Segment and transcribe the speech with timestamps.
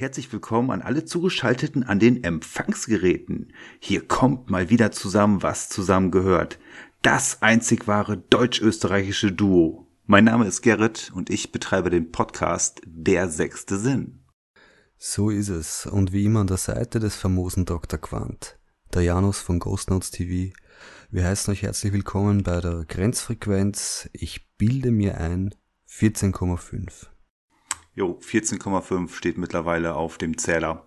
[0.00, 3.52] herzlich willkommen an alle Zugeschalteten an den Empfangsgeräten.
[3.80, 6.60] Hier kommt mal wieder zusammen, was zusammengehört.
[7.02, 9.88] Das einzig wahre deutsch-österreichische Duo.
[10.06, 14.20] Mein Name ist Gerrit und ich betreibe den Podcast Der sechste Sinn.
[14.96, 15.86] So ist es.
[15.86, 17.98] Und wie immer an der Seite des famosen Dr.
[17.98, 18.56] Quant,
[18.94, 20.54] der Janus von Ghost Notes TV.
[21.10, 24.08] Wir heißen euch herzlich willkommen bei der Grenzfrequenz.
[24.12, 25.56] Ich bilde mir ein
[25.90, 27.08] 14,5.
[27.98, 30.86] Jo, 14,5 steht mittlerweile auf dem Zähler.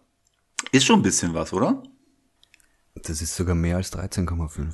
[0.72, 1.84] Ist schon ein bisschen was, oder?
[2.96, 4.74] Das ist sogar mehr als 13,5.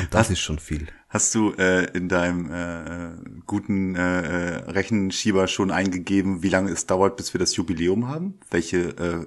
[0.00, 0.86] Und das hast, ist schon viel.
[1.10, 6.86] Hast du äh, in deinem äh, guten äh, äh, Rechenschieber schon eingegeben, wie lange es
[6.86, 8.40] dauert, bis wir das Jubiläum haben?
[8.50, 9.26] Welche äh,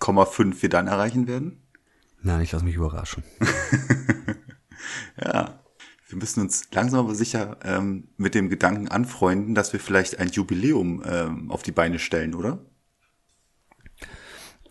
[0.00, 1.62] Komma 5 wir dann erreichen werden?
[2.20, 3.22] Nein, ich lasse mich überraschen.
[5.24, 5.60] ja,
[6.08, 10.30] wir müssen uns langsam aber sicher ähm, mit dem Gedanken anfreunden, dass wir vielleicht ein
[10.30, 12.64] Jubiläum ähm, auf die Beine stellen, oder?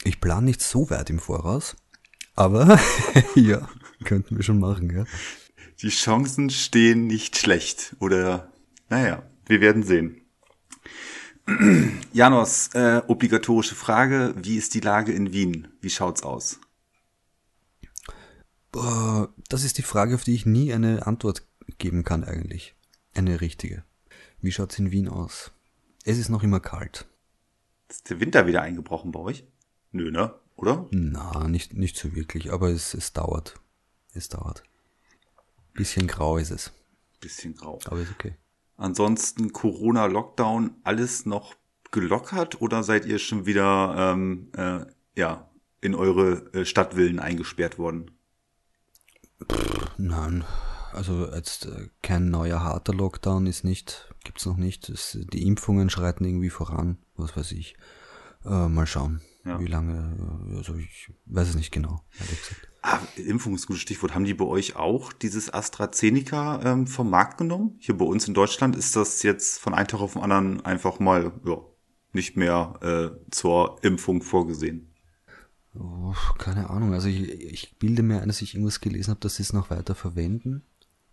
[0.04, 1.76] Ich plane nicht so weit im Voraus,
[2.36, 2.80] aber
[3.36, 3.70] ja,
[4.04, 5.06] könnten wir schon machen, ja.
[5.82, 8.52] Die Chancen stehen nicht schlecht, oder
[8.90, 10.22] naja, wir werden sehen.
[12.14, 15.68] Janos, äh, obligatorische Frage, wie ist die Lage in Wien?
[15.82, 16.60] Wie schaut's aus?
[18.72, 21.44] Boah, das ist die Frage, auf die ich nie eine Antwort
[21.78, 22.76] geben kann eigentlich.
[23.14, 23.84] Eine richtige.
[24.42, 25.52] Wie schaut's in Wien aus?
[26.04, 27.08] Es ist noch immer kalt.
[27.90, 29.46] Ist der Winter wieder eingebrochen bei euch?
[29.92, 30.34] Nö, ne?
[30.56, 30.88] Oder?
[30.92, 33.60] Na, nicht, nicht so wirklich, aber es, es dauert.
[34.14, 34.64] Es dauert.
[35.74, 36.72] Bisschen grau ist es.
[37.22, 37.80] Bisschen grau.
[37.86, 38.36] Aber ist okay.
[38.76, 41.56] Ansonsten Corona, Lockdown, alles noch
[41.92, 44.86] gelockert oder seid ihr schon wieder ähm, äh,
[45.16, 45.50] ja
[45.82, 48.12] in eure äh, Stadtvillen eingesperrt worden?
[49.98, 50.44] Nein,
[50.94, 54.90] also jetzt äh, kein neuer harter Lockdown ist nicht, gibt's noch nicht.
[54.90, 57.76] Es, die Impfungen schreiten irgendwie voran, was weiß ich.
[58.46, 59.60] Äh, mal schauen, ja.
[59.60, 62.68] wie lange, also ich weiß es nicht genau, ehrlich gesagt.
[62.82, 64.16] Ah, Impfung ist ein gutes Stichwort.
[64.16, 67.76] Haben die bei euch auch dieses AstraZeneca ähm, vom Markt genommen?
[67.80, 71.00] Hier bei uns in Deutschland ist das jetzt von einem Tag auf den anderen einfach
[71.00, 71.58] mal ja,
[72.14, 74.94] nicht mehr äh, zur Impfung vorgesehen.
[75.80, 76.94] Oh, keine Ahnung.
[76.94, 79.70] Also ich, ich bilde mir ein, dass ich irgendwas gelesen habe, dass sie es noch
[79.70, 80.64] weiter verwenden.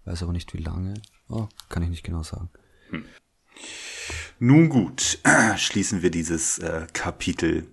[0.05, 0.95] Weiß aber nicht wie lange.
[1.29, 2.51] Oh, kann ich nicht genau sagen.
[2.91, 3.05] Hm.
[4.39, 5.19] Nun gut,
[5.57, 7.67] schließen wir dieses äh, Kapitel.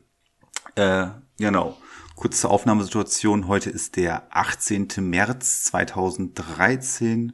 [0.76, 1.08] Äh,
[1.38, 1.78] genau.
[2.16, 3.48] Kurze Aufnahmesituation.
[3.48, 4.88] Heute ist der 18.
[5.00, 7.34] März 2013.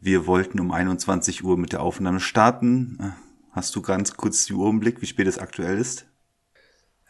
[0.00, 2.98] Wir wollten um 21 Uhr mit der Aufnahme starten.
[3.00, 3.10] Äh,
[3.52, 6.07] hast du ganz kurz die Uhr im Blick, wie spät es aktuell ist?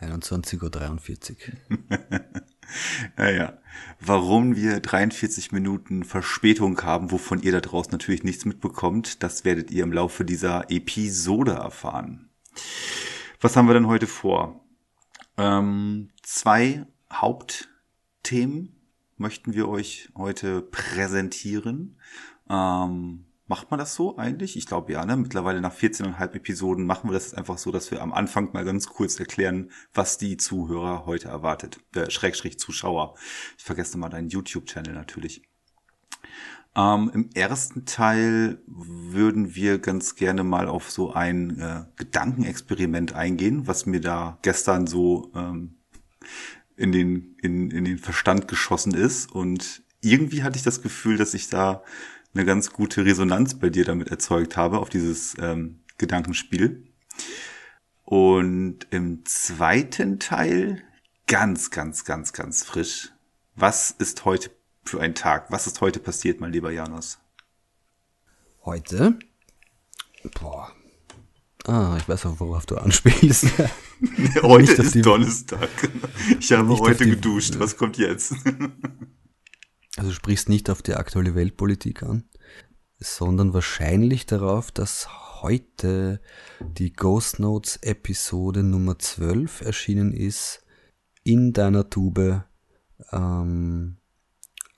[0.00, 1.36] 21.43
[1.70, 2.20] Uhr.
[3.16, 3.58] naja,
[4.00, 9.70] warum wir 43 Minuten Verspätung haben, wovon ihr da draußen natürlich nichts mitbekommt, das werdet
[9.70, 12.28] ihr im Laufe dieser Episode erfahren.
[13.40, 14.64] Was haben wir denn heute vor?
[15.36, 18.74] Ähm, zwei Hauptthemen
[19.16, 21.98] möchten wir euch heute präsentieren.
[22.48, 24.58] Ähm, Macht man das so eigentlich?
[24.58, 25.16] Ich glaube ja, ne?
[25.16, 28.86] Mittlerweile nach 14,5 Episoden machen wir das einfach so, dass wir am Anfang mal ganz
[28.86, 31.80] kurz erklären, was die Zuhörer heute erwartet.
[31.94, 33.14] Der Schrägstrich Zuschauer.
[33.56, 35.42] Ich vergesse mal deinen YouTube-Channel natürlich.
[36.76, 43.66] Ähm, Im ersten Teil würden wir ganz gerne mal auf so ein äh, Gedankenexperiment eingehen,
[43.66, 45.78] was mir da gestern so ähm,
[46.76, 49.32] in, den, in, in den Verstand geschossen ist.
[49.32, 51.82] Und irgendwie hatte ich das Gefühl, dass ich da
[52.34, 56.84] eine ganz gute Resonanz bei dir damit erzeugt habe auf dieses ähm, Gedankenspiel.
[58.04, 60.82] Und im zweiten Teil
[61.26, 63.10] ganz, ganz, ganz, ganz frisch.
[63.54, 64.50] Was ist heute
[64.84, 65.50] für ein Tag?
[65.50, 67.18] Was ist heute passiert, mein lieber Janos?
[68.64, 69.18] Heute?
[70.40, 70.72] Boah.
[71.66, 73.46] Ah, ich weiß auch, worauf du anspielst.
[74.42, 75.68] heute ist Donnerstag.
[76.40, 77.58] Ich habe heute geduscht.
[77.58, 78.34] Was kommt jetzt?
[79.98, 82.22] Also sprichst nicht auf die aktuelle Weltpolitik an,
[82.98, 85.08] sondern wahrscheinlich darauf, dass
[85.42, 86.20] heute
[86.60, 90.64] die Ghost Notes Episode Nummer 12 erschienen ist,
[91.24, 92.44] in deiner Tube,
[93.10, 93.96] ähm,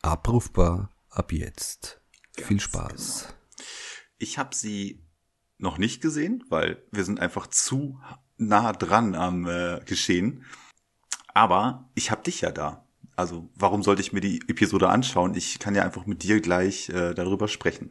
[0.01, 2.01] abrufbar ab jetzt.
[2.37, 3.25] Ganz Viel Spaß.
[3.27, 3.35] Genau.
[4.17, 5.05] Ich habe sie
[5.59, 8.01] noch nicht gesehen, weil wir sind einfach zu
[8.39, 10.47] nah dran am äh, Geschehen.
[11.35, 12.87] Aber ich habe dich ja da.
[13.21, 15.35] Also warum sollte ich mir die Episode anschauen?
[15.35, 17.91] Ich kann ja einfach mit dir gleich äh, darüber sprechen.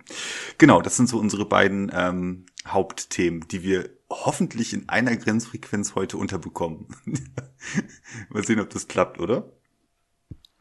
[0.57, 6.17] Genau, das sind so unsere beiden ähm, Hauptthemen, die wir hoffentlich in einer Grenzfrequenz heute
[6.17, 6.87] unterbekommen.
[8.29, 9.51] Mal sehen, ob das klappt, oder?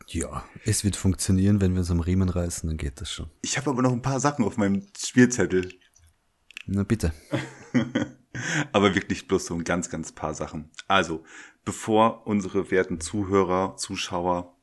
[0.07, 3.31] Ja, es wird funktionieren, wenn wir uns am Riemen reißen, dann geht das schon.
[3.41, 5.73] Ich habe aber noch ein paar Sachen auf meinem Spielzettel.
[6.67, 7.15] Na bitte.
[8.73, 10.71] Aber wirklich bloß so ein ganz, ganz paar Sachen.
[10.87, 11.25] Also,
[11.65, 14.58] bevor unsere werten Zuhörer, Zuschauer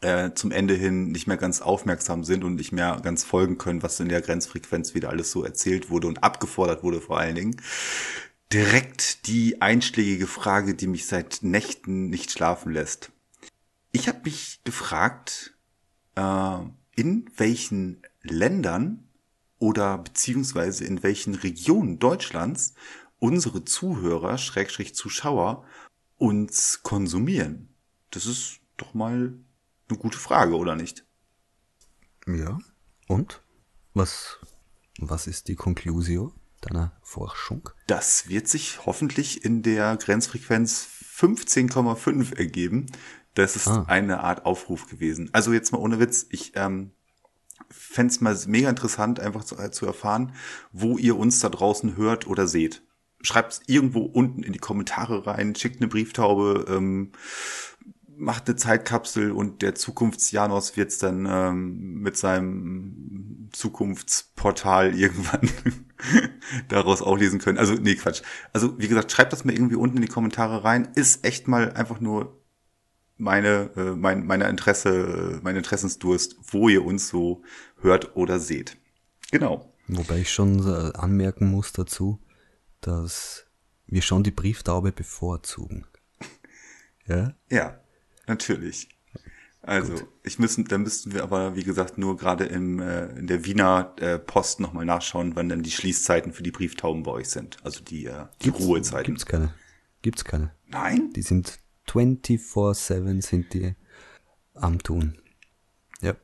[0.00, 3.82] äh, zum Ende hin nicht mehr ganz aufmerksam sind und nicht mehr ganz folgen können,
[3.82, 7.60] was in der Grenzfrequenz wieder alles so erzählt wurde und abgefordert wurde vor allen Dingen.
[8.52, 13.10] Direkt die einschlägige Frage, die mich seit Nächten nicht schlafen lässt.
[13.92, 15.54] Ich habe mich gefragt,
[16.14, 16.58] äh,
[16.94, 19.08] in welchen Ländern
[19.58, 22.74] oder beziehungsweise in welchen Regionen Deutschlands
[23.18, 25.64] unsere Zuhörer, Schrägstrich Zuschauer,
[26.16, 27.68] uns konsumieren.
[28.10, 29.34] Das ist doch mal
[29.88, 31.04] eine gute Frage, oder nicht?
[32.26, 32.58] Ja.
[33.06, 33.42] Und?
[33.94, 34.38] Was,
[34.98, 37.70] was ist die Conclusio deiner Forschung?
[37.86, 42.86] Das wird sich hoffentlich in der Grenzfrequenz 15,5 ergeben.
[43.34, 43.84] Das ist ah.
[43.88, 45.30] eine Art Aufruf gewesen.
[45.32, 46.92] Also jetzt mal ohne Witz, ich ähm,
[47.70, 50.32] fände es mal mega interessant, einfach zu, zu erfahren,
[50.72, 52.82] wo ihr uns da draußen hört oder seht.
[53.20, 57.12] Schreibt es irgendwo unten in die Kommentare rein, schickt eine Brieftaube, ähm,
[58.18, 65.48] macht eine Zeitkapsel und der Zukunftsjanos wird es dann ähm, mit seinem Zukunftsportal irgendwann
[66.68, 67.58] daraus auch lesen können.
[67.58, 68.22] Also, nee, Quatsch.
[68.52, 70.88] Also, wie gesagt, schreibt das mal irgendwie unten in die Kommentare rein.
[70.94, 72.42] Ist echt mal einfach nur
[73.16, 77.42] meine, äh, mein, meine Interesse, mein Interessensdurst, wo ihr uns so
[77.80, 78.76] hört oder seht.
[79.30, 79.72] Genau.
[79.86, 82.20] Wobei ich schon äh, anmerken muss dazu,
[82.80, 83.46] dass
[83.86, 85.86] wir schon die Brieftaube bevorzugen.
[87.06, 87.34] ja?
[87.50, 87.80] Ja,
[88.28, 88.88] natürlich.
[89.60, 90.06] Also, Gut.
[90.22, 93.92] ich müssen, da müssten wir aber, wie gesagt, nur gerade im, äh, in der Wiener
[93.96, 97.58] äh, Post nochmal nachschauen, wann denn die Schließzeiten für die Brieftauben bei euch sind.
[97.64, 99.14] Also die, äh, die gibt's, Ruhezeiten.
[99.14, 99.52] Gibt's keine.
[100.00, 100.52] Gibt's keine.
[100.68, 101.12] Nein?
[101.14, 101.58] Die sind
[101.88, 103.74] 24-7 sind die
[104.54, 105.18] am Tun.
[106.00, 106.14] Ja.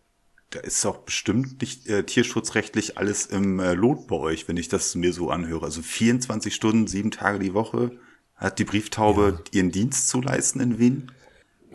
[0.51, 4.69] Da ist auch bestimmt nicht äh, tierschutzrechtlich alles im äh, Lot bei euch, wenn ich
[4.69, 5.65] das mir so anhöre.
[5.65, 7.99] Also 24 Stunden, sieben Tage die Woche
[8.37, 9.59] hat die Brieftaube ja.
[9.59, 11.13] ihren Dienst zu leisten in Wien.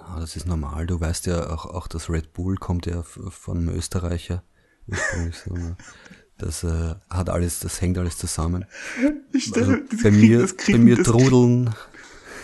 [0.10, 0.88] Na, das ist normal.
[0.88, 4.44] Du weißt ja auch, auch das Red Bull kommt ja von einem Österreicher.
[6.38, 8.66] Das äh, hat alles, das hängt alles zusammen.
[9.34, 11.76] Ich stelle, also, bei mir, bei mir trudeln,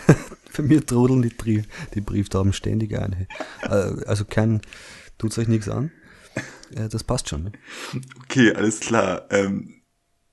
[0.56, 1.64] bei mir trudeln die, Brief,
[1.94, 3.26] die Brieftauben ständig ein.
[3.62, 4.60] Äh, also kein,
[5.18, 5.90] tut's euch nichts an.
[6.74, 7.44] Äh, das passt schon.
[7.44, 7.52] Ne?
[8.22, 9.26] Okay, alles klar.
[9.30, 9.75] Ähm,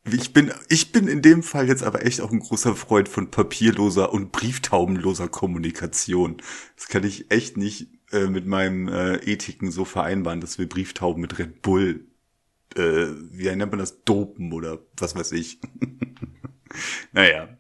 [0.06, 3.32] ich bin, ich bin in dem Fall jetzt aber echt auch ein großer Freund von
[3.32, 6.38] papierloser und brieftaubenloser Kommunikation.
[6.76, 11.22] Das kann ich echt nicht äh, mit meinem äh, Ethiken so vereinbaren, dass wir Brieftauben
[11.22, 12.06] mit Red Bull,
[12.76, 15.60] äh, wie nennt man das, dopen oder was weiß ich.
[17.14, 17.58] naja,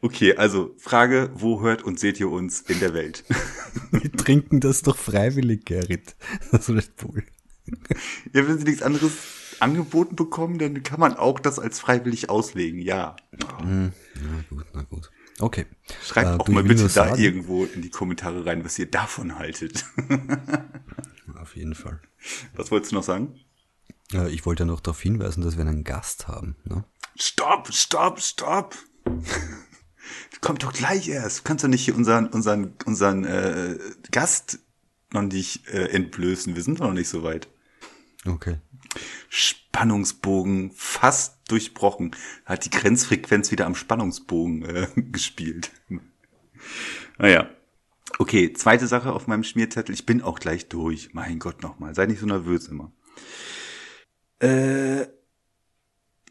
[0.00, 3.24] Okay, also Frage, wo hört und seht ihr uns in der Welt?
[3.90, 6.14] Wir trinken das doch freiwillig, Gerrit.
[6.52, 7.24] Das Red Bull.
[8.32, 9.12] Ja, wenn sie nichts anderes
[9.60, 13.16] angeboten bekommen, dann kann man auch das als freiwillig auslegen, ja.
[13.60, 15.10] Hm, na gut, na gut.
[15.40, 15.66] Okay.
[16.04, 17.22] Schreibt äh, auch mal bitte da sagen?
[17.22, 19.84] irgendwo in die Kommentare rein, was ihr davon haltet.
[21.40, 22.00] Auf jeden Fall.
[22.56, 23.38] Was wolltest du noch sagen?
[24.12, 26.56] Äh, ich wollte ja noch darauf hinweisen, dass wir einen Gast haben.
[26.64, 26.84] Ne?
[27.16, 28.76] Stopp, stopp, stopp.
[30.40, 31.40] Kommt doch gleich erst.
[31.40, 33.78] Du kannst doch nicht hier unseren, unseren, unseren äh,
[34.10, 34.60] Gast
[35.12, 36.54] noch nicht äh, entblößen.
[36.54, 37.48] Wir sind noch nicht so weit.
[38.26, 38.58] Okay.
[39.28, 42.14] Spannungsbogen fast durchbrochen.
[42.44, 45.70] Hat die Grenzfrequenz wieder am Spannungsbogen äh, gespielt.
[47.18, 47.48] Naja.
[48.18, 49.94] Okay, zweite Sache auf meinem Schmierzettel.
[49.94, 51.12] Ich bin auch gleich durch.
[51.12, 51.94] Mein Gott nochmal.
[51.94, 52.90] Sei nicht so nervös immer.
[54.40, 55.06] Äh,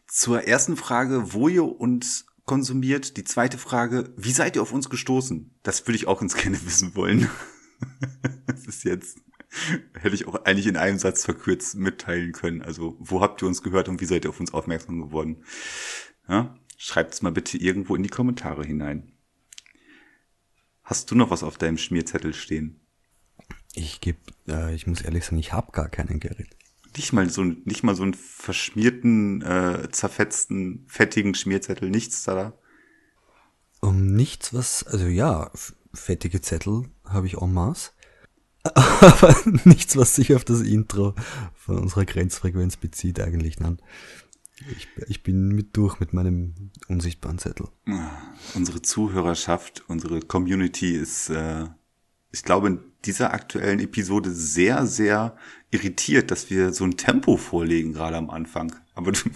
[0.08, 3.18] zur ersten Frage, wo ihr uns konsumiert.
[3.18, 5.54] Die zweite Frage, wie seid ihr auf uns gestoßen?
[5.62, 7.30] Das würde ich auch ins gerne wissen wollen.
[8.48, 9.20] das ist jetzt,
[9.94, 12.62] hätte ich auch eigentlich in einem Satz verkürzt mitteilen können.
[12.62, 15.44] Also, wo habt ihr uns gehört und wie seid ihr auf uns aufmerksam geworden?
[16.28, 16.56] Ja?
[16.78, 19.12] Schreibt es mal bitte irgendwo in die Kommentare hinein.
[20.84, 22.80] Hast du noch was auf deinem Schmierzettel stehen?
[23.74, 26.56] Ich geb, äh, ich muss ehrlich sagen, ich habe gar keinen Gerrit.
[26.96, 32.58] Nicht mal so, nicht mal so einen verschmierten, äh, zerfetzten, fettigen Schmierzettel, nichts da.
[33.82, 35.52] Um nichts, was, also ja,
[35.94, 37.92] fettige Zettel habe ich en masse.
[38.76, 41.16] Aber nichts, was sich auf das Intro
[41.54, 43.60] von unserer Grenzfrequenz bezieht, eigentlich.
[43.60, 43.78] Nein.
[44.76, 47.68] Ich, ich bin mit durch mit meinem unsichtbaren Zettel.
[48.56, 51.66] Unsere Zuhörerschaft, unsere Community ist, äh,
[52.32, 55.38] ich glaube, in dieser aktuellen Episode sehr, sehr
[55.70, 58.76] irritiert, dass wir so ein Tempo vorlegen, gerade am Anfang.
[58.96, 59.30] Aber du,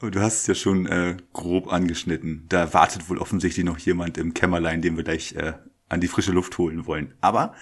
[0.10, 2.46] du hast es ja schon äh, grob angeschnitten.
[2.48, 5.52] Da wartet wohl offensichtlich noch jemand im Kämmerlein, den wir gleich äh,
[5.88, 7.14] an die frische Luft holen wollen.
[7.20, 7.54] Aber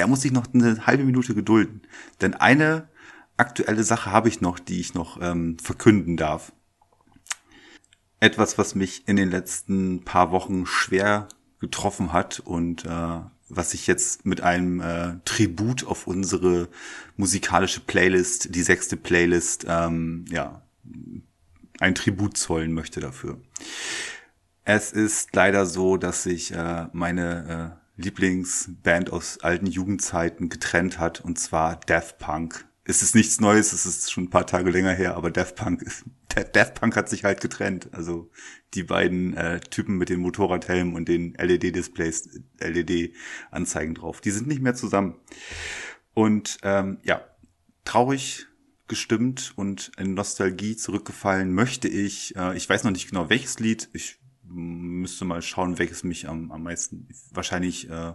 [0.00, 1.82] er muss sich noch eine halbe Minute gedulden.
[2.20, 2.88] Denn eine
[3.36, 6.52] aktuelle Sache habe ich noch, die ich noch ähm, verkünden darf.
[8.20, 11.28] etwas, was mich in den letzten paar Wochen schwer
[11.58, 16.68] getroffen hat und äh, was ich jetzt mit einem äh, Tribut auf unsere
[17.16, 20.62] musikalische Playlist, die sechste Playlist, ähm, ja,
[21.80, 23.40] ein Tribut zollen möchte dafür.
[24.64, 31.20] Es ist leider so, dass sich äh, meine äh, Lieblingsband aus alten Jugendzeiten getrennt hat,
[31.20, 32.66] und zwar Death Punk.
[32.84, 35.84] Es ist nichts Neues, es ist schon ein paar Tage länger her, aber Death Punk,
[36.54, 37.88] Death Punk hat sich halt getrennt.
[37.92, 38.30] Also
[38.74, 44.62] die beiden äh, Typen mit den Motorradhelmen und den LED-Displays, LED-Anzeigen drauf, die sind nicht
[44.62, 45.16] mehr zusammen.
[46.14, 47.24] Und ähm, ja,
[47.84, 48.46] traurig
[48.90, 53.88] gestimmt und in Nostalgie zurückgefallen möchte ich, äh, ich weiß noch nicht genau welches Lied,
[53.92, 54.19] ich
[54.50, 58.12] müsste mal schauen, welches mich am, am meisten, wahrscheinlich äh,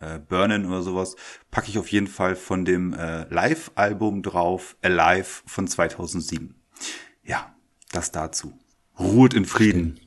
[0.00, 1.16] äh, Burnen oder sowas,
[1.50, 6.54] packe ich auf jeden Fall von dem äh, Live-Album drauf, Alive von 2007.
[7.24, 7.54] Ja,
[7.92, 8.58] das dazu.
[8.98, 10.00] Ruhet in Frieden.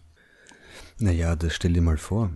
[1.00, 2.36] Naja, das stell dir mal vor.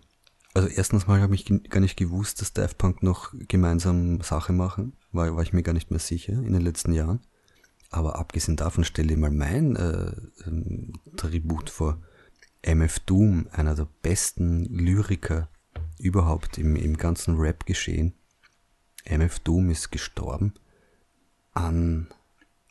[0.53, 4.93] Also erstens mal habe ich gar nicht gewusst, dass Daft Punk noch gemeinsam Sache machen.
[5.11, 7.21] War, war ich mir gar nicht mehr sicher in den letzten Jahren.
[7.89, 10.11] Aber abgesehen davon stell dir mal mein äh,
[10.45, 12.01] ähm, Tribut vor.
[12.63, 15.49] MF Doom, einer der besten Lyriker
[15.97, 18.13] überhaupt im, im ganzen Rap-Geschehen.
[19.05, 20.53] MF Doom ist gestorben
[21.53, 22.07] an,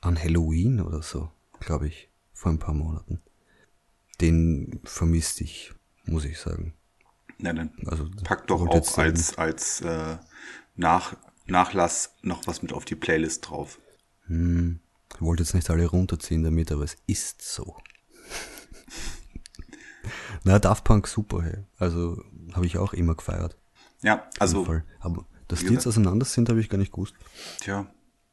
[0.01, 3.21] an Halloween oder so, glaube ich, vor ein paar Monaten.
[4.21, 5.73] Den vermisste ich,
[6.05, 6.75] muss ich sagen.
[7.39, 10.19] Na dann also, pack doch auch als, als äh,
[10.77, 11.17] Nach,
[11.47, 13.81] Nachlass noch was mit auf die Playlist drauf.
[14.27, 14.81] Hm,
[15.19, 17.77] wollte jetzt nicht alle runterziehen damit, aber es ist so.
[20.45, 21.65] Na, Daft Punk super, hey.
[21.79, 23.57] Also habe ich auch immer gefeiert.
[24.03, 24.67] Ja, also.
[25.01, 27.15] Aber dass die jetzt auseinander sind, habe ich gar nicht gewusst.
[27.61, 27.87] Tja.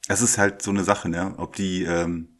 [0.07, 1.33] Es ist halt so eine Sache, ne?
[1.37, 2.39] Ob die, ähm,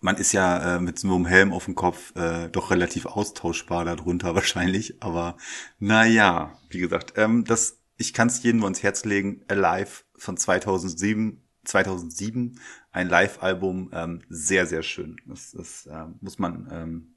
[0.00, 3.84] man ist ja äh, mit so einem Helm auf dem Kopf äh, doch relativ austauschbar
[3.84, 5.36] darunter wahrscheinlich, aber
[5.78, 11.42] naja, wie gesagt, ähm, das, ich kann es jedem ans Herz legen, Alive von 2007,
[11.64, 12.58] 2007,
[12.90, 15.16] ein Live-Album, ähm, sehr, sehr schön.
[15.26, 17.15] Das, das äh, muss man ähm,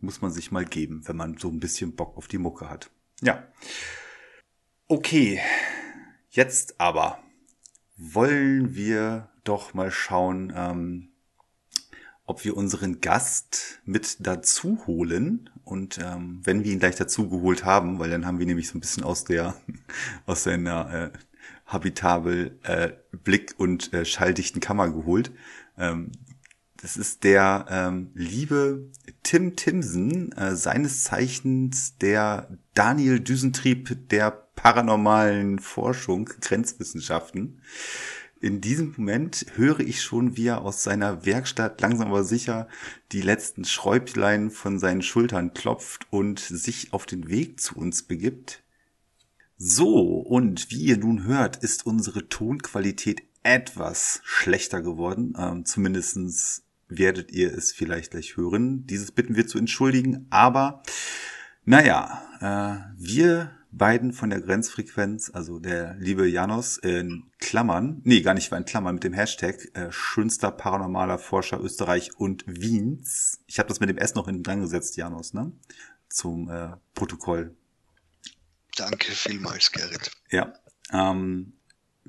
[0.00, 2.90] muss man sich mal geben, wenn man so ein bisschen Bock auf die Mucke hat.
[3.20, 3.46] Ja.
[4.88, 5.40] Okay.
[6.30, 7.18] Jetzt aber
[7.96, 11.08] wollen wir doch mal schauen, ähm,
[12.24, 15.50] ob wir unseren Gast mit dazu holen.
[15.64, 18.78] Und ähm, wenn wir ihn gleich dazu geholt haben, weil dann haben wir nämlich so
[18.78, 19.56] ein bisschen aus der
[20.26, 21.10] aus seiner äh,
[21.66, 22.90] habitabel äh,
[23.24, 25.32] Blick und äh, schalldichten Kammer geholt,
[25.76, 26.12] ähm,
[26.82, 28.90] das ist der ähm, liebe
[29.22, 37.60] Tim Timsen, äh, seines Zeichens der Daniel Düsentrieb der paranormalen Forschung, Grenzwissenschaften.
[38.40, 42.68] In diesem Moment höre ich schon, wie er aus seiner Werkstatt langsam aber sicher
[43.12, 48.62] die letzten Schräublein von seinen Schultern klopft und sich auf den Weg zu uns begibt.
[49.58, 57.30] So, und wie ihr nun hört, ist unsere Tonqualität etwas schlechter geworden, ähm, zumindestens werdet
[57.32, 58.86] ihr es vielleicht gleich hören.
[58.86, 60.82] Dieses bitten wir zu entschuldigen, aber
[61.64, 68.34] naja, äh, wir beiden von der Grenzfrequenz, also der liebe Janos in Klammern, nee, gar
[68.34, 73.40] nicht war in Klammern mit dem Hashtag äh, schönster paranormaler Forscher Österreich und Wiens.
[73.46, 75.52] Ich habe das mit dem S noch hinten dran gesetzt, Janos, ne?
[76.08, 77.54] Zum äh, Protokoll.
[78.76, 80.10] Danke vielmals, Gerrit.
[80.30, 80.52] Ja.
[80.92, 81.52] Ähm,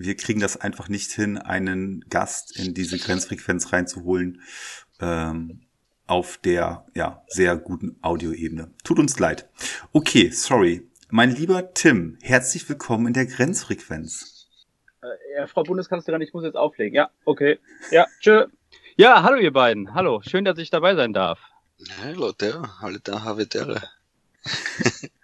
[0.03, 4.41] wir kriegen das einfach nicht hin, einen Gast in diese Grenzfrequenz reinzuholen
[4.99, 5.61] ähm,
[6.07, 8.71] auf der ja sehr guten Audioebene.
[8.83, 9.49] Tut uns leid.
[9.93, 10.87] Okay, sorry.
[11.09, 14.47] Mein lieber Tim, herzlich willkommen in der Grenzfrequenz.
[15.01, 16.95] Äh, ja, Frau Bundeskanzlerin, ich muss jetzt auflegen.
[16.95, 17.59] Ja, okay.
[17.91, 18.47] Ja, tschö.
[18.95, 19.93] Ja, hallo ihr beiden.
[19.93, 21.39] Hallo, schön, dass ich dabei sein darf.
[22.01, 23.81] Hallo, der, hallo, da habe der.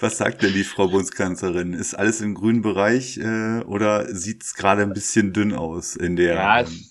[0.00, 1.72] Was sagt denn die Frau Bundeskanzlerin?
[1.72, 6.14] Ist alles im grünen Bereich äh, oder sieht es gerade ein bisschen dünn aus in
[6.14, 6.84] der ja, ähm,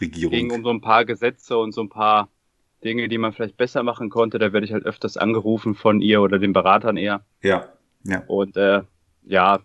[0.00, 0.34] Regierung?
[0.34, 2.28] Es ging um so ein paar Gesetze und so ein paar
[2.82, 4.40] Dinge, die man vielleicht besser machen konnte.
[4.40, 7.24] Da werde ich halt öfters angerufen von ihr oder den Beratern eher.
[7.42, 7.68] Ja,
[8.02, 8.24] ja.
[8.26, 8.82] Und äh,
[9.24, 9.60] ja,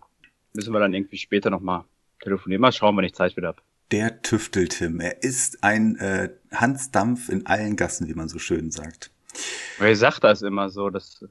[0.52, 1.84] müssen wir dann irgendwie später nochmal
[2.20, 2.60] telefonieren.
[2.60, 3.62] Mal schauen, wenn ich Zeit wieder habe.
[3.90, 5.00] Der Tüfteltim.
[5.00, 9.10] Er ist ein äh, Hansdampf in allen Gassen, wie man so schön sagt.
[9.78, 10.90] Wer sagt das immer so?
[10.90, 11.24] Das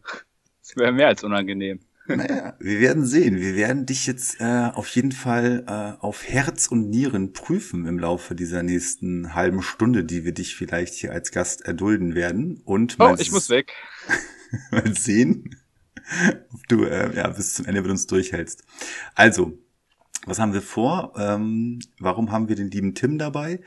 [0.64, 1.82] das wäre mehr als unangenehm.
[2.08, 3.38] Naja, wir werden sehen.
[3.40, 8.00] Wir werden dich jetzt äh, auf jeden Fall äh, auf Herz und Nieren prüfen im
[8.00, 12.62] Laufe dieser nächsten halben Stunde, die wir dich vielleicht hier als Gast erdulden werden.
[12.66, 13.74] Und oh, ich muss weg.
[14.72, 15.56] mal sehen,
[16.52, 18.64] ob du äh, ja, bis zum Ende mit uns durchhältst.
[19.16, 19.58] Also,
[20.26, 21.14] was haben wir vor?
[21.18, 23.62] Ähm, warum haben wir den lieben Tim dabei?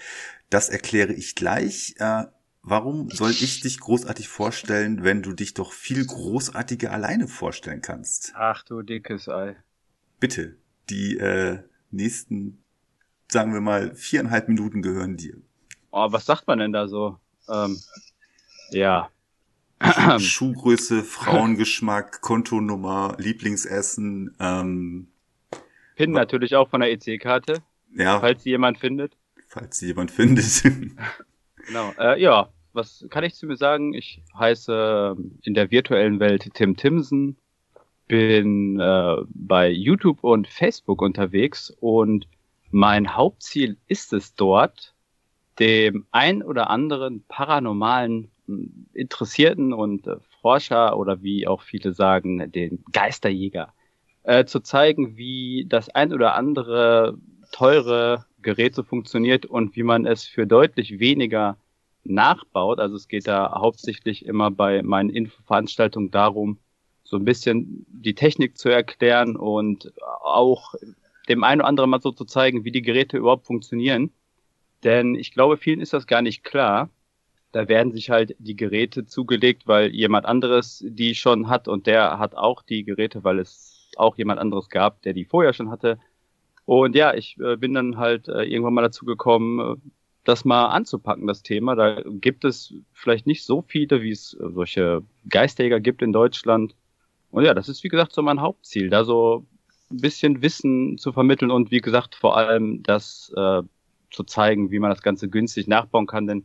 [0.50, 1.94] Das erkläre ich gleich.
[1.98, 2.24] Äh,
[2.66, 8.32] warum soll ich dich großartig vorstellen, wenn du dich doch viel großartiger alleine vorstellen kannst?
[8.36, 9.56] Ach du dickes Ei.
[10.20, 10.56] Bitte,
[10.90, 12.62] die äh, nächsten,
[13.28, 15.36] sagen wir mal, viereinhalb Minuten gehören dir.
[15.92, 17.18] Oh, was sagt man denn da so?
[17.48, 17.78] Ähm,
[18.70, 19.10] ja.
[20.18, 25.08] Schuhgröße, Frauengeschmack, Kontonummer, Lieblingsessen, ähm,
[25.96, 27.62] PIN natürlich auch von der EC-Karte,
[27.94, 29.16] ja, falls sie jemand findet.
[29.48, 30.62] falls sie jemand findet.
[31.66, 31.92] Genau.
[31.98, 33.94] Äh, ja, was kann ich zu mir sagen?
[33.94, 37.36] Ich heiße ähm, in der virtuellen Welt Tim Timsen,
[38.06, 42.28] bin äh, bei YouTube und Facebook unterwegs und
[42.70, 44.94] mein Hauptziel ist es dort,
[45.58, 52.52] dem ein oder anderen paranormalen mh, Interessierten und äh, Forscher oder wie auch viele sagen,
[52.52, 53.72] den Geisterjäger,
[54.22, 57.18] äh, zu zeigen, wie das ein oder andere
[57.50, 61.56] teure Gerät so funktioniert und wie man es für deutlich weniger
[62.08, 62.78] nachbaut.
[62.78, 66.58] Also es geht da hauptsächlich immer bei meinen Infoveranstaltungen darum,
[67.04, 70.74] so ein bisschen die Technik zu erklären und auch
[71.28, 74.10] dem einen oder anderen mal so zu zeigen, wie die Geräte überhaupt funktionieren.
[74.84, 76.90] Denn ich glaube, vielen ist das gar nicht klar.
[77.52, 82.18] Da werden sich halt die Geräte zugelegt, weil jemand anderes die schon hat und der
[82.18, 85.98] hat auch die Geräte, weil es auch jemand anderes gab, der die vorher schon hatte.
[86.64, 89.80] Und ja, ich äh, bin dann halt äh, irgendwann mal dazu gekommen,
[90.28, 91.74] das mal anzupacken, das Thema.
[91.74, 96.74] Da gibt es vielleicht nicht so viele, wie es solche Geisterjäger gibt in Deutschland.
[97.30, 99.46] Und ja, das ist wie gesagt so mein Hauptziel, da so
[99.90, 103.62] ein bisschen Wissen zu vermitteln und wie gesagt vor allem das äh,
[104.10, 106.26] zu zeigen, wie man das Ganze günstig nachbauen kann.
[106.26, 106.44] Denn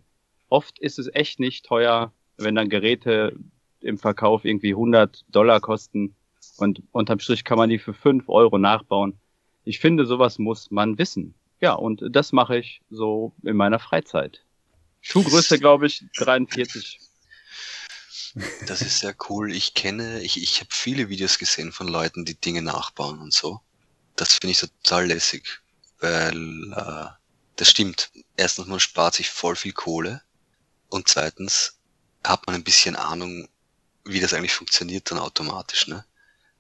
[0.50, 3.36] oft ist es echt nicht teuer, wenn dann Geräte
[3.80, 6.16] im Verkauf irgendwie 100 Dollar kosten
[6.58, 9.18] und unterm Strich kann man die für 5 Euro nachbauen.
[9.64, 11.34] Ich finde, sowas muss man wissen.
[11.62, 14.44] Ja, und das mache ich so in meiner Freizeit.
[15.02, 17.00] Schuhgröße, glaube ich, 43.
[18.66, 19.54] Das ist sehr cool.
[19.54, 23.62] Ich kenne, ich, ich habe viele Videos gesehen von Leuten, die Dinge nachbauen und so.
[24.16, 25.62] Das finde ich total lässig,
[26.00, 27.08] weil äh,
[27.58, 28.10] das stimmt.
[28.38, 30.22] Erstens, man spart sich voll viel Kohle
[30.90, 31.78] und zweitens
[32.24, 33.50] hat man ein bisschen Ahnung,
[34.06, 35.88] wie das eigentlich funktioniert dann automatisch.
[35.88, 36.06] Ne?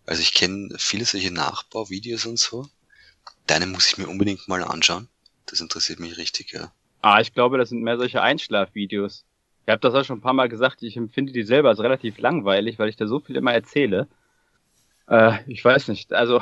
[0.05, 2.69] Also ich kenne viele solche Nachbauvideos und so.
[3.47, 5.07] Deine muss ich mir unbedingt mal anschauen.
[5.45, 6.71] Das interessiert mich richtig, ja.
[7.01, 9.25] Ah, ich glaube, das sind mehr solche Einschlafvideos.
[9.65, 12.17] Ich habe das auch schon ein paar Mal gesagt, ich empfinde die selber als relativ
[12.19, 14.07] langweilig, weil ich da so viel immer erzähle.
[15.07, 16.41] Äh, ich weiß nicht, also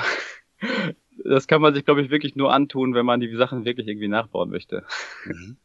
[1.23, 4.07] das kann man sich, glaube ich, wirklich nur antun, wenn man die Sachen wirklich irgendwie
[4.07, 4.85] nachbauen möchte.
[5.25, 5.57] Mhm.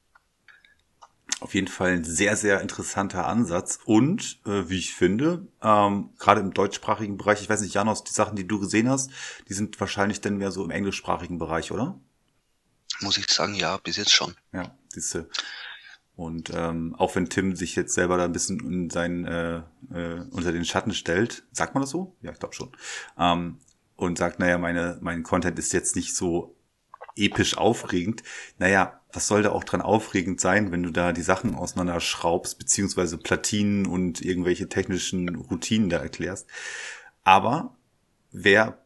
[1.41, 6.41] Auf jeden Fall ein sehr, sehr interessanter Ansatz und, äh, wie ich finde, ähm, gerade
[6.41, 9.11] im deutschsprachigen Bereich, ich weiß nicht, Janos, die Sachen, die du gesehen hast,
[9.49, 11.99] die sind wahrscheinlich dann mehr so im englischsprachigen Bereich, oder?
[13.01, 14.35] Muss ich sagen, ja, bis jetzt schon.
[14.53, 15.29] Ja, siehste.
[16.17, 19.57] Und ähm, auch wenn Tim sich jetzt selber da ein bisschen in seinen, äh,
[19.93, 22.17] äh, unter den Schatten stellt, sagt man das so?
[22.23, 22.71] Ja, ich glaube schon.
[23.19, 23.59] Ähm,
[23.97, 26.57] und sagt, naja, meine, mein Content ist jetzt nicht so
[27.17, 28.23] episch aufregend.
[28.59, 33.19] Naja, was soll da auch dran aufregend sein, wenn du da die Sachen auseinanderschraubst, beziehungsweise
[33.19, 36.49] Platinen und irgendwelche technischen Routinen da erklärst.
[37.23, 37.77] Aber
[38.33, 38.83] wer,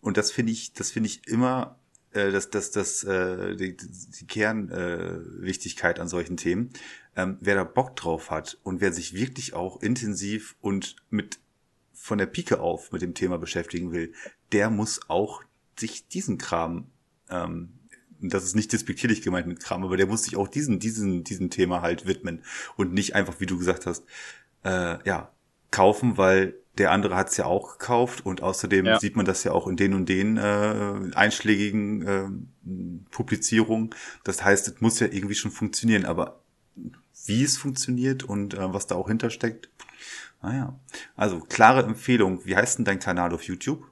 [0.00, 1.78] und das finde ich, das finde ich immer
[2.12, 6.70] äh, das, das, das, äh, die, die Kernwichtigkeit äh, an solchen Themen.
[7.16, 11.40] Ähm, wer da Bock drauf hat und wer sich wirklich auch intensiv und mit
[11.92, 14.12] von der Pike auf mit dem Thema beschäftigen will,
[14.50, 15.42] der muss auch
[15.78, 16.90] sich diesen Kram,
[17.28, 17.78] ähm,
[18.30, 21.50] das ist nicht despektierlich gemeint mit Kram, aber der muss sich auch diesen, diesen, diesem
[21.50, 22.42] Thema halt widmen
[22.76, 24.04] und nicht einfach, wie du gesagt hast,
[24.64, 25.30] äh, ja,
[25.70, 28.98] kaufen, weil der andere hat es ja auch gekauft und außerdem Ja.
[28.98, 32.28] sieht man das ja auch in den und den äh, einschlägigen äh,
[33.10, 33.90] Publizierungen.
[34.24, 36.40] Das heißt, es muss ja irgendwie schon funktionieren, aber
[37.26, 39.68] wie es funktioniert und äh, was da auch hintersteckt,
[40.42, 40.76] naja.
[41.14, 42.44] Also, klare Empfehlung.
[42.44, 43.84] Wie heißt denn dein Kanal auf YouTube?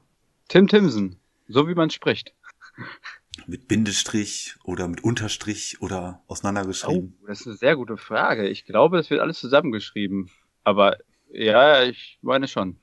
[0.49, 1.17] Tim Timsen,
[1.47, 2.35] so wie man spricht.
[3.47, 7.17] Mit Bindestrich oder mit Unterstrich oder Oh, auseinandergeschrieben?
[7.27, 8.49] das ist eine sehr gute Frage.
[8.49, 10.31] Ich glaube, das wird alles zusammengeschrieben.
[10.65, 10.99] Aber
[11.33, 12.77] ja, ich meine schon.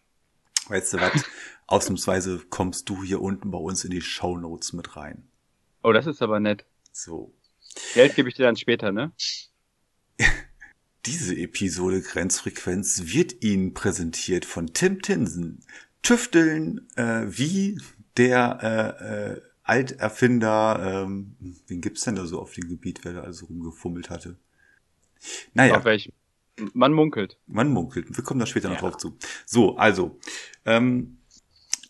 [0.67, 1.23] Weißt du was?
[1.67, 5.27] Ausnahmsweise kommst du hier unten bei uns in die Shownotes mit rein.
[5.83, 6.65] Oh, das ist aber nett.
[6.91, 7.33] So.
[7.93, 9.11] Geld gebe ich dir dann später, ne?
[11.05, 15.63] Diese Episode Grenzfrequenz wird Ihnen präsentiert von Tim Tinsen.
[16.01, 17.79] Tüfteln äh, wie
[18.17, 18.59] der
[18.99, 21.35] äh, äh, Alterfinder, ähm,
[21.67, 24.37] wen gibt's denn da so auf dem Gebiet, wer da also rumgefummelt hatte?
[25.53, 26.13] Naja, Auf welchem?
[26.73, 27.37] Man munkelt.
[27.45, 28.15] man munkelt.
[28.15, 28.81] Wir kommen da später noch Ja.
[28.81, 29.15] drauf zu.
[29.45, 30.19] So, also,
[30.65, 31.17] ähm,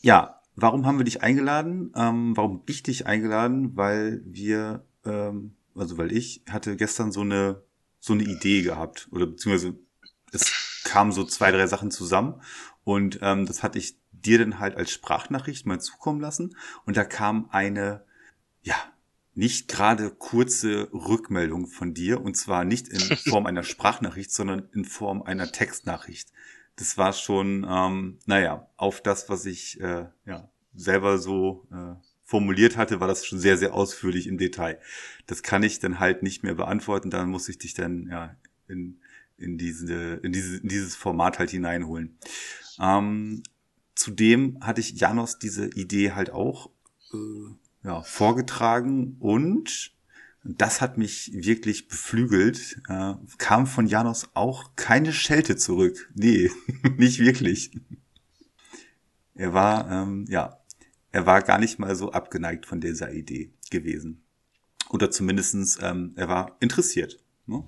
[0.01, 1.91] ja, warum haben wir dich eingeladen?
[1.95, 3.77] Ähm, warum ich dich eingeladen?
[3.77, 7.63] Weil wir, ähm, also weil ich hatte gestern so eine
[7.99, 9.75] so eine Idee gehabt oder beziehungsweise
[10.31, 12.41] es kamen so zwei, drei Sachen zusammen
[12.83, 17.03] und ähm, das hatte ich dir dann halt als Sprachnachricht mal zukommen lassen und da
[17.03, 18.03] kam eine,
[18.61, 18.75] ja,
[19.33, 22.99] nicht gerade kurze Rückmeldung von dir und zwar nicht in
[23.29, 26.29] Form einer Sprachnachricht, sondern in Form einer Textnachricht.
[26.75, 32.77] Das war schon, ähm, naja, auf das, was ich äh, ja, selber so äh, formuliert
[32.77, 34.79] hatte, war das schon sehr, sehr ausführlich im Detail.
[35.27, 38.35] Das kann ich dann halt nicht mehr beantworten, dann muss ich dich dann ja
[38.67, 38.99] in,
[39.37, 42.17] in, diese, in, diese, in dieses Format halt hineinholen.
[42.79, 43.43] Ähm,
[43.97, 46.69] zudem hatte ich Janos diese Idee halt auch
[47.13, 49.91] äh, ja, vorgetragen und
[50.43, 52.79] das hat mich wirklich beflügelt.
[52.87, 56.09] Äh, kam von Janos auch keine Schelte zurück.
[56.13, 56.51] Nee,
[56.97, 57.71] nicht wirklich.
[59.33, 60.61] Er war, ähm, ja,
[61.11, 64.23] er war gar nicht mal so abgeneigt von dieser Idee gewesen.
[64.89, 67.19] Oder zumindestens, ähm, er war interessiert.
[67.45, 67.65] Ne?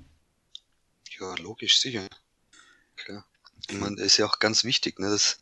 [1.20, 2.08] Ja, logisch, sicher.
[2.96, 3.26] Klar.
[3.68, 5.40] Ich meine, das ist ja auch ganz wichtig, ne, dass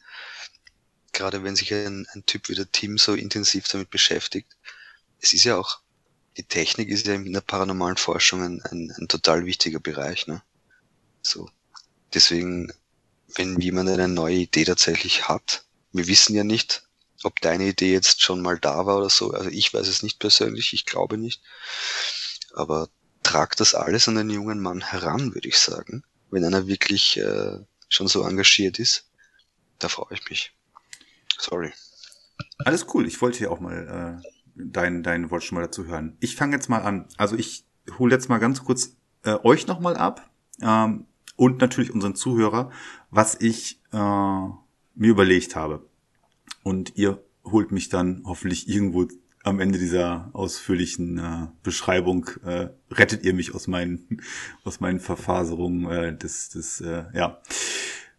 [1.17, 4.55] gerade wenn sich ein, ein Typ wie der Tim so intensiv damit beschäftigt,
[5.19, 5.79] es ist ja auch,
[6.37, 10.27] die Technik ist ja in der paranormalen Forschung ein, ein, ein total wichtiger Bereich.
[10.27, 10.43] Ne?
[11.23, 11.49] So.
[12.13, 12.71] Deswegen,
[13.35, 16.83] wenn jemand eine neue Idee tatsächlich hat, wir wissen ja nicht,
[17.23, 19.31] ob deine Idee jetzt schon mal da war oder so.
[19.31, 21.41] Also ich weiß es nicht persönlich, ich glaube nicht.
[22.53, 22.89] Aber
[23.23, 26.03] trag das alles an den jungen Mann heran, würde ich sagen.
[26.29, 27.57] Wenn einer wirklich äh,
[27.89, 29.09] schon so engagiert ist,
[29.79, 30.53] da freue ich mich.
[31.37, 31.71] Sorry.
[32.59, 33.05] Alles cool.
[33.05, 36.17] Ich wollte hier auch mal äh, dein, dein Wort schon mal dazu hören.
[36.19, 37.07] Ich fange jetzt mal an.
[37.17, 37.65] Also ich
[37.97, 40.29] hole jetzt mal ganz kurz äh, euch nochmal ab
[40.61, 42.71] ähm, und natürlich unseren Zuhörer,
[43.11, 45.87] was ich äh, mir überlegt habe.
[46.63, 49.07] Und ihr holt mich dann hoffentlich irgendwo
[49.43, 54.21] am Ende dieser ausführlichen äh, Beschreibung äh, rettet ihr mich aus meinen
[54.63, 57.41] aus meinen Verfaserungen äh, des des äh, ja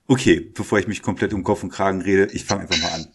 [0.09, 3.07] okay bevor ich mich komplett um Kopf und Kragen rede ich fange einfach mal an.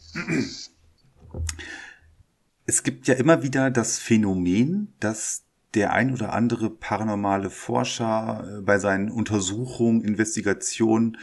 [2.66, 8.62] Es gibt ja immer wieder das Phänomen, dass der ein oder andere paranormale Forscher äh,
[8.62, 11.18] bei seinen Untersuchungen, Investigationen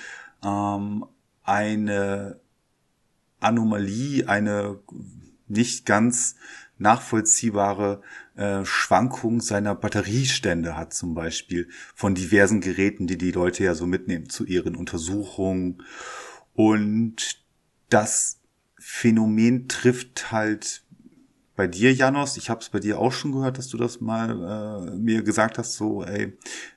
[0.45, 1.07] ähm,
[1.45, 2.41] eine
[3.39, 4.81] Anomalie, eine
[5.49, 6.37] nicht ganz
[6.81, 8.03] nachvollziehbare
[8.37, 13.87] äh, Schwankung seiner Batteriestände hat zum Beispiel von diversen Geräten, die die Leute ja so
[13.87, 15.83] mitnehmen zu ihren Untersuchungen.
[16.55, 17.45] Und
[17.91, 18.41] das
[18.79, 20.83] Phänomen trifft halt
[21.55, 24.89] bei dir, Janos, ich habe es bei dir auch schon gehört, dass du das mal
[24.89, 26.33] äh, mir gesagt hast, so, ey,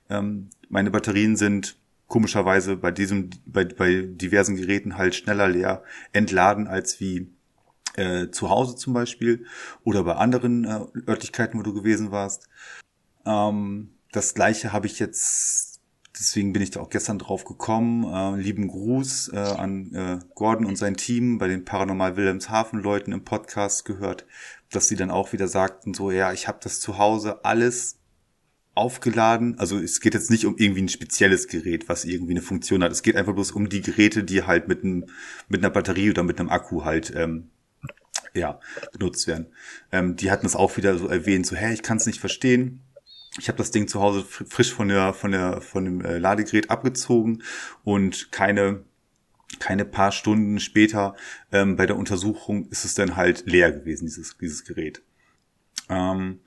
[0.09, 6.67] ähm, meine Batterien sind komischerweise bei diesem, bei, bei diversen Geräten halt schneller leer entladen
[6.67, 7.29] als wie
[7.95, 9.45] äh, zu Hause zum Beispiel
[9.83, 12.49] oder bei anderen äh, Örtlichkeiten, wo du gewesen warst.
[13.25, 15.81] Ähm, das gleiche habe ich jetzt,
[16.17, 18.03] deswegen bin ich da auch gestern drauf gekommen.
[18.03, 23.11] Äh, lieben Gruß äh, an äh, Gordon und sein Team bei den Paranormal Wilhelmshaven Leuten
[23.11, 24.25] im Podcast gehört
[24.75, 27.99] dass sie dann auch wieder sagten, so, ja, ich habe das zu Hause alles
[28.75, 29.59] aufgeladen.
[29.59, 32.91] Also es geht jetzt nicht um irgendwie ein spezielles Gerät, was irgendwie eine Funktion hat.
[32.91, 35.05] Es geht einfach bloß um die Geräte, die halt mit, einem,
[35.47, 37.49] mit einer Batterie oder mit einem Akku halt ähm,
[38.35, 38.59] ja,
[38.91, 39.47] benutzt werden.
[39.91, 42.81] Ähm, die hatten es auch wieder so erwähnt, so, hä, ich kann es nicht verstehen.
[43.39, 46.69] Ich habe das Ding zu Hause frisch von der von der von dem äh, Ladegerät
[46.69, 47.41] abgezogen
[47.83, 48.83] und keine
[49.59, 51.15] keine paar Stunden später
[51.51, 55.01] ähm, bei der Untersuchung ist es dann halt leer gewesen, dieses, dieses Gerät.
[55.89, 56.39] Ähm,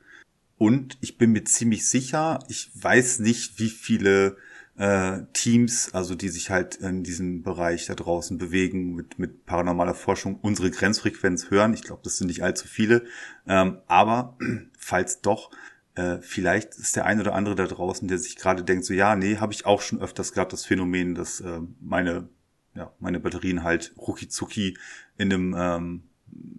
[0.58, 4.36] und ich bin mir ziemlich sicher, ich weiß nicht, wie viele
[4.78, 9.94] äh, Teams, also die sich halt in diesem Bereich da draußen bewegen, mit, mit paranormaler
[9.94, 11.74] Forschung unsere Grenzfrequenz hören.
[11.74, 13.04] Ich glaube, das sind nicht allzu viele.
[13.46, 14.36] Ähm, aber
[14.78, 15.50] falls doch,
[15.94, 19.16] äh, vielleicht ist der ein oder andere da draußen, der sich gerade denkt, so ja,
[19.16, 22.28] nee, habe ich auch schon öfters gehabt, das Phänomen, dass äh, meine
[22.76, 24.76] ja, meine Batterien halt rucki zucki
[25.16, 26.02] in einem, ähm,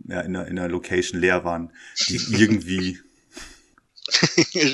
[0.08, 1.72] ja, in einer, in einer Location leer waren,
[2.08, 3.00] die irgendwie.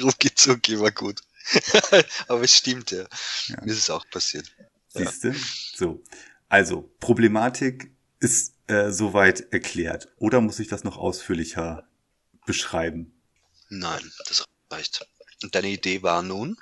[0.03, 1.21] rucki zucki war gut.
[2.27, 3.05] Aber es stimmt ja.
[3.47, 3.61] ja.
[3.63, 4.51] Mir ist es auch passiert.
[4.89, 5.29] Siehste?
[5.29, 5.35] Ja.
[5.75, 6.03] So.
[6.49, 10.07] Also, Problematik ist äh, soweit erklärt.
[10.17, 11.87] Oder muss ich das noch ausführlicher
[12.45, 13.13] beschreiben?
[13.69, 15.05] Nein, das reicht.
[15.41, 16.57] Und deine Idee war nun?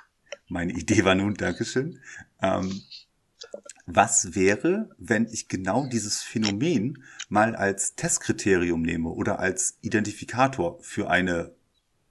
[0.48, 2.00] Meine Idee war nun, Dankeschön.
[2.40, 2.82] Ähm,
[3.86, 11.10] was wäre, wenn ich genau dieses Phänomen mal als Testkriterium nehme oder als Identifikator für
[11.10, 11.54] eine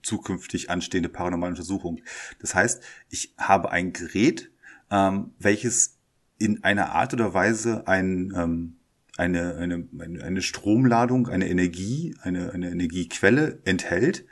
[0.04, 2.02] zukünftig anstehende paranormale Untersuchung.
[2.40, 4.52] Das heißt, ich habe ein Gerät,
[4.90, 5.98] ähm, welches
[6.38, 8.78] in einer Art oder Weise ein, ähm,
[9.18, 9.88] eine, eine,
[10.24, 14.26] eine Stromladung, eine Energie, eine, eine Energiequelle enthält,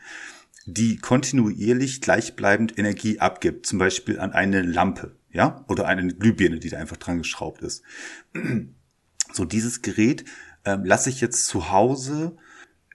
[0.66, 6.70] die kontinuierlich gleichbleibend Energie abgibt, zum Beispiel an eine Lampe, ja, oder eine Glühbirne, die
[6.70, 7.84] da einfach dran geschraubt ist.
[9.32, 10.26] So, dieses Gerät
[10.66, 12.36] ähm, lasse ich jetzt zu Hause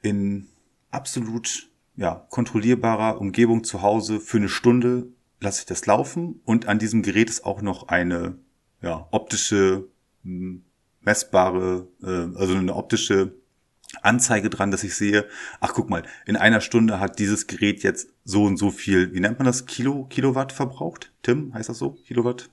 [0.02, 0.48] in
[0.90, 5.09] absolut ja, kontrollierbarer Umgebung zu Hause für eine Stunde
[5.40, 8.38] lasse ich das laufen und an diesem Gerät ist auch noch eine
[8.83, 9.88] ja, optische
[10.22, 10.64] hm,
[11.00, 13.35] messbare, äh, also eine optische
[14.02, 15.26] Anzeige dran, dass ich sehe,
[15.61, 19.20] ach guck mal, in einer Stunde hat dieses Gerät jetzt so und so viel, wie
[19.20, 21.12] nennt man das, Kilo, Kilowatt verbraucht?
[21.22, 21.90] Tim, heißt das so?
[22.07, 22.50] Kilowatt?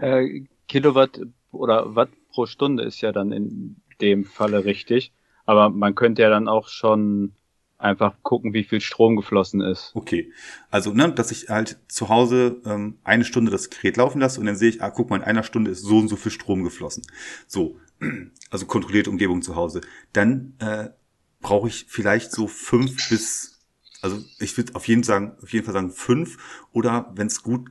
[0.00, 1.20] Äh, Kilowatt
[1.52, 5.12] oder Watt pro Stunde ist ja dann in dem Falle richtig.
[5.46, 7.32] Aber man könnte ja dann auch schon
[7.80, 9.92] einfach gucken, wie viel Strom geflossen ist.
[9.94, 10.32] Okay,
[10.70, 14.46] also ne, dass ich halt zu Hause ähm, eine Stunde das Gerät laufen lasse und
[14.46, 16.62] dann sehe ich, ah, guck mal, in einer Stunde ist so und so viel Strom
[16.64, 17.02] geflossen.
[17.46, 17.78] So,
[18.50, 19.80] also kontrollierte Umgebung zu Hause.
[20.12, 20.90] Dann äh,
[21.40, 23.60] brauche ich vielleicht so fünf bis,
[24.02, 27.70] also ich würde auf jeden sagen, auf jeden Fall sagen fünf oder wenn es gut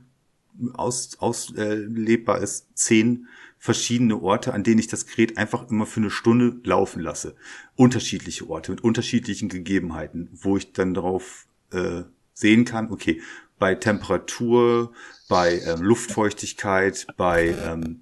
[0.74, 6.10] aus, auslebbar ist, zehn verschiedene Orte, an denen ich das Gerät einfach immer für eine
[6.10, 7.36] Stunde laufen lasse.
[7.76, 13.20] Unterschiedliche Orte mit unterschiedlichen Gegebenheiten, wo ich dann darauf äh, sehen kann, okay,
[13.58, 14.92] bei Temperatur,
[15.28, 18.00] bei ähm, Luftfeuchtigkeit, bei ähm,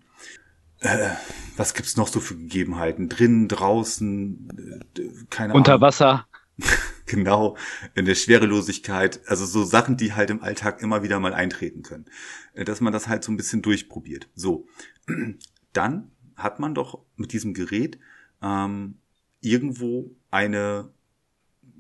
[0.81, 1.11] äh,
[1.57, 3.09] was gibt's noch so für Gegebenheiten?
[3.09, 5.83] Drinnen, draußen, äh, keine Unter Ahnung.
[5.83, 6.27] Wasser.
[7.09, 7.57] genau,
[7.95, 12.07] in der Schwerelosigkeit, also so Sachen, die halt im Alltag immer wieder mal eintreten können.
[12.55, 14.29] Äh, dass man das halt so ein bisschen durchprobiert.
[14.35, 14.67] So,
[15.73, 17.99] dann hat man doch mit diesem Gerät
[18.43, 18.99] ähm,
[19.41, 20.91] irgendwo eine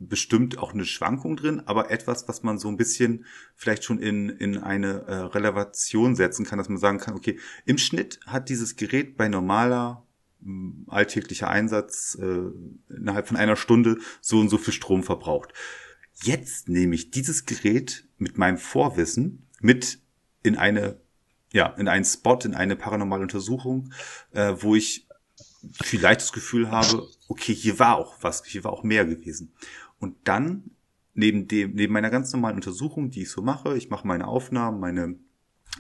[0.00, 3.24] bestimmt auch eine Schwankung drin, aber etwas, was man so ein bisschen
[3.56, 7.78] vielleicht schon in, in eine äh, Relevation setzen kann, dass man sagen kann, okay, im
[7.78, 10.06] Schnitt hat dieses Gerät bei normaler
[10.86, 15.52] alltäglicher Einsatz äh, innerhalb von einer Stunde so und so viel Strom verbraucht.
[16.22, 20.00] Jetzt nehme ich dieses Gerät mit meinem Vorwissen mit
[20.42, 21.00] in eine
[21.52, 23.92] ja in einen Spot in eine paranormale Untersuchung,
[24.32, 25.06] äh, wo ich
[25.72, 29.52] vielleicht das Gefühl habe, okay, hier war auch was, hier war auch mehr gewesen.
[29.98, 30.70] Und dann
[31.14, 34.78] neben dem neben meiner ganz normalen Untersuchung, die ich so mache, ich mache meine Aufnahmen,
[34.78, 35.16] meine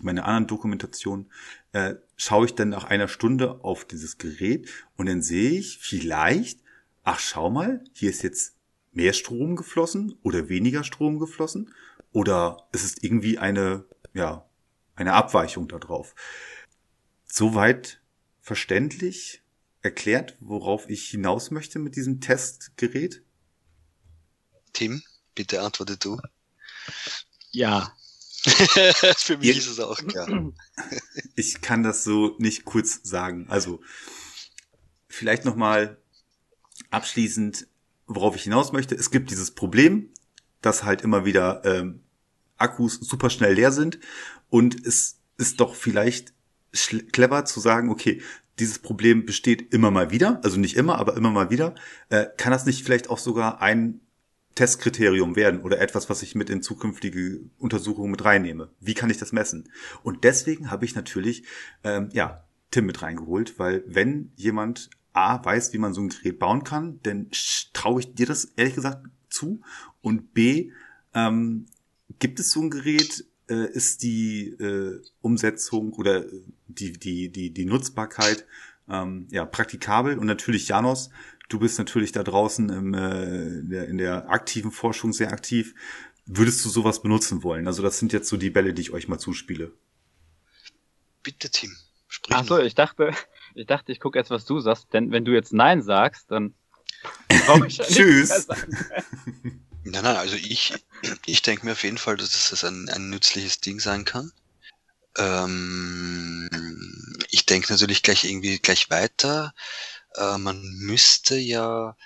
[0.02, 1.30] meine anderen Dokumentationen,
[1.72, 6.60] äh, schaue ich dann nach einer Stunde auf dieses Gerät und dann sehe ich vielleicht,
[7.04, 8.56] ach schau mal, hier ist jetzt
[8.92, 11.72] mehr Strom geflossen oder weniger Strom geflossen
[12.12, 14.44] oder es ist irgendwie eine, ja,
[14.96, 16.14] eine Abweichung darauf.
[17.24, 18.00] Soweit
[18.40, 19.42] verständlich
[19.82, 23.22] erklärt, worauf ich hinaus möchte mit diesem Testgerät?
[24.72, 25.02] Tim,
[25.36, 26.20] bitte antworte du.
[27.52, 27.92] Ja,
[29.18, 30.28] Für mich ist es auch klar.
[31.34, 33.46] Ich kann das so nicht kurz sagen.
[33.48, 33.80] Also
[35.08, 35.98] vielleicht noch mal
[36.90, 37.68] abschließend,
[38.06, 38.94] worauf ich hinaus möchte.
[38.94, 40.10] Es gibt dieses Problem,
[40.62, 42.02] dass halt immer wieder ähm,
[42.56, 43.98] Akkus super schnell leer sind
[44.50, 46.32] und es ist doch vielleicht
[47.12, 48.20] clever zu sagen, okay,
[48.58, 51.74] dieses Problem besteht immer mal wieder, also nicht immer, aber immer mal wieder.
[52.08, 54.00] Äh, kann das nicht vielleicht auch sogar ein
[54.58, 58.72] Testkriterium werden oder etwas, was ich mit in zukünftige Untersuchungen mit reinnehme.
[58.80, 59.68] Wie kann ich das messen?
[60.02, 61.44] Und deswegen habe ich natürlich
[61.84, 62.42] ähm, ja
[62.72, 66.98] Tim mit reingeholt, weil wenn jemand A weiß, wie man so ein Gerät bauen kann,
[67.04, 67.28] dann
[67.72, 69.60] traue ich dir das ehrlich gesagt zu.
[70.00, 70.72] Und B
[71.14, 71.66] ähm,
[72.18, 76.24] gibt es so ein Gerät, äh, ist die äh, Umsetzung oder
[76.66, 78.44] die die die die Nutzbarkeit
[78.88, 81.10] ähm, ja praktikabel und natürlich Janos
[81.48, 85.74] Du bist natürlich da draußen im, äh, in, der, in der aktiven Forschung sehr aktiv.
[86.26, 87.66] Würdest du sowas benutzen wollen?
[87.66, 89.72] Also das sind jetzt so die Bälle, die ich euch mal zuspiele.
[91.22, 91.74] Bitte, Tim.
[92.06, 93.12] Sprich Ach so, ich dachte,
[93.54, 96.54] ich dachte, ich gucke jetzt, was du sagst, denn wenn du jetzt Nein sagst, dann
[97.68, 98.46] Tschüss.
[98.48, 100.74] Nein, nein, also ich,
[101.26, 104.32] ich denke mir auf jeden Fall, dass das ein, ein nützliches Ding sein kann.
[105.16, 106.48] Ähm,
[107.30, 109.54] ich denke natürlich gleich irgendwie gleich weiter
[110.16, 111.96] äh, man müsste ja,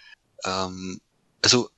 [0.45, 1.01] ähm,
[1.43, 1.71] also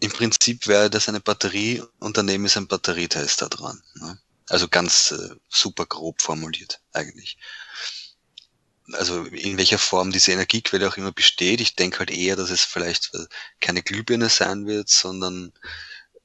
[0.00, 3.82] im Prinzip wäre das eine Batterie und daneben ist ein Batterietester dran.
[3.94, 4.18] Ne?
[4.48, 7.36] Also ganz äh, super grob formuliert eigentlich.
[8.92, 11.60] Also in welcher Form diese Energiequelle auch immer besteht.
[11.60, 13.26] Ich denke halt eher, dass es vielleicht äh,
[13.60, 15.52] keine Glühbirne sein wird, sondern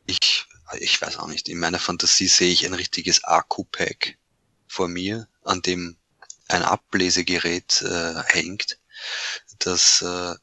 [0.07, 0.45] ich,
[0.79, 4.17] ich weiß auch nicht, in meiner Fantasie sehe ich ein richtiges Akku-Pack
[4.67, 5.97] vor mir, an dem
[6.47, 8.79] ein Ablesegerät äh, hängt
[9.59, 10.35] dass äh,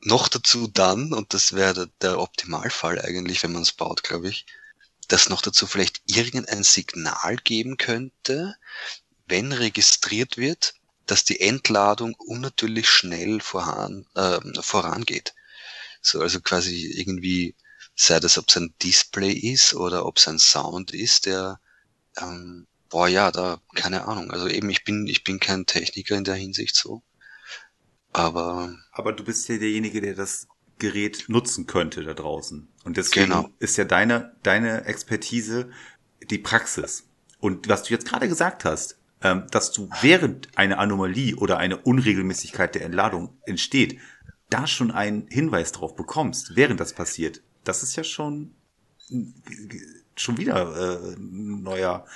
[0.00, 4.46] noch dazu dann, und das wäre der, Optimalfall eigentlich, wenn man es baut, glaube ich,
[5.08, 8.54] dass noch dazu vielleicht irgendein Signal geben könnte,
[9.26, 10.74] wenn registriert wird,
[11.06, 15.34] dass die Entladung unnatürlich schnell voran, äh, vorangeht.
[16.02, 17.54] So, also quasi irgendwie
[17.94, 21.60] sei das, ob es ein Display ist oder ob es ein Sound ist, der,
[22.18, 24.30] ähm, boah, ja, da, keine Ahnung.
[24.30, 27.02] Also eben, ich bin, ich bin kein Techniker in der Hinsicht so.
[28.16, 28.74] Aber.
[28.92, 30.48] Aber du bist ja derjenige, der das
[30.78, 32.68] Gerät nutzen könnte da draußen.
[32.84, 33.50] Und deswegen genau.
[33.58, 35.70] ist ja deine, deine Expertise
[36.30, 37.04] die Praxis.
[37.40, 41.78] Und was du jetzt gerade gesagt hast, ähm, dass du während eine Anomalie oder eine
[41.78, 43.98] Unregelmäßigkeit der Entladung entsteht,
[44.48, 48.54] da schon einen Hinweis drauf bekommst, während das passiert, das ist ja schon
[50.16, 52.06] schon wieder äh, ein neuer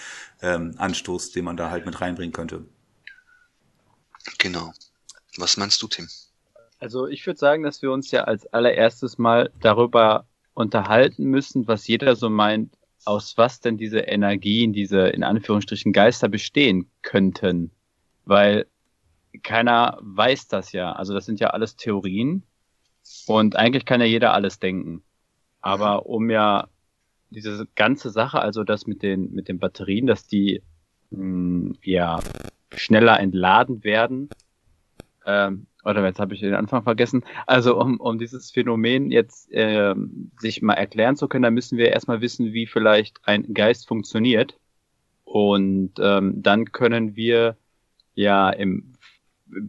[0.40, 2.64] ähm, Anstoß, den man da halt mit reinbringen könnte.
[4.38, 4.72] Genau.
[5.36, 6.08] Was meinst du, Tim?
[6.78, 11.86] Also ich würde sagen, dass wir uns ja als allererstes mal darüber unterhalten müssen, was
[11.86, 17.70] jeder so meint, aus was denn diese Energien, diese in Anführungsstrichen Geister bestehen könnten.
[18.24, 18.66] Weil
[19.42, 20.92] keiner weiß das ja.
[20.92, 22.42] Also das sind ja alles Theorien
[23.26, 25.02] und eigentlich kann ja jeder alles denken.
[25.60, 26.68] Aber um ja
[27.30, 30.62] diese ganze Sache, also das mit den, mit den Batterien, dass die
[31.10, 32.20] mh, hm, ja
[32.74, 34.30] schneller entladen werden,
[35.26, 37.24] ähm, oder jetzt habe ich den Anfang vergessen.
[37.46, 41.90] Also um, um dieses Phänomen jetzt ähm, sich mal erklären zu können, da müssen wir
[41.90, 44.58] erstmal wissen, wie vielleicht ein Geist funktioniert.
[45.24, 47.56] Und ähm, dann können wir
[48.14, 48.94] ja im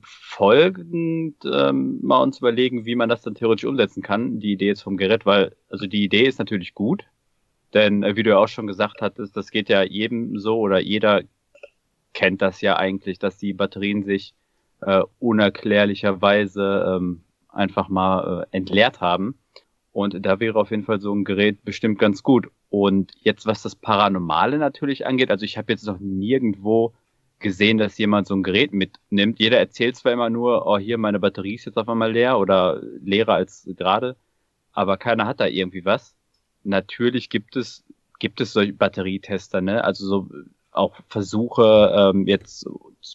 [0.03, 4.39] folgend ähm, mal uns überlegen, wie man das dann theoretisch umsetzen kann.
[4.39, 7.03] Die Idee ist vom Gerät, weil, also die Idee ist natürlich gut,
[7.73, 10.79] denn äh, wie du ja auch schon gesagt hattest, das geht ja jedem so oder
[10.79, 11.23] jeder
[12.13, 14.33] kennt das ja eigentlich, dass die Batterien sich
[14.81, 19.35] äh, unerklärlicherweise ähm, einfach mal äh, entleert haben.
[19.91, 22.47] Und da wäre auf jeden Fall so ein Gerät bestimmt ganz gut.
[22.69, 26.93] Und jetzt, was das Paranormale natürlich angeht, also ich habe jetzt noch nirgendwo
[27.39, 29.39] gesehen, dass jemand so ein Gerät mitnimmt.
[29.39, 32.81] Jeder erzählt zwar immer nur, oh hier, meine Batterie ist jetzt auf einmal leer oder
[33.03, 34.15] leerer als gerade,
[34.71, 36.15] aber keiner hat da irgendwie was.
[36.63, 37.83] Natürlich gibt es,
[38.19, 39.83] gibt es solche Batterietester, ne?
[39.83, 40.29] Also so
[40.71, 42.65] auch Versuche, ähm, jetzt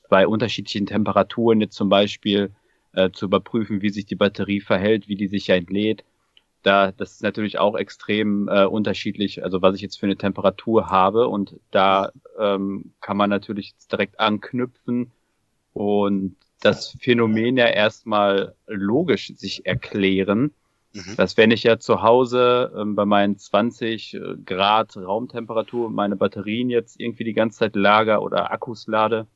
[0.09, 2.53] bei unterschiedlichen Temperaturen jetzt zum Beispiel
[2.93, 6.05] äh, zu überprüfen, wie sich die Batterie verhält, wie die sich ja entlädt.
[6.63, 10.89] Da, das ist natürlich auch extrem äh, unterschiedlich, also was ich jetzt für eine Temperatur
[10.89, 11.29] habe.
[11.29, 15.13] Und da ähm, kann man natürlich direkt anknüpfen
[15.73, 20.55] und das Phänomen ja erstmal logisch sich erklären,
[20.93, 21.17] mhm.
[21.17, 26.71] dass wenn ich ja zu Hause ähm, bei meinen 20 äh, Grad Raumtemperatur meine Batterien
[26.71, 29.27] jetzt irgendwie die ganze Zeit lager oder Akkus lade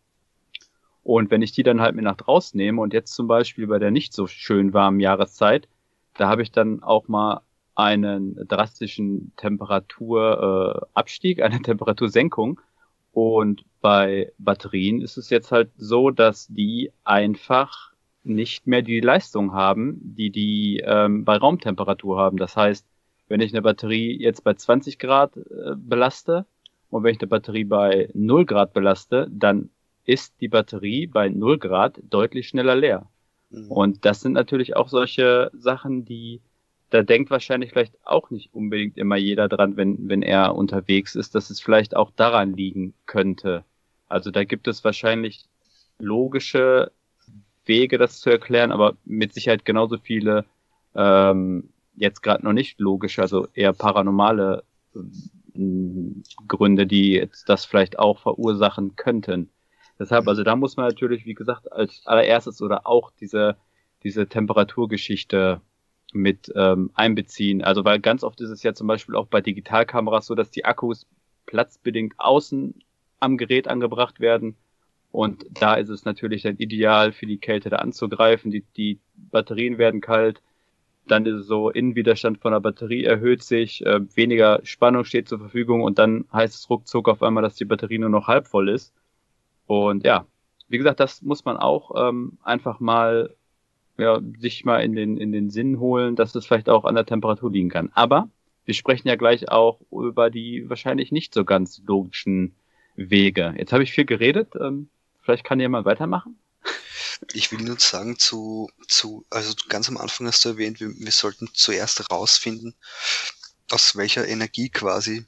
[1.03, 3.79] und wenn ich die dann halt mit nach draußen nehme und jetzt zum Beispiel bei
[3.79, 5.69] der nicht so schön warmen Jahreszeit
[6.21, 7.41] da habe ich dann auch mal
[7.75, 12.61] einen drastischen Temperaturabstieg, äh, eine Temperatursenkung.
[13.13, 19.55] Und bei Batterien ist es jetzt halt so, dass die einfach nicht mehr die Leistung
[19.55, 22.37] haben, die die ähm, bei Raumtemperatur haben.
[22.37, 22.87] Das heißt,
[23.29, 26.45] wenn ich eine Batterie jetzt bei 20 Grad äh, belaste
[26.91, 29.71] und wenn ich eine Batterie bei 0 Grad belaste, dann
[30.05, 33.09] ist die Batterie bei 0 Grad deutlich schneller leer.
[33.51, 33.71] Mhm.
[33.71, 36.41] Und das sind natürlich auch solche Sachen, die
[36.91, 41.35] da denkt wahrscheinlich vielleicht auch nicht unbedingt immer jeder dran, wenn, wenn er unterwegs ist,
[41.37, 43.65] dass es vielleicht auch daran liegen könnte.
[44.09, 45.47] Also da gibt es wahrscheinlich
[45.99, 46.91] logische
[47.65, 50.45] Wege, das zu erklären, aber mit Sicherheit genauso viele
[50.97, 54.65] ähm, jetzt gerade noch nicht logische, also eher paranormale
[54.97, 55.01] äh,
[56.49, 59.51] Gründe, die jetzt das vielleicht auch verursachen könnten.
[60.01, 63.57] Deshalb, also da muss man natürlich, wie gesagt, als allererstes oder auch diese,
[64.03, 65.61] diese Temperaturgeschichte
[66.15, 67.63] mit ähm, einbeziehen.
[67.63, 70.65] Also weil ganz oft ist es ja zum Beispiel auch bei Digitalkameras so, dass die
[70.65, 71.07] Akkus
[71.45, 72.83] platzbedingt außen
[73.21, 74.57] am Gerät angebracht werden.
[75.13, 78.51] Und da ist es natürlich dann ideal, für die Kälte da anzugreifen.
[78.51, 80.41] Die, die Batterien werden kalt.
[81.09, 85.41] Dann ist es so, Innenwiderstand von der Batterie erhöht sich, äh, weniger Spannung steht zur
[85.41, 88.71] Verfügung und dann heißt es ruckzuck auf einmal, dass die Batterie nur noch halb voll
[88.71, 88.95] ist.
[89.71, 90.27] Und ja,
[90.67, 93.37] wie gesagt, das muss man auch ähm, einfach mal
[93.99, 97.07] ja, sich mal in den, in den Sinn holen, dass es vielleicht auch an der
[97.07, 97.89] Temperatur liegen kann.
[97.95, 98.29] Aber
[98.65, 102.57] wir sprechen ja gleich auch über die wahrscheinlich nicht so ganz logischen
[102.97, 103.55] Wege.
[103.59, 104.55] Jetzt habe ich viel geredet.
[104.61, 104.89] Ähm,
[105.23, 106.37] vielleicht kann jemand weitermachen.
[107.33, 111.13] Ich will nur sagen zu, zu, also ganz am Anfang hast du erwähnt, wir, wir
[111.13, 112.75] sollten zuerst herausfinden,
[113.71, 115.27] aus welcher Energie quasi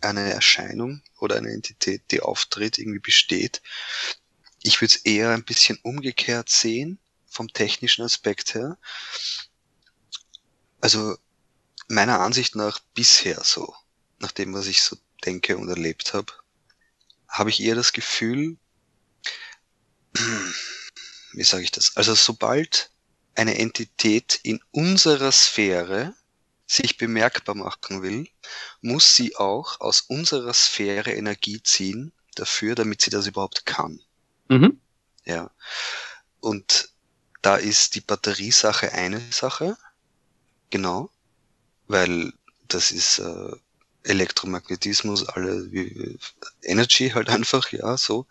[0.00, 3.62] eine Erscheinung oder eine Entität, die auftritt, irgendwie besteht.
[4.62, 8.78] Ich würde es eher ein bisschen umgekehrt sehen, vom technischen Aspekt her.
[10.80, 11.16] Also
[11.88, 13.74] meiner Ansicht nach bisher so,
[14.18, 16.32] nach dem, was ich so denke und erlebt habe,
[17.28, 18.56] habe ich eher das Gefühl,
[21.32, 21.96] wie sage ich das?
[21.96, 22.90] Also sobald
[23.34, 26.14] eine Entität in unserer Sphäre
[26.70, 28.28] sich bemerkbar machen will,
[28.80, 34.00] muss sie auch aus unserer Sphäre Energie ziehen dafür, damit sie das überhaupt kann.
[34.48, 34.80] Mhm.
[35.24, 35.50] Ja.
[36.38, 36.90] Und
[37.42, 39.76] da ist die Batteriesache eine Sache.
[40.70, 41.10] Genau.
[41.88, 42.32] Weil
[42.68, 43.56] das ist äh,
[44.04, 46.20] Elektromagnetismus, alle wie,
[46.62, 48.26] Energy halt einfach, ja, so.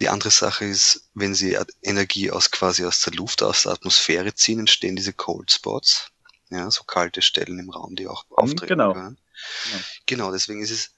[0.00, 4.34] Die andere Sache ist, wenn sie Energie aus quasi aus der Luft, aus der Atmosphäre
[4.34, 6.10] ziehen, entstehen diese Cold Spots.
[6.50, 8.92] Ja, so kalte Stellen im Raum, die auch auftreten genau.
[8.92, 9.18] können.
[9.64, 9.84] Genau.
[10.06, 10.90] genau, deswegen ist es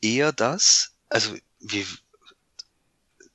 [0.00, 1.86] eher das, also wie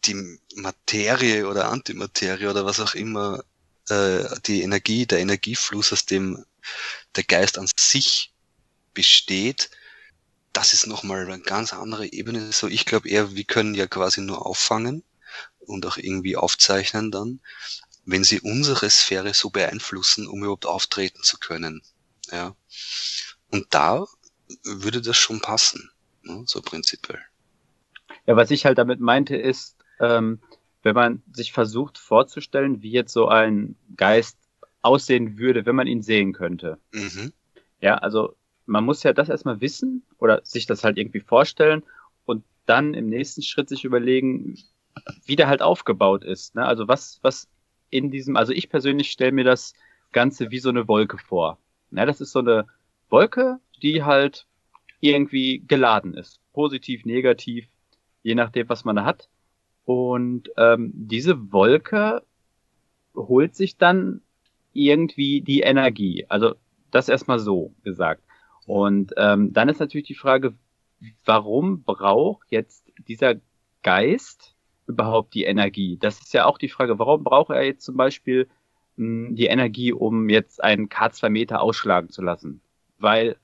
[0.05, 3.43] die Materie oder Antimaterie oder was auch immer,
[3.89, 6.45] äh, die Energie, der Energiefluss, aus dem
[7.15, 8.33] der Geist an sich
[8.93, 9.69] besteht,
[10.53, 12.51] das ist nochmal eine ganz andere Ebene.
[12.51, 15.03] So, ich glaube eher, wir können ja quasi nur auffangen
[15.59, 17.39] und auch irgendwie aufzeichnen dann,
[18.07, 21.81] wenn sie unsere Sphäre so beeinflussen, um überhaupt auftreten zu können.
[22.31, 22.55] Ja.
[23.51, 24.05] Und da
[24.63, 25.91] würde das schon passen,
[26.23, 27.19] ne, so prinzipiell.
[28.25, 30.39] Ja, was ich halt damit meinte, ist, ähm,
[30.83, 34.37] wenn man sich versucht vorzustellen, wie jetzt so ein Geist
[34.81, 36.77] aussehen würde, wenn man ihn sehen könnte.
[36.93, 37.33] Mhm.
[37.81, 41.83] Ja, also man muss ja das erstmal wissen oder sich das halt irgendwie vorstellen
[42.25, 44.57] und dann im nächsten Schritt sich überlegen,
[45.25, 46.55] wie der halt aufgebaut ist.
[46.55, 46.65] Ne?
[46.65, 47.49] Also was, was
[47.89, 49.73] in diesem, also ich persönlich stelle mir das
[50.11, 51.57] Ganze wie so eine Wolke vor.
[51.91, 52.05] Ne?
[52.05, 52.67] Das ist so eine
[53.09, 54.47] Wolke, die halt
[54.99, 56.39] irgendwie geladen ist.
[56.53, 57.67] Positiv, negativ,
[58.23, 59.29] je nachdem, was man da hat.
[59.85, 62.23] Und ähm, diese Wolke
[63.15, 64.21] holt sich dann
[64.73, 66.25] irgendwie die Energie.
[66.27, 66.55] Also
[66.91, 68.23] das erstmal so gesagt.
[68.65, 70.53] Und ähm, dann ist natürlich die Frage,
[71.25, 73.35] warum braucht jetzt dieser
[73.81, 74.56] Geist
[74.87, 75.97] überhaupt die Energie?
[75.99, 78.47] Das ist ja auch die Frage, warum braucht er jetzt zum Beispiel
[78.95, 82.61] mh, hm, die Energie, um jetzt einen K2 Meter ausschlagen zu lassen?
[82.97, 83.37] Weil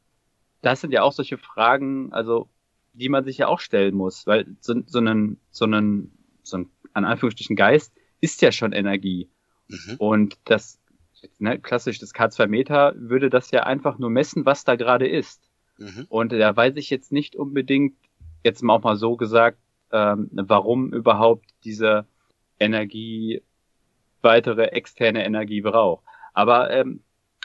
[0.62, 2.48] das sind ja auch solche Fragen, also
[2.94, 6.12] die man sich ja auch stellen muss, weil so, so einen, so einen,
[6.44, 9.30] so ein, an Anführungsstrichen Geist ist ja schon Energie.
[9.68, 9.96] Mhm.
[9.98, 10.80] Und das
[11.40, 15.50] ne, klassisch das K2 Meter würde das ja einfach nur messen, was da gerade ist.
[15.78, 16.06] Mhm.
[16.10, 17.96] Und da weiß ich jetzt nicht unbedingt,
[18.44, 19.58] jetzt mal auch mal so gesagt,
[19.94, 22.06] ähm, warum überhaupt diese
[22.60, 23.42] Energie
[24.22, 26.04] weitere externe Energie braucht.
[26.34, 27.04] Aber ähm,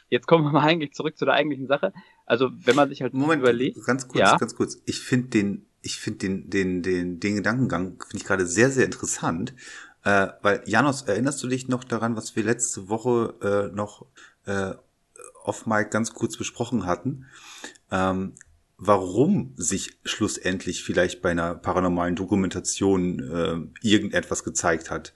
[0.08, 1.92] jetzt kommen wir mal eigentlich zurück zu der eigentlichen Sache.
[2.24, 4.36] Also wenn man sich halt Moment, überlegt, ganz kurz, ja.
[4.36, 4.80] ganz kurz.
[4.86, 8.86] Ich finde den, ich finde den, den, den, den Gedankengang finde ich gerade sehr, sehr
[8.86, 9.54] interessant,
[10.04, 13.34] äh, weil, Janos, erinnerst du dich noch daran, was wir letzte Woche
[13.70, 14.06] äh, noch
[14.46, 14.74] äh,
[15.44, 17.26] off Mike ganz kurz besprochen hatten?
[17.90, 18.34] Ähm,
[18.78, 25.12] warum sich schlussendlich vielleicht bei einer paranormalen Dokumentation äh, irgendetwas gezeigt hat.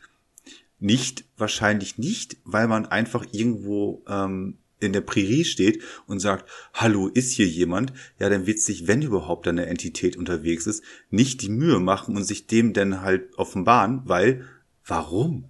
[0.80, 7.06] Nicht, wahrscheinlich nicht, weil man einfach irgendwo ähm, in der Prärie steht und sagt, hallo,
[7.06, 7.92] ist hier jemand?
[8.18, 12.24] Ja, dann wird sich, wenn überhaupt eine Entität unterwegs ist, nicht die Mühe machen und
[12.24, 14.44] sich dem dann halt offenbaren, weil
[14.84, 15.44] warum?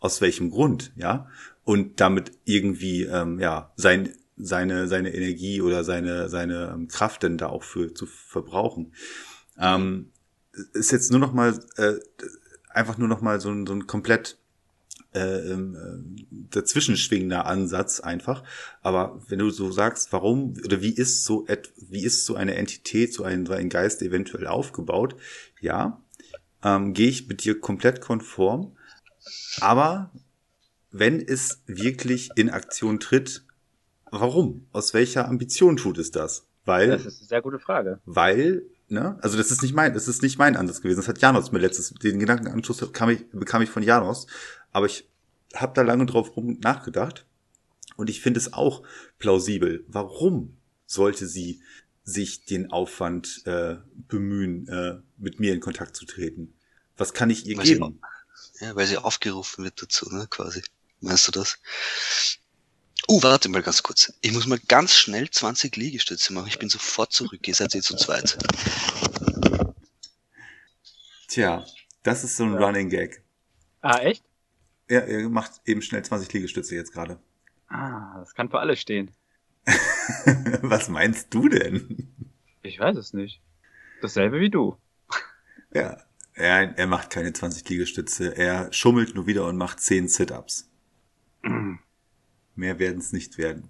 [0.00, 1.28] Aus welchem Grund, ja?
[1.62, 4.10] Und damit irgendwie, ähm, ja, sein,
[4.44, 8.92] seine, seine Energie oder seine, seine ähm, Kraft denn da auch für zu verbrauchen.
[9.58, 10.10] Ähm,
[10.72, 11.94] ist jetzt nur noch mal, äh,
[12.70, 14.36] einfach nur noch mal so ein, so ein komplett
[15.12, 18.44] äh, ähm, äh, dazwischen schwingender Ansatz einfach.
[18.82, 22.54] Aber wenn du so sagst, warum oder wie ist so et, wie ist so eine
[22.54, 25.16] Entität, so ein, so ein Geist eventuell aufgebaut?
[25.60, 26.00] Ja,
[26.62, 28.76] ähm, gehe ich mit dir komplett konform.
[29.60, 30.12] Aber
[30.92, 33.44] wenn es wirklich in Aktion tritt,
[34.10, 34.66] warum?
[34.72, 36.46] Aus welcher Ambition tut es das?
[36.64, 36.88] Weil.
[36.88, 38.00] Das ist eine sehr gute Frage.
[38.04, 40.98] Weil, ne, also das ist nicht mein, das ist nicht mein Ansatz gewesen.
[40.98, 44.26] Das hat Janos mir letztes, den Gedankenanschluss bekam ich, bekam ich von Janos.
[44.72, 45.08] Aber ich
[45.54, 47.26] habe da lange drauf rum nachgedacht.
[47.96, 48.82] Und ich finde es auch
[49.18, 49.84] plausibel.
[49.88, 50.56] Warum
[50.86, 51.60] sollte sie
[52.02, 53.76] sich den Aufwand äh,
[54.08, 56.54] bemühen, äh, mit mir in Kontakt zu treten?
[56.96, 58.00] Was kann ich ihr weil geben?
[58.52, 60.62] Sie, ja, weil sie aufgerufen wird dazu, ne, quasi.
[61.00, 61.58] Meinst du das?
[63.12, 64.12] Oh, warte mal ganz kurz.
[64.20, 66.46] Ich muss mal ganz schnell 20 Liegestütze machen.
[66.46, 67.40] Ich bin sofort zurück.
[67.48, 68.38] Ihr seid jetzt zu zweit.
[71.26, 71.66] Tja,
[72.04, 72.60] das ist so ein ja.
[72.60, 73.24] Running Gag.
[73.80, 74.22] Ah, echt?
[74.88, 77.18] Ja, er macht eben schnell 20 Liegestütze jetzt gerade.
[77.66, 79.10] Ah, das kann für alle stehen.
[80.62, 82.14] Was meinst du denn?
[82.62, 83.40] Ich weiß es nicht.
[84.02, 84.76] Dasselbe wie du.
[85.74, 86.00] Ja,
[86.34, 88.36] er, er macht keine 20 Liegestütze.
[88.36, 90.70] Er schummelt nur wieder und macht 10 Sit-Ups.
[92.60, 93.68] Mehr werden es nicht werden.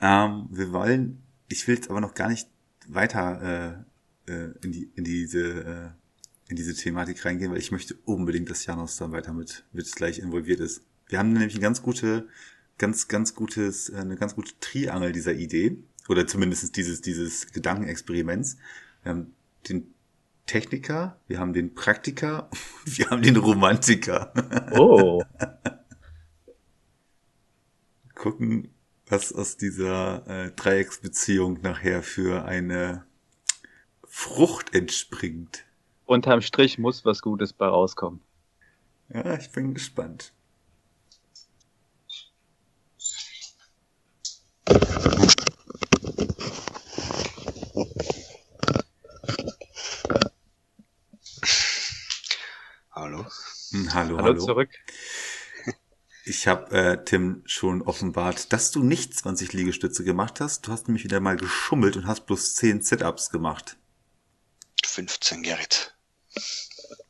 [0.00, 2.48] Ähm, wir wollen, ich will jetzt aber noch gar nicht
[2.88, 3.86] weiter
[4.26, 5.90] äh, äh, in, die, in diese äh,
[6.48, 10.18] in diese Thematik reingehen, weil ich möchte unbedingt, dass Janos dann weiter mit, mit gleich
[10.18, 10.82] involviert ist.
[11.08, 12.28] Wir haben nämlich eine ganz gute
[12.78, 15.76] ganz, ganz gutes, äh, eine ganz gute Triangel dieser Idee.
[16.08, 18.56] Oder zumindest dieses, dieses Gedankenexperiments.
[19.02, 19.34] Wir haben
[19.68, 19.94] den
[20.46, 22.50] Techniker, wir haben den Praktiker,
[22.84, 24.32] wir haben den Romantiker.
[24.72, 25.22] Oh.
[28.22, 28.72] Gucken,
[29.06, 33.04] was aus dieser äh, Dreiecksbeziehung nachher für eine
[34.04, 35.64] Frucht entspringt.
[36.04, 38.20] Unterm Strich muss was Gutes bei rauskommen.
[39.08, 40.32] Ja, ich bin gespannt.
[52.92, 53.26] Hallo.
[53.72, 54.38] Hm, Hallo, Hallo, hallo.
[54.38, 54.70] zurück.
[56.24, 60.66] Ich habe äh, Tim schon offenbart, dass du nicht 20 Liegestütze gemacht hast.
[60.66, 63.76] Du hast nämlich wieder mal geschummelt und hast bloß 10 Sit-Ups gemacht.
[64.84, 65.94] 15 Gerrit.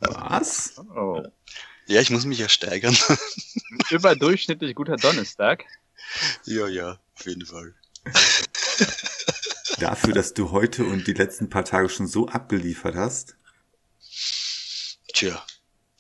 [0.00, 0.78] Was?
[0.78, 1.22] Oh.
[1.86, 2.96] Ja, ich muss mich ja steigern.
[3.90, 5.64] Überdurchschnittlich guter Donnerstag.
[6.44, 7.74] ja, ja, auf jeden Fall.
[9.78, 13.36] Dafür, dass du heute und die letzten paar Tage schon so abgeliefert hast.
[15.12, 15.44] Tja,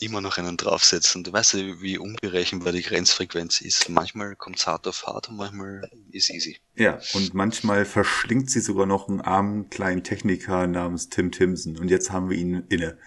[0.02, 1.24] immer noch einen draufsetzen.
[1.24, 3.88] Du weißt ja, wie unberechenbar die Grenzfrequenz ist.
[3.88, 6.58] Manchmal kommt's hart auf hart und manchmal ist easy.
[6.74, 11.76] Ja, und manchmal verschlingt sie sogar noch einen armen kleinen Techniker namens Tim Timson.
[11.78, 12.98] Und jetzt haben wir ihn inne.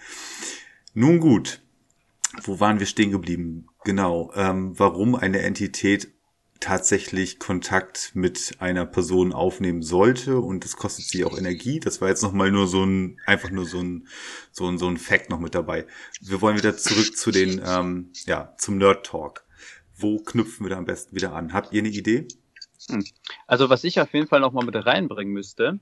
[0.94, 1.60] Nun gut,
[2.42, 3.66] wo waren wir stehen geblieben?
[3.84, 6.08] Genau, ähm, warum eine Entität
[6.60, 11.80] tatsächlich Kontakt mit einer Person aufnehmen sollte und das kostet sie auch Energie.
[11.80, 14.08] Das war jetzt nochmal nur so ein, einfach nur so ein,
[14.52, 15.86] so ein, so ein Fact noch mit dabei.
[16.20, 19.44] Wir wollen wieder zurück zu den, ähm, ja, zum Nerd Talk.
[19.96, 21.52] Wo knüpfen wir da am besten wieder an?
[21.52, 22.28] Habt ihr eine Idee?
[23.46, 25.80] Also was ich auf jeden Fall noch mal mit reinbringen müsste,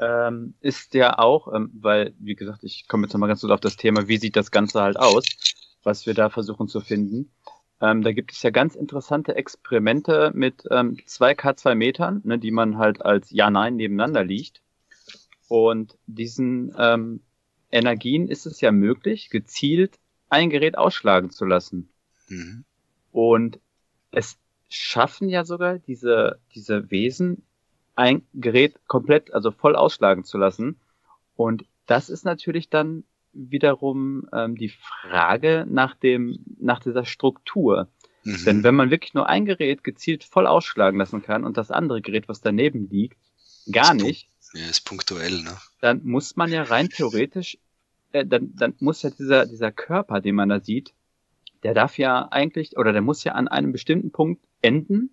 [0.00, 3.52] ähm, ist ja auch, ähm, weil, wie gesagt, ich komme jetzt noch mal ganz kurz
[3.52, 5.24] auf das Thema, wie sieht das Ganze halt aus,
[5.82, 7.30] was wir da versuchen zu finden.
[7.80, 12.78] Ähm, da gibt es ja ganz interessante Experimente mit ähm, 2K2 Metern, ne, die man
[12.78, 14.62] halt als Ja-Nein nebeneinander liegt.
[15.48, 17.20] Und diesen ähm,
[17.70, 21.88] Energien ist es ja möglich, gezielt ein Gerät ausschlagen zu lassen.
[22.28, 22.64] Mhm.
[23.12, 23.60] Und
[24.12, 27.42] es schaffen ja sogar diese, diese Wesen,
[27.96, 30.78] ein Gerät komplett, also voll ausschlagen zu lassen.
[31.34, 37.88] Und das ist natürlich dann wiederum ähm, die Frage nach dem, nach dieser Struktur.
[38.24, 38.44] Mhm.
[38.44, 42.00] Denn wenn man wirklich nur ein Gerät gezielt voll ausschlagen lassen kann und das andere
[42.00, 43.18] Gerät, was daneben liegt,
[43.70, 45.56] gar Ist nicht, ja, ist punktuell, ne?
[45.80, 47.58] dann muss man ja rein theoretisch,
[48.12, 50.92] äh, dann, dann muss ja dieser, dieser Körper, den man da sieht,
[51.62, 55.10] der darf ja eigentlich, oder der muss ja an einem bestimmten Punkt enden,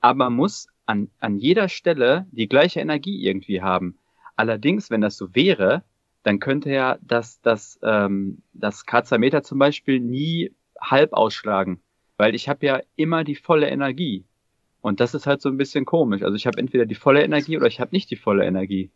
[0.00, 3.98] aber muss an, an jeder Stelle die gleiche Energie irgendwie haben.
[4.36, 5.84] Allerdings, wenn das so wäre,
[6.22, 11.80] dann könnte ja das, das, ähm, das K2-Meter zum Beispiel nie halb ausschlagen,
[12.16, 14.24] weil ich habe ja immer die volle Energie.
[14.82, 16.22] Und das ist halt so ein bisschen komisch.
[16.22, 18.90] Also ich habe entweder die volle Energie oder ich habe nicht die volle Energie.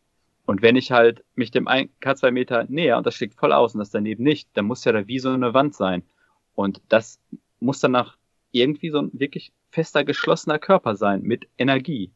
[0.46, 3.74] Und wenn ich halt mich dem ein- K2 Meter näher und das schlägt voll aus
[3.74, 6.02] und das daneben nicht, dann muss ja da wie so eine Wand sein.
[6.54, 7.20] Und das
[7.60, 8.16] muss danach
[8.52, 12.12] irgendwie so ein wirklich fester, geschlossener Körper sein mit Energie.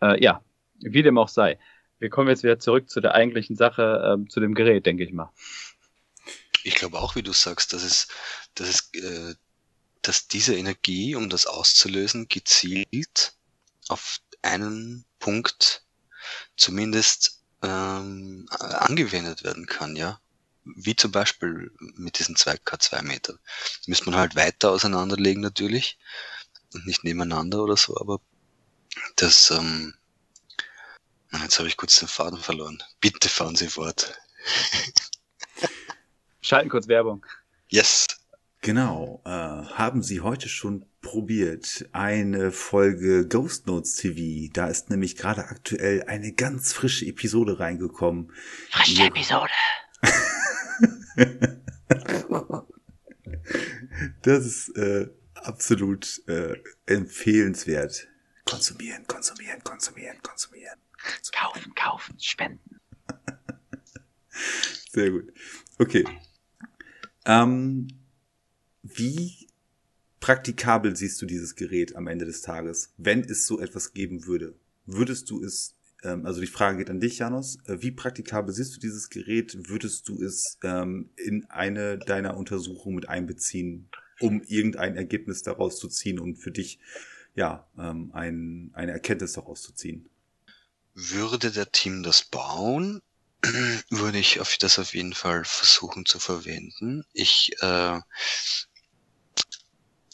[0.00, 0.42] Äh, ja,
[0.80, 1.58] wie dem auch sei.
[2.02, 5.12] Wir kommen jetzt wieder zurück zu der eigentlichen Sache, ähm, zu dem Gerät, denke ich
[5.12, 5.30] mal.
[6.64, 8.08] Ich glaube auch, wie du sagst, dass es,
[8.56, 9.36] dass es, äh,
[10.02, 13.34] dass diese Energie, um das auszulösen, gezielt
[13.86, 15.84] auf einen Punkt
[16.56, 20.18] zumindest ähm, angewendet werden kann, ja.
[20.64, 23.38] Wie zum Beispiel mit diesen 2K2 Meter.
[23.78, 26.00] Das müsste man halt weiter auseinanderlegen natürlich
[26.74, 28.20] und nicht nebeneinander oder so, aber
[29.14, 29.94] das, ähm,
[31.42, 32.82] jetzt habe ich kurz den Faden verloren.
[33.00, 34.18] Bitte fahren Sie fort.
[36.42, 37.24] Schalten kurz Werbung.
[37.68, 38.06] Yes.
[38.60, 39.22] Genau.
[39.24, 44.50] Äh, haben Sie heute schon probiert eine Folge Ghost Notes TV?
[44.52, 48.32] Da ist nämlich gerade aktuell eine ganz frische Episode reingekommen.
[48.70, 49.50] Frische Episode.
[54.22, 56.56] Das ist äh, absolut äh,
[56.86, 58.08] empfehlenswert.
[58.44, 60.78] Konsumieren, konsumieren, konsumieren, konsumieren.
[61.32, 62.80] Kaufen, kaufen, spenden.
[64.90, 65.32] Sehr gut.
[65.78, 66.04] Okay.
[67.24, 67.88] Ähm,
[68.82, 69.48] wie
[70.20, 74.54] praktikabel siehst du dieses Gerät am Ende des Tages, wenn es so etwas geben würde?
[74.86, 78.76] Würdest du es, ähm, also die Frage geht an dich, Janos, äh, wie praktikabel siehst
[78.76, 79.68] du dieses Gerät?
[79.68, 83.88] Würdest du es ähm, in eine deiner Untersuchungen mit einbeziehen,
[84.20, 86.78] um irgendein Ergebnis daraus zu ziehen und für dich
[87.34, 90.08] ja ähm, ein, eine Erkenntnis daraus zu ziehen?
[90.94, 93.02] Würde der Team das bauen,
[93.90, 97.04] würde ich das auf jeden Fall versuchen zu verwenden.
[97.12, 98.00] Ich, äh,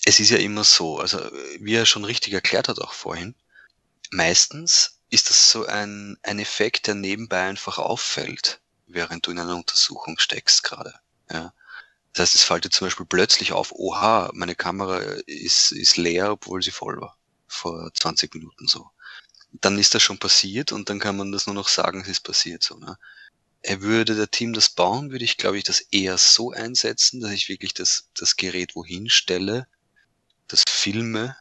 [0.04, 1.18] es ist ja immer so, also
[1.60, 3.34] wie er schon richtig erklärt hat auch vorhin,
[4.10, 9.56] meistens ist das so ein, ein Effekt, der nebenbei einfach auffällt, während du in einer
[9.56, 10.94] Untersuchung steckst gerade.
[11.30, 11.52] Ja.
[12.12, 16.32] Das heißt, es fällt dir zum Beispiel plötzlich auf, oha, meine Kamera ist, ist leer,
[16.32, 17.16] obwohl sie voll war.
[17.46, 18.90] Vor 20 Minuten so.
[19.60, 22.20] Dann ist das schon passiert und dann kann man das nur noch sagen, es ist
[22.20, 22.76] passiert so.
[22.76, 22.98] Ne?
[23.62, 27.32] Er würde der Team das bauen, würde ich, glaube ich, das eher so einsetzen, dass
[27.32, 29.66] ich wirklich das, das Gerät wohin stelle,
[30.46, 31.36] das filme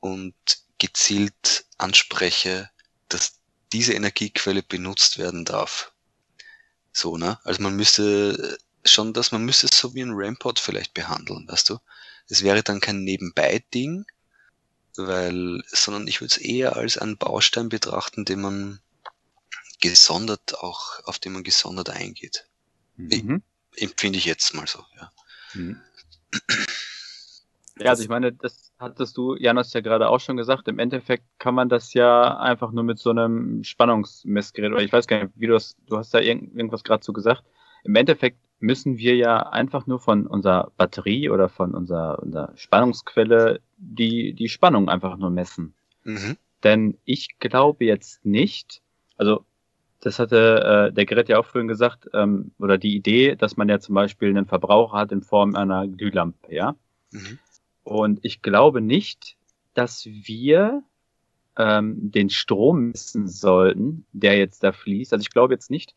[0.00, 0.34] und
[0.78, 2.70] gezielt anspreche,
[3.08, 3.34] dass
[3.72, 5.92] diese Energiequelle benutzt werden darf.
[6.92, 7.38] So, ne?
[7.44, 11.70] Also man müsste schon, dass man müsste es so wie ein Rampart vielleicht behandeln, weißt
[11.70, 11.78] du?
[12.28, 14.04] Es wäre dann kein Nebenbei-Ding,
[14.96, 18.80] weil, sondern ich würde es eher als einen Baustein betrachten, den man
[19.80, 22.46] gesondert auch, auf den man gesondert eingeht.
[22.96, 23.42] Mhm.
[23.76, 25.12] Empfinde ich jetzt mal so, ja.
[25.54, 25.80] Mhm.
[27.78, 30.68] Ja, also ich meine, das hattest du, Janos, ja gerade auch schon gesagt.
[30.68, 35.06] Im Endeffekt kann man das ja einfach nur mit so einem Spannungsmessgerät, oder ich weiß
[35.06, 37.42] gar nicht, wie du das, du hast da irgend, irgendwas gerade so gesagt.
[37.82, 43.60] Im Endeffekt müssen wir ja einfach nur von unserer Batterie oder von unserer, unserer Spannungsquelle
[43.76, 45.74] die, die Spannung einfach nur messen.
[46.04, 46.36] Mhm.
[46.62, 48.80] Denn ich glaube jetzt nicht,
[49.16, 49.44] also
[50.00, 53.68] das hatte äh, der Gerät ja auch vorhin gesagt, ähm, oder die Idee, dass man
[53.68, 56.76] ja zum Beispiel einen Verbraucher hat in Form einer Glühlampe, ja.
[57.10, 57.38] Mhm.
[57.84, 59.36] Und ich glaube nicht,
[59.74, 60.82] dass wir
[61.56, 65.12] ähm, den Strom messen sollten, der jetzt da fließt.
[65.12, 65.94] Also ich glaube jetzt nicht,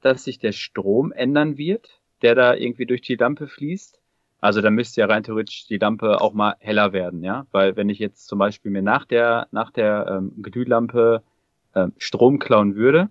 [0.00, 4.00] dass sich der Strom ändern wird, der da irgendwie durch die Lampe fließt.
[4.40, 7.46] Also da müsste ja rein theoretisch die Lampe auch mal heller werden, ja.
[7.52, 11.22] Weil wenn ich jetzt zum Beispiel mir nach der, nach der ähm, Glühlampe
[11.74, 13.08] ähm, Strom klauen würde,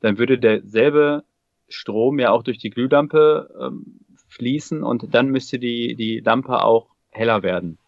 [0.00, 1.24] dann würde derselbe
[1.68, 6.88] Strom ja auch durch die Glühlampe ähm, fließen und dann müsste die, die Lampe auch
[7.10, 7.78] heller werden.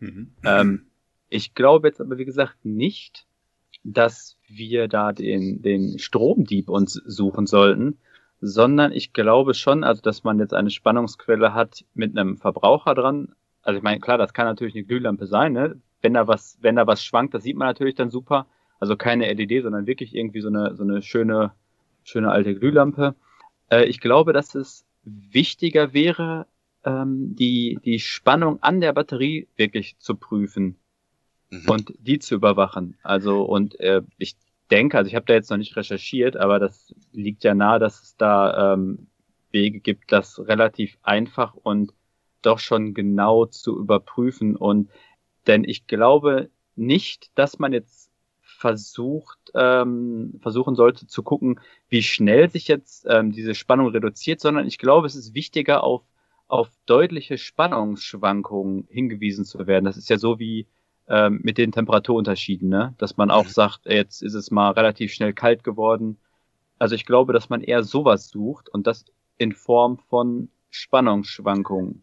[0.00, 0.32] Mhm.
[0.44, 0.86] Ähm,
[1.28, 3.26] ich glaube jetzt aber, wie gesagt, nicht,
[3.84, 7.98] dass wir da den, den Stromdieb uns suchen sollten,
[8.40, 13.34] sondern ich glaube schon, also dass man jetzt eine Spannungsquelle hat mit einem Verbraucher dran.
[13.62, 15.80] Also ich meine, klar, das kann natürlich eine Glühlampe sein, ne?
[16.00, 18.46] Wenn da was, wenn da was schwankt, das sieht man natürlich dann super.
[18.78, 21.52] Also keine LED, sondern wirklich irgendwie so eine, so eine schöne,
[22.04, 23.16] schöne alte Glühlampe.
[23.70, 26.46] Äh, ich glaube, dass es wichtiger wäre,
[26.84, 30.76] ähm, die, die Spannung an der Batterie wirklich zu prüfen
[31.50, 31.68] Mhm.
[31.68, 32.96] und die zu überwachen.
[33.02, 34.36] Also und äh, ich
[34.70, 38.02] denke, also ich habe da jetzt noch nicht recherchiert, aber das liegt ja nahe, dass
[38.02, 39.08] es da ähm,
[39.50, 41.92] Wege gibt, das relativ einfach und
[42.42, 44.56] doch schon genau zu überprüfen.
[44.56, 44.90] Und
[45.46, 48.10] denn ich glaube nicht, dass man jetzt
[48.40, 54.66] versucht, ähm, versuchen sollte zu gucken, wie schnell sich jetzt ähm, diese Spannung reduziert, sondern
[54.66, 56.02] ich glaube, es ist wichtiger, auf,
[56.48, 59.84] auf deutliche Spannungsschwankungen hingewiesen zu werden.
[59.84, 60.66] Das ist ja so wie
[61.08, 62.94] ähm, mit den Temperaturunterschieden, ne?
[62.98, 66.18] dass man auch sagt, jetzt ist es mal relativ schnell kalt geworden.
[66.78, 69.04] Also ich glaube, dass man eher sowas sucht und das
[69.36, 72.02] in Form von Spannungsschwankungen.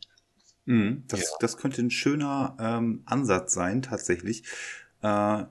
[0.65, 4.43] Mhm, das, das könnte ein schöner ähm, Ansatz sein, tatsächlich.
[5.01, 5.43] Äh,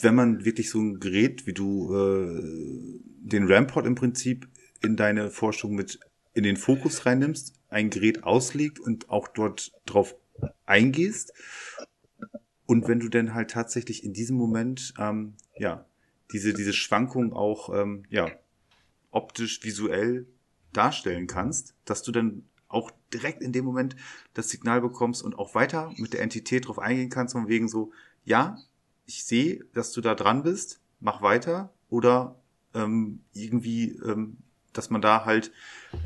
[0.00, 4.48] wenn man wirklich so ein Gerät, wie du äh, den Rampart im Prinzip
[4.82, 6.00] in deine Forschung mit
[6.34, 10.14] in den Fokus reinnimmst, ein Gerät auslegt und auch dort drauf
[10.66, 11.32] eingehst.
[12.66, 15.86] Und wenn du dann halt tatsächlich in diesem Moment, ähm, ja,
[16.32, 18.28] diese, diese Schwankung auch, ähm, ja,
[19.10, 20.26] optisch, visuell
[20.72, 23.96] darstellen kannst, dass du dann auch direkt in dem Moment
[24.34, 27.92] das Signal bekommst und auch weiter mit der Entität drauf eingehen kannst, von wegen so,
[28.24, 28.58] ja,
[29.06, 32.40] ich sehe, dass du da dran bist, mach weiter oder
[32.74, 34.38] ähm, irgendwie, ähm,
[34.78, 35.52] dass man da halt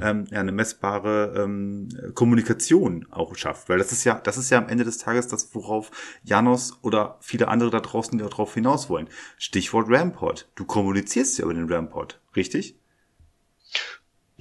[0.01, 4.59] ähm, ja, eine messbare ähm, Kommunikation auch schafft, weil das ist ja, das ist ja
[4.59, 5.91] am Ende des Tages das, worauf
[6.23, 9.09] Janos oder viele andere da draußen darauf hinaus wollen.
[9.39, 10.49] Stichwort Rampart.
[10.55, 12.77] Du kommunizierst ja über den Rampart, richtig?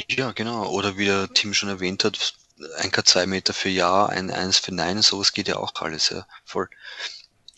[0.09, 0.69] Ja, genau.
[0.71, 2.33] Oder wie der Tim schon erwähnt hat,
[2.77, 6.25] ein K2 Meter für Ja, ein Eins für Nein, sowas geht ja auch alles, ja.
[6.45, 6.69] Voll.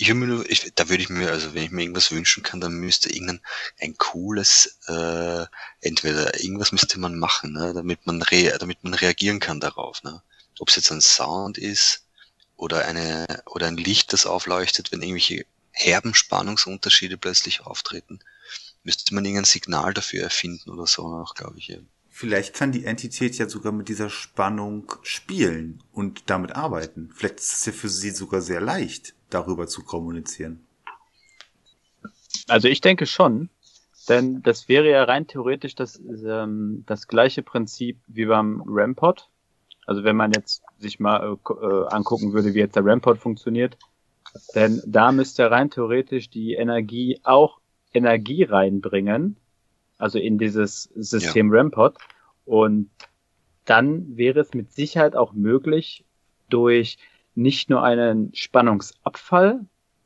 [0.02, 2.42] Ich würde mir nur, ich, da würde ich mir, also wenn ich mir irgendwas wünschen
[2.42, 3.40] kann, dann müsste irgendein
[3.80, 5.46] ein cooles, äh,
[5.80, 10.24] entweder irgendwas müsste man machen, ne, damit man re, damit man reagieren kann darauf, ne.
[10.58, 12.08] Ob es jetzt ein Sound ist
[12.56, 18.22] oder eine oder ein Licht, das aufleuchtet, wenn irgendwelche herben Spannungsunterschiede plötzlich auftreten,
[18.84, 21.04] müsste man irgendein Signal dafür erfinden oder so
[21.36, 21.68] glaube ich.
[21.68, 21.78] Ja.
[22.22, 27.10] Vielleicht kann die Entität ja sogar mit dieser Spannung spielen und damit arbeiten.
[27.16, 30.64] Vielleicht ist es ja für sie sogar sehr leicht, darüber zu kommunizieren.
[32.48, 33.50] Also ich denke schon,
[34.08, 39.28] denn das wäre ja rein theoretisch das, ähm, das gleiche Prinzip wie beim Rampart.
[39.88, 43.80] Also wenn man jetzt sich mal äh, äh, angucken würde, wie jetzt der Rampart funktioniert,
[44.54, 47.62] denn da müsste rein theoretisch die Energie auch
[47.96, 49.38] Energie reinbringen,
[50.02, 51.98] also in dieses System Rampart.
[52.46, 52.90] Und
[53.66, 56.04] dann wäre es mit Sicherheit auch möglich,
[56.50, 56.98] durch
[57.36, 59.62] nicht nur einen Spannungsabfall,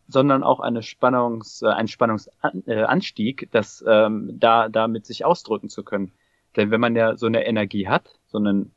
[0.07, 6.11] sondern auch eine Spannungs, äh, einen Spannungsanstieg, das ähm, da damit sich ausdrücken zu können.
[6.55, 8.71] Denn wenn man ja so eine Energie hat, so einen,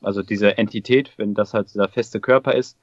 [0.00, 2.76] also diese Entität, wenn das halt dieser feste Körper ist,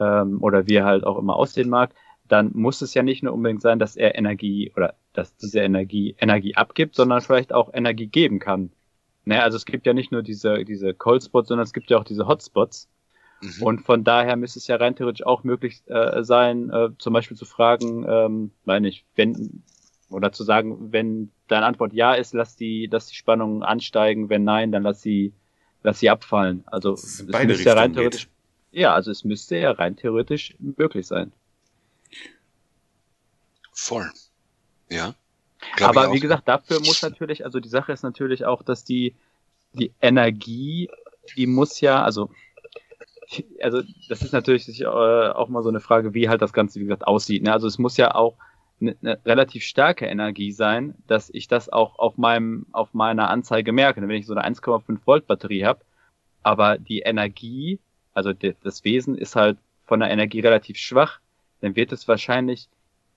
[0.00, 1.94] ähm, oder wie er halt auch immer aussehen mag,
[2.32, 6.16] dann muss es ja nicht nur unbedingt sein, dass er Energie oder dass diese Energie
[6.18, 8.72] Energie abgibt, sondern vielleicht auch Energie geben kann.
[9.26, 11.98] Ne, also es gibt ja nicht nur diese, diese Cold Spots, sondern es gibt ja
[11.98, 12.88] auch diese Hotspots.
[13.42, 13.62] Mhm.
[13.62, 17.36] Und von daher müsste es ja rein theoretisch auch möglich äh, sein, äh, zum Beispiel
[17.36, 19.62] zu fragen, ähm, meine ich, wenn,
[20.08, 24.44] oder zu sagen, wenn deine Antwort ja ist, lass die, lass die Spannung ansteigen, wenn
[24.44, 25.34] nein, dann lass sie,
[25.82, 26.64] lass sie abfallen.
[26.66, 28.28] Also es müsste ja rein theoretisch,
[28.70, 31.32] ja, also es müsste ja rein theoretisch möglich sein.
[33.72, 34.10] Voll.
[34.88, 35.14] Ja.
[35.76, 39.14] Glaub Aber wie gesagt, dafür muss natürlich, also die Sache ist natürlich auch, dass die,
[39.72, 40.90] die Energie,
[41.36, 42.30] die muss ja, also,
[43.62, 46.84] also das ist natürlich äh, auch mal so eine Frage, wie halt das Ganze, wie
[46.84, 47.42] gesagt, aussieht.
[47.42, 47.52] Ne?
[47.52, 48.36] Also es muss ja auch
[48.80, 53.72] eine, eine relativ starke Energie sein, dass ich das auch auf meinem, auf meiner Anzeige
[53.72, 54.02] merke.
[54.02, 55.80] Wenn ich so eine 1,5 Volt Batterie habe,
[56.42, 57.78] aber die Energie,
[58.14, 61.20] also das Wesen ist halt von der Energie relativ schwach,
[61.60, 62.68] dann wird es wahrscheinlich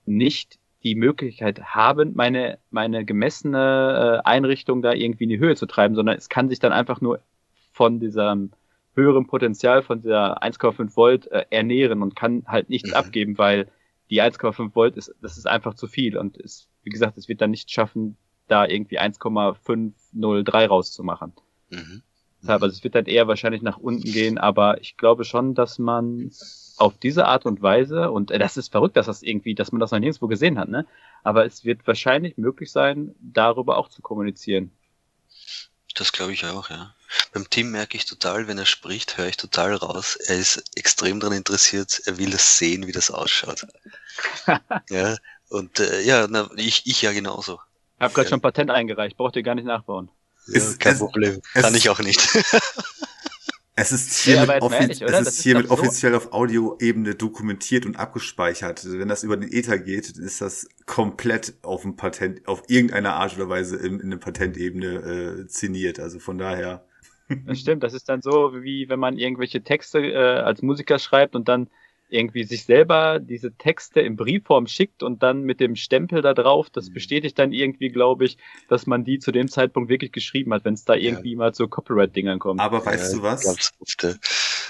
[0.06, 5.66] nicht die Möglichkeit haben, meine, meine gemessene äh, Einrichtung da irgendwie in die Höhe zu
[5.66, 7.20] treiben, sondern es kann sich dann einfach nur
[7.72, 8.52] von diesem
[8.94, 12.94] höheren Potenzial, von dieser 1,5 Volt äh, ernähren und kann halt nichts Mhm.
[12.94, 13.68] abgeben, weil
[14.10, 17.40] die 1,5 Volt ist, das ist einfach zu viel und ist, wie gesagt, es wird
[17.40, 18.16] dann nicht schaffen,
[18.48, 21.32] da irgendwie 1,503 rauszumachen.
[21.70, 22.02] Mhm.
[22.40, 25.78] Deshalb, also es wird dann eher wahrscheinlich nach unten gehen, aber ich glaube schon, dass
[25.80, 26.30] man
[26.76, 29.80] auf diese Art und Weise, und äh, das ist verrückt, dass das irgendwie, dass man
[29.80, 30.86] das noch nirgendwo gesehen hat, ne?
[31.22, 34.70] Aber es wird wahrscheinlich möglich sein, darüber auch zu kommunizieren.
[35.94, 36.94] Das glaube ich auch, ja.
[37.32, 40.16] Beim Tim merke ich total, wenn er spricht, höre ich total raus.
[40.16, 43.66] Er ist extrem daran interessiert, er will es sehen, wie das ausschaut.
[44.90, 45.16] ja,
[45.48, 47.60] und äh, ja, na, ich, ich ja genauso.
[47.96, 48.30] Ich habe gerade Ja.
[48.30, 50.10] schon Patent eingereicht, braucht ihr gar nicht nachbauen.
[50.48, 51.40] Ja, kein es- Problem.
[51.54, 52.20] es- Kann ich auch nicht.
[53.78, 57.96] Es ist hiermit, offi ehrlich, es ist ist hiermit so- offiziell auf Audioebene dokumentiert und
[57.98, 58.82] abgespeichert.
[58.84, 63.12] Also Wenn das über den Ether geht, ist das komplett auf dem Patent, auf irgendeine
[63.12, 66.00] Art oder Weise in, in der Patentebene äh, ziniert.
[66.00, 66.86] Also von daher.
[67.28, 71.34] Das stimmt, das ist dann so, wie wenn man irgendwelche Texte äh, als Musiker schreibt
[71.36, 71.68] und dann
[72.08, 76.70] irgendwie sich selber diese Texte in Briefform schickt und dann mit dem Stempel da drauf,
[76.70, 76.94] das Mhm.
[76.94, 78.38] bestätigt dann irgendwie, glaube ich,
[78.68, 81.68] dass man die zu dem Zeitpunkt wirklich geschrieben hat, wenn es da irgendwie mal zu
[81.68, 82.60] Copyright-Dingern kommt.
[82.60, 83.44] Aber weißt Ja, du was?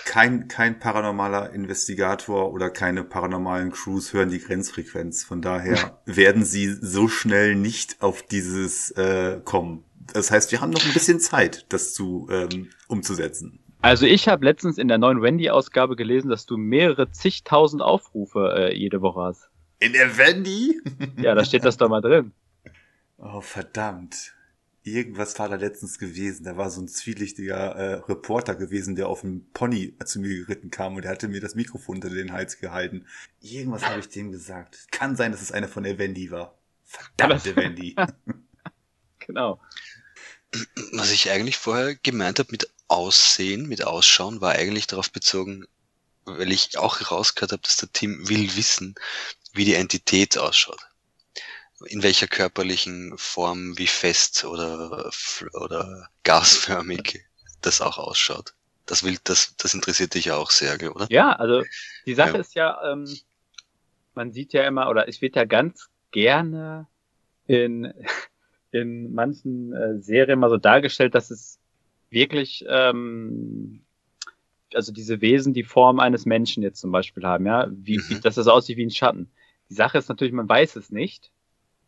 [0.05, 5.24] Kein, kein paranormaler Investigator oder keine paranormalen Crews hören die Grenzfrequenz.
[5.24, 9.84] Von daher werden sie so schnell nicht auf dieses äh, kommen.
[10.12, 13.59] Das heißt, wir haben noch ein bisschen Zeit, das zu ähm, umzusetzen.
[13.87, 18.76] Also ich habe letztens in der neuen Wendy-Ausgabe gelesen, dass du mehrere zigtausend Aufrufe äh,
[18.76, 19.49] jede Woche hast.
[19.78, 20.80] In der Wendy?
[21.16, 22.32] Ja, da steht das doch mal drin.
[23.16, 24.34] Oh, verdammt.
[24.82, 26.43] Irgendwas war da letztens gewesen.
[26.43, 30.70] Da war so ein zwielichtiger äh, Reporter gewesen, der auf dem Pony zu mir geritten
[30.70, 33.07] kam und der hatte mir das Mikrofon unter den Hals gehalten.
[33.41, 34.89] Irgendwas habe ich dem gesagt.
[34.91, 36.59] Kann sein, dass es einer von der Wendy war.
[36.82, 37.95] Verdammte Wendy.
[39.20, 39.61] Genau.
[40.93, 45.66] Was ich eigentlich vorher gemeint habe mit Aussehen, mit Ausschauen, war eigentlich darauf bezogen,
[46.24, 48.95] weil ich auch herausgehört habe, dass der Tim will wissen,
[49.53, 50.80] wie die Entität ausschaut.
[51.87, 55.11] In welcher körperlichen Form, wie fest oder,
[55.53, 57.26] oder gasförmig
[57.61, 58.55] das auch ausschaut.
[58.87, 61.07] Das will, das, das interessiert dich ja auch sehr, oder?
[61.11, 61.64] Ja, also
[62.07, 62.39] die Sache Ja.
[62.39, 63.05] ist ja, ähm,
[64.14, 66.87] man sieht ja immer, oder es wird ja ganz gerne
[67.47, 67.93] in,
[68.70, 71.59] in manchen äh, Serien mal so dargestellt, dass es
[72.11, 73.82] wirklich, ähm,
[74.74, 78.04] also diese Wesen die Form eines Menschen jetzt zum Beispiel haben, ja, wie, Mhm.
[78.09, 79.30] wie dass das aussieht wie ein Schatten.
[79.70, 81.30] Die Sache ist natürlich, man weiß es nicht.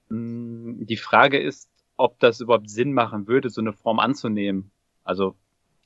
[0.08, 4.70] Mm, Die Frage ist, ob das überhaupt Sinn machen würde, so eine Form anzunehmen.
[5.04, 5.34] Also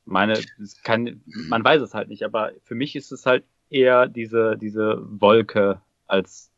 [0.05, 4.09] meine, es kann, man weiß es halt nicht, aber für mich ist es halt eher
[4.09, 6.51] diese, diese Wolke als,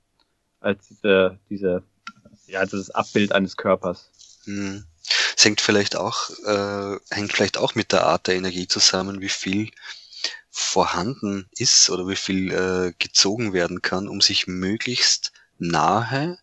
[0.61, 1.83] als diese, diese,
[2.47, 4.11] ja, dieses Abbild eines Körpers.
[4.45, 4.85] Hm.
[5.45, 9.71] Hängt vielleicht auch, äh, hängt vielleicht auch mit der Art der Energie zusammen, wie viel
[10.51, 16.39] vorhanden ist oder wie viel äh, gezogen werden kann, um sich möglichst nahe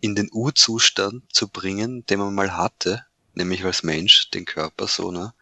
[0.00, 5.10] in den Urzustand zu bringen, den man mal hatte, nämlich als Mensch, den Körper so,
[5.12, 5.34] ne?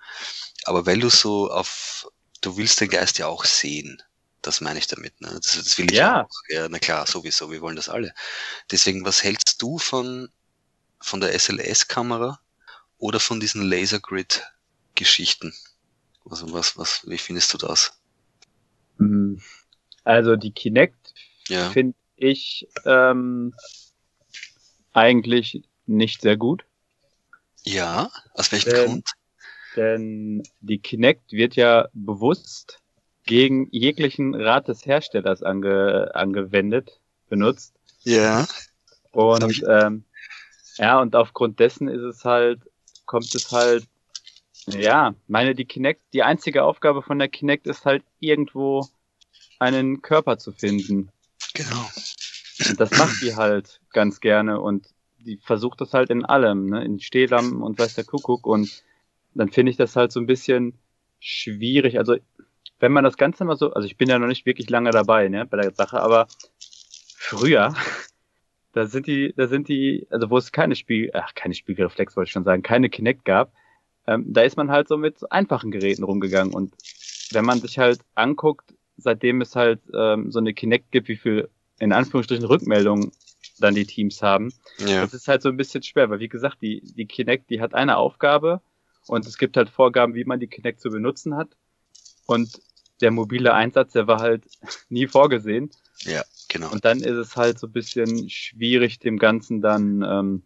[0.64, 2.08] Aber weil du so auf,
[2.40, 4.02] du willst den Geist ja auch sehen.
[4.42, 5.20] Das meine ich damit.
[5.20, 5.30] Ne?
[5.42, 6.24] Das, das will ich Ja.
[6.24, 6.30] auch.
[6.48, 7.50] Ja, na klar, sowieso.
[7.50, 8.12] Wir wollen das alle.
[8.70, 10.28] Deswegen, was hältst du von,
[11.00, 12.40] von der SLS-Kamera
[13.04, 15.54] oder von diesen Lasergrid-Geschichten?
[16.28, 17.98] Also was, was, wie findest du das?
[18.98, 19.40] Mhm.
[20.04, 21.14] Also die Kinect
[21.48, 23.54] Ja, finde ich ähm,
[24.94, 26.64] eigentlich nicht sehr gut,
[27.64, 28.10] ja.
[28.34, 29.10] Aus welchem Ähm, Grund?
[29.76, 32.82] denn die Kinect wird ja bewusst
[33.26, 37.74] gegen jeglichen Rat des Herstellers ange, angewendet, benutzt.
[38.04, 38.46] Ja,
[39.12, 40.04] Und ähm,
[40.78, 42.62] ja, und aufgrund dessen ist es halt,
[43.06, 43.86] kommt es halt,
[44.66, 48.86] ja, meine, die Kinect, die einzige Aufgabe von der Kinect ist halt irgendwo
[49.58, 51.10] einen Körper zu finden.
[51.54, 51.88] genau.
[52.68, 54.86] Und das macht die halt ganz gerne und
[55.18, 56.84] die versucht das halt in allem, ne?
[56.84, 58.82] in Stehlampen und weiß der Kuckuck und
[59.34, 60.78] dann finde ich das halt so ein bisschen
[61.18, 61.98] schwierig.
[61.98, 62.16] Also
[62.78, 65.28] wenn man das Ganze mal so, also ich bin ja noch nicht wirklich lange dabei,
[65.28, 66.26] ne, bei der Sache, aber
[67.16, 67.74] früher,
[68.74, 72.28] da sind die, da sind die, also wo es keine Spiel, ach, keine Spiegelreflex wollte
[72.28, 73.52] ich schon sagen, keine Kinect gab,
[74.06, 76.74] ähm, da ist man halt so mit so einfachen Geräten rumgegangen und
[77.30, 81.48] wenn man sich halt anguckt, seitdem es halt ähm, so eine Kinect gibt, wie viel
[81.78, 83.12] in Anführungsstrichen Rückmeldungen
[83.58, 86.60] dann die Teams haben, Ja, das ist halt so ein bisschen schwer, weil wie gesagt,
[86.60, 88.60] die, die Kinect, die hat eine Aufgabe
[89.06, 91.48] und es gibt halt Vorgaben, wie man die Kinect zu benutzen hat.
[92.26, 92.60] Und
[93.00, 94.44] der mobile Einsatz, der war halt
[94.88, 95.70] nie vorgesehen.
[96.00, 96.22] ja,
[96.54, 96.70] genau.
[96.70, 100.42] Und dann ist es halt so ein bisschen schwierig, dem Ganzen dann, ähm,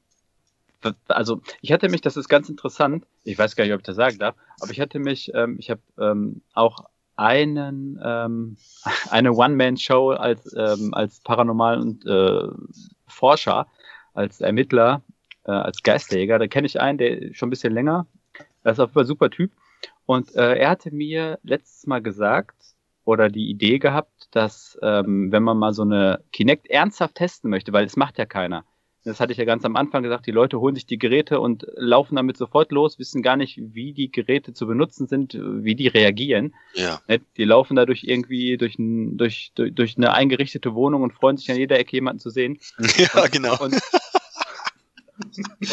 [1.07, 3.97] also ich hatte mich, das ist ganz interessant, ich weiß gar nicht, ob ich das
[3.97, 6.87] sagen darf, aber ich hatte mich, ähm, ich habe ähm, auch
[7.17, 8.57] einen, ähm,
[9.11, 12.49] eine One-Man-Show als, ähm, als Paranormal- und äh,
[13.07, 13.67] Forscher,
[14.15, 15.03] als Ermittler,
[15.45, 16.39] äh, als Geisterjäger.
[16.39, 18.07] Da kenne ich einen, der schon ein bisschen länger,
[18.63, 19.53] das ist auf jeden Fall ein super Typ.
[20.07, 22.78] Und äh, er hatte mir letztes Mal gesagt,
[23.09, 27.73] oder die Idee gehabt, dass ähm, wenn man mal so eine Kinect ernsthaft testen möchte,
[27.73, 28.67] weil es macht ja keiner.
[29.03, 31.67] Das hatte ich ja ganz am Anfang gesagt, die Leute holen sich die Geräte und
[31.77, 35.89] laufen damit sofort los, wissen gar nicht, wie die Geräte zu benutzen sind, wie die
[35.89, 36.55] reagieren.
[36.75, 37.21] Ja, Ne?
[37.39, 41.57] Die laufen dadurch irgendwie durch, durch, durch, durch eine eingerichtete Wohnung und freuen sich an
[41.57, 42.59] jeder Ecke jemanden zu sehen.
[42.99, 43.57] ja, genau.
[43.59, 43.81] Und,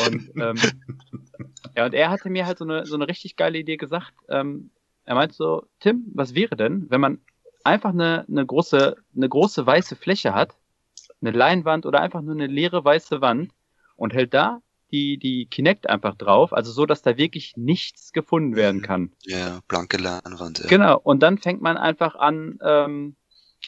[0.08, 0.56] und, ähm,
[1.76, 4.14] ja, und er hatte mir halt so eine, so eine richtig geile Idee gesagt.
[4.30, 4.70] Ähm,
[5.06, 7.20] er meinte so, Tim, was wäre denn, wenn man
[7.64, 10.56] einfach eine, eine große, eine große weiße Fläche hat,
[11.22, 13.52] eine Leinwand oder einfach nur eine leere weiße Wand
[13.96, 18.56] und hält da die, die Kinect einfach drauf, also so, dass da wirklich nichts gefunden
[18.56, 19.12] werden kann.
[19.24, 20.60] Ja, blanke Leinwand.
[20.60, 20.68] Ja.
[20.68, 23.16] Genau, und dann fängt man einfach an, ähm,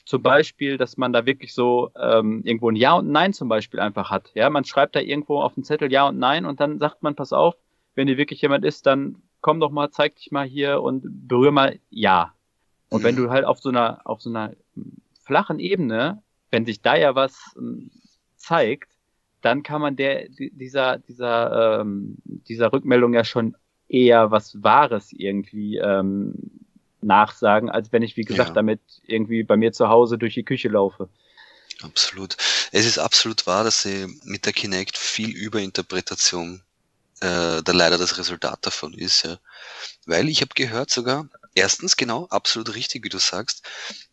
[0.06, 3.80] zum Beispiel, dass man da wirklich so ähm, irgendwo ein Ja und Nein zum Beispiel
[3.80, 4.32] einfach hat.
[4.36, 7.16] Ja, man schreibt da irgendwo auf den Zettel Ja und Nein und dann sagt man,
[7.16, 7.56] pass auf,
[7.96, 11.52] wenn hier wirklich jemand ist, dann komm doch mal, zeig dich mal hier und berühr
[11.52, 12.34] mal Ja.
[12.90, 13.26] Und wenn Mhm.
[13.26, 14.54] du halt auf so einer, auf so einer
[15.24, 16.22] flachen Ebene,
[16.52, 17.92] wenn sich da ja was ähm,
[18.38, 18.90] zeigt,
[19.42, 23.56] dann kann man der, di- dieser, dieser, ähm, dieser Rückmeldung ja schon
[23.90, 26.34] eher was Wahres irgendwie ähm,
[27.02, 28.54] nachsagen, als wenn ich, wie gesagt, Ja.
[28.54, 31.10] damit irgendwie bei mir zu Hause durch die Küche laufe.
[31.84, 32.36] Absolut.
[32.72, 36.62] Es ist absolut wahr, dass sie mit der Kinect viel Überinterpretation
[37.22, 39.40] äh, da leider das Resultat davon ist, ja.
[40.06, 43.64] Weil ich habe gehört sogar, erstens genau, absolut richtig, wie du sagst,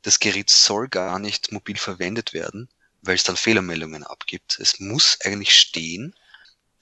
[0.02, 2.68] das Gerät soll gar nicht mobil verwendet werden,
[3.02, 4.58] weil es dann Fehlermeldungen abgibt.
[4.58, 6.14] Es muss eigentlich stehen,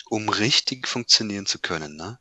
[0.09, 1.97] um richtig funktionieren zu können.
[1.97, 2.19] Ne?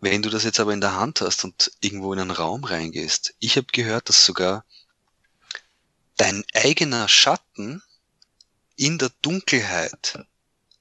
[0.00, 3.34] Wenn du das jetzt aber in der Hand hast und irgendwo in einen Raum reingehst,
[3.38, 4.64] ich habe gehört, dass sogar
[6.16, 7.82] dein eigener Schatten
[8.76, 10.18] in der Dunkelheit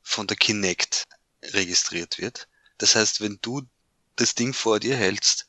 [0.01, 1.05] von der Kinect
[1.43, 2.47] registriert wird.
[2.77, 3.63] Das heißt, wenn du
[4.15, 5.47] das Ding vor dir hältst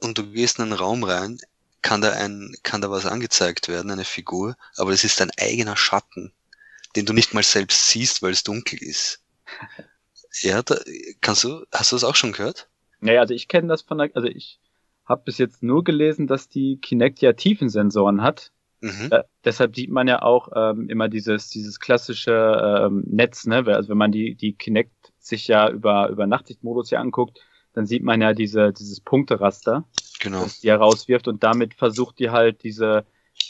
[0.00, 1.38] und du gehst in einen Raum rein,
[1.82, 5.76] kann da ein, kann da was angezeigt werden, eine Figur, aber es ist dein eigener
[5.76, 6.32] Schatten,
[6.96, 9.22] den du nicht mal selbst siehst, weil es dunkel ist.
[10.42, 10.78] Ja, da,
[11.20, 12.68] kannst du, hast du das auch schon gehört?
[13.00, 14.60] Naja, also ich kenne das von der, also ich
[15.04, 18.52] habe bis jetzt nur gelesen, dass die Kinect ja Tiefensensoren hat.
[18.80, 19.08] Mhm.
[19.10, 23.64] Äh, deshalb sieht man ja auch ähm, immer dieses, dieses klassische ähm, Netz, ne?
[23.66, 27.40] Also wenn man die, die Kinect sich ja über, über Nachtsichtmodus hier anguckt,
[27.74, 29.84] dann sieht man ja diese, dieses Punkteraster,
[30.20, 30.42] Genau.
[30.42, 33.04] das die herauswirft und damit versucht die halt diese,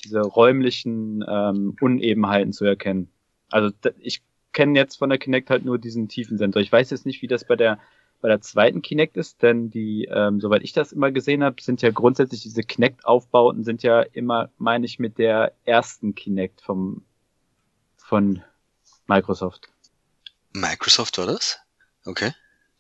[0.04, 3.10] diese räumlichen ähm, Unebenheiten zu erkennen.
[3.50, 4.22] Also da- ich
[4.52, 6.60] kenne jetzt von der Kinect halt nur diesen Tiefensensor.
[6.60, 7.78] Ich weiß jetzt nicht, wie das bei der
[8.20, 11.82] bei der zweiten Kinect ist, denn die, ähm, soweit ich das immer gesehen habe, sind
[11.82, 17.04] ja grundsätzlich diese Kinect-Aufbauten sind ja immer, meine ich, mit der ersten Kinect vom
[17.96, 18.42] von
[19.06, 19.68] Microsoft.
[20.52, 21.58] Microsoft war das?
[22.04, 22.32] Okay.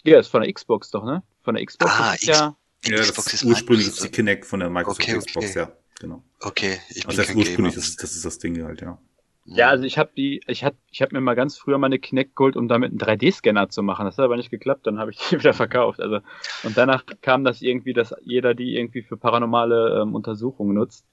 [0.02, 1.22] Ja, ist von der Xbox doch, ne?
[1.42, 4.02] Von der Xbox Ah, ist es X- ja Die Ja, das Xbox ist ursprünglich ist
[4.02, 5.58] die Kinect von der Microsoft Okay, Xbox, okay.
[5.60, 5.72] ja.
[6.00, 6.24] Genau.
[6.40, 7.82] Okay, ich bin Also das kein ursprünglich, Gamer.
[7.82, 8.98] das ist, das ist das Ding halt, ja.
[9.44, 12.36] Ja, also ich habe die, ich hab, ich hab mir mal ganz früher meine Kinect
[12.36, 14.04] geholt, um damit einen 3D-Scanner zu machen.
[14.04, 16.00] Das hat aber nicht geklappt, dann habe ich die wieder verkauft.
[16.00, 16.20] Also
[16.62, 21.04] und danach kam das irgendwie, dass jeder die irgendwie für paranormale ähm, Untersuchungen nutzt.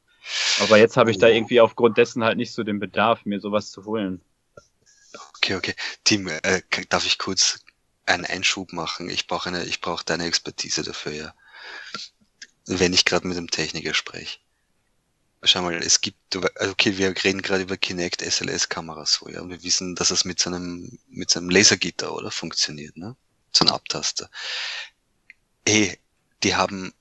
[0.59, 1.29] Aber jetzt habe ich da Oh.
[1.29, 4.21] irgendwie aufgrund dessen halt nicht so den Bedarf, mir sowas zu holen.
[5.37, 5.75] Okay, okay.
[6.03, 7.63] Tim, äh, darf ich kurz
[8.05, 9.09] einen Einschub machen?
[9.09, 11.33] Ich brauche eine, ich brauche deine Expertise dafür, ja.
[12.67, 14.37] Wenn ich gerade mit dem Techniker spreche.
[15.43, 19.41] Schau mal, es gibt, also okay, wir reden gerade über Kinect SLS-Kameras so, ja.
[19.41, 22.31] Und wir wissen, dass es mit so einem, mit so einem Lasergitter, oder?
[22.31, 23.15] Funktioniert, ne?
[23.51, 24.29] So ein Abtaster.
[25.65, 25.99] Ey,
[26.43, 26.93] die haben,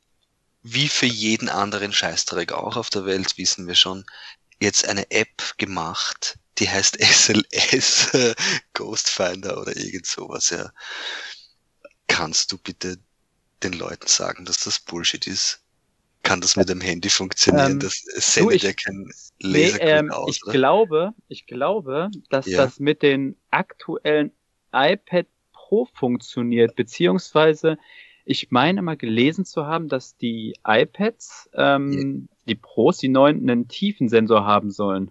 [0.63, 4.05] wie für jeden anderen Scheißdreck auch auf der Welt, wissen wir schon,
[4.61, 8.35] jetzt eine App gemacht, die heißt SLS äh,
[8.75, 10.73] Ghost Finder oder irgend sowas, ja.
[12.07, 12.99] Kannst du bitte
[13.63, 15.61] den Leuten sagen, dass das Bullshit ist?
[16.27, 17.73] Kann das mit dem Handy funktionieren?
[17.73, 20.53] Ähm, das sendet ich- ja kein Nee, Lasercode ähm, aus, ich oder?
[20.53, 22.65] glaube, ich glaube, dass Ja.
[22.65, 24.33] das mit den aktuellen
[24.73, 27.79] iPad Pro funktioniert, beziehungsweise
[28.25, 33.69] ich meine mal gelesen zu haben, dass die iPads, ähm, die Pros, die neuen, einen
[33.69, 35.11] Tiefensensor haben sollen.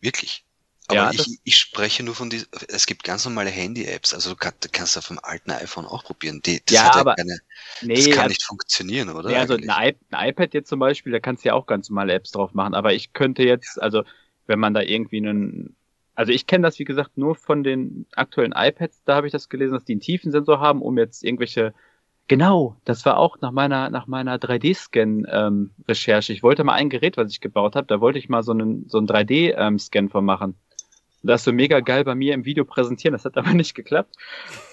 [0.00, 0.44] Wirklich.
[0.92, 4.36] Aber Ja, ich, ich spreche nur von die, es gibt ganz normale Handy-Apps, also du,
[4.36, 6.40] kann, du kannst auf dem alten iPhone auch probieren.
[6.44, 7.38] Die, das Ja, hat aber- keine,
[7.82, 9.28] Nee, das kann also- nicht funktionieren, oder?
[9.30, 12.30] Nee, also ein, iPad jetzt zum Beispiel, da kannst du ja auch ganz normale Apps
[12.32, 12.74] drauf machen.
[12.74, 14.04] Aber ich könnte jetzt, also
[14.46, 15.74] wenn man da irgendwie einen,
[16.14, 19.48] also ich kenne das wie gesagt nur von den aktuellen iPads, da habe ich das
[19.48, 21.72] gelesen, dass die einen Tiefensensor haben, um jetzt irgendwelche,
[22.28, 26.32] genau, das war auch nach meiner nach meiner 3D-Scan-Recherche.
[26.32, 28.88] ich wollte mal ein Gerät, was ich gebaut habe, da wollte ich mal so einen
[28.88, 30.54] so einen 3D-Scan von machen.
[31.22, 34.16] Das so mega geil bei mir im Video präsentieren, das hat aber nicht geklappt.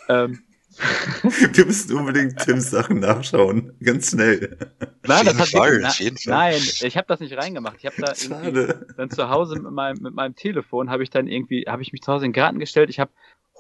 [0.07, 0.39] Ähm,
[1.23, 3.73] Wir müssen unbedingt Tims Sachen nachschauen.
[3.83, 4.57] Ganz schnell.
[5.05, 6.11] Nein, das hat Fall, Fall.
[6.25, 7.77] Nein, ich habe das nicht reingemacht.
[7.79, 8.87] Ich habe da irgendwie Schade.
[8.95, 12.01] dann zu Hause mit meinem, mit meinem Telefon habe ich dann irgendwie, habe ich mich
[12.01, 12.89] zu Hause in den Garten gestellt.
[12.89, 13.11] Ich habe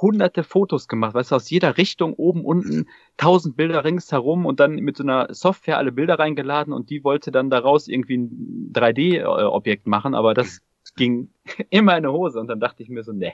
[0.01, 2.87] hunderte Fotos gemacht, weißt du, aus jeder Richtung, oben, unten,
[3.17, 7.31] tausend Bilder ringsherum und dann mit so einer Software alle Bilder reingeladen und die wollte
[7.31, 10.61] dann daraus irgendwie ein 3D-Objekt machen, aber das
[10.99, 11.29] ging
[11.71, 13.33] immer in eine Hose und dann dachte ich mir so, nee,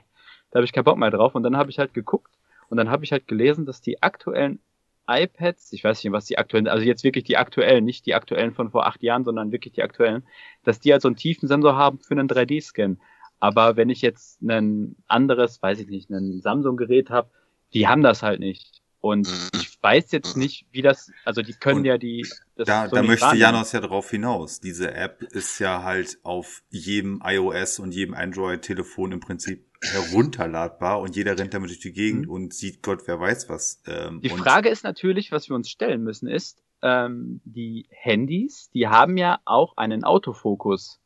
[0.51, 2.31] da habe ich keinen Bock mehr drauf und dann habe ich halt geguckt
[2.69, 4.59] und dann habe ich halt gelesen, dass die aktuellen
[5.07, 8.53] iPads, ich weiß nicht, was die aktuellen, also jetzt wirklich die aktuellen, nicht die aktuellen
[8.53, 10.23] von vor acht Jahren, sondern wirklich die aktuellen,
[10.63, 12.97] dass die halt so einen tiefen Sensor haben für einen 3D-Scan.
[13.39, 17.29] Aber wenn ich jetzt ein anderes, weiß ich nicht, ein Samsung-Gerät habe,
[17.73, 18.81] die haben das halt nicht.
[19.01, 19.59] Und Mhm.
[19.59, 22.27] ich weiß jetzt nicht, wie das, also die können Und ja die.
[22.55, 23.41] Da, so da möchte wahrnehmen.
[23.41, 24.59] Janos ja darauf hinaus.
[24.59, 31.15] Diese App ist ja halt auf jedem iOS und jedem Android-Telefon im Prinzip herunterladbar und
[31.15, 32.31] jeder rennt damit durch die Gegend Mhm.
[32.31, 33.81] und sieht Gott, wer weiß was.
[33.85, 38.87] Ähm, Die Frage ist natürlich, was wir uns stellen müssen, ist, ähm, die Handys, die
[38.87, 40.99] haben ja auch einen Autofokus.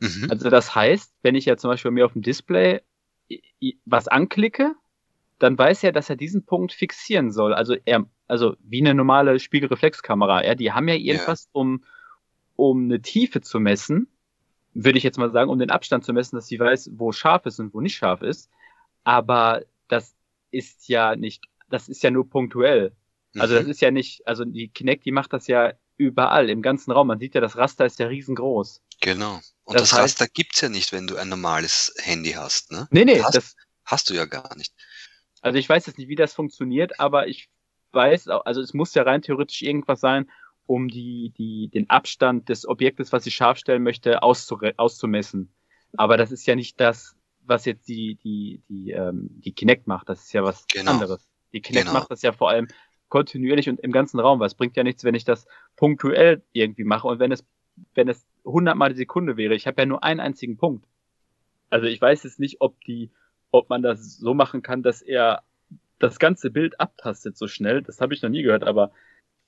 [0.00, 0.26] Mhm.
[0.30, 2.82] Also das heißt, wenn ich ja zum Beispiel bei mir auf dem Display
[3.84, 4.74] was anklicke,
[5.42, 7.52] dann weiß er, dass er diesen Punkt fixieren soll.
[7.54, 10.44] Also er, also wie eine normale Spiegelreflexkamera.
[10.44, 11.84] Ja, die haben ja irgendwas, um,
[12.56, 14.06] um eine Tiefe zu messen,
[14.74, 17.44] würde ich jetzt mal sagen, um den Abstand zu messen, dass sie weiß, wo scharf
[17.46, 18.48] ist und wo nicht scharf ist.
[19.04, 20.14] Aber das
[20.50, 22.92] ist ja nicht, das ist ja nur punktuell.
[23.38, 23.70] Also das Mhm.
[23.70, 27.06] ist ja nicht, also die Kinect, die macht das ja überall, im ganzen Raum.
[27.08, 28.82] Man sieht ja, das Raster ist ja riesengroß.
[29.00, 29.40] Genau.
[29.64, 32.86] Und Das das, heißt- Raster gibt's ja nicht, wenn du ein normales Handy hast, ne?
[32.90, 34.72] Nee, nee, Hast- das, Hast du ja gar nicht.
[35.42, 37.50] Also ich weiß jetzt nicht, wie das funktioniert, aber ich
[37.92, 40.30] weiß, also es muss ja rein theoretisch irgendwas sein,
[40.66, 45.52] um die, die, den Abstand des Objektes, was ich scharf stellen möchte, auszumessen.
[45.96, 47.14] Aber das ist ja nicht das,
[47.44, 50.08] was jetzt die, die, die, ähm, die Kinect macht.
[50.08, 50.92] Das ist ja was Genau.
[50.92, 51.28] anderes.
[51.52, 51.98] Die Kinect Genau.
[51.98, 52.68] macht das ja vor allem
[53.08, 56.84] kontinuierlich und im ganzen Raum, weil es bringt ja nichts, wenn ich das punktuell irgendwie
[56.84, 57.44] mache und wenn es,
[57.94, 59.54] wenn es hundertmal die Sekunde wäre.
[59.54, 60.86] Ich habe ja nur einen einzigen Punkt.
[61.68, 63.10] Also ich weiß jetzt nicht, ob die,
[63.52, 65.42] ob man das so machen kann, dass er
[66.00, 67.82] das ganze Bild abtastet so schnell.
[67.82, 68.90] Das habe ich noch nie gehört, aber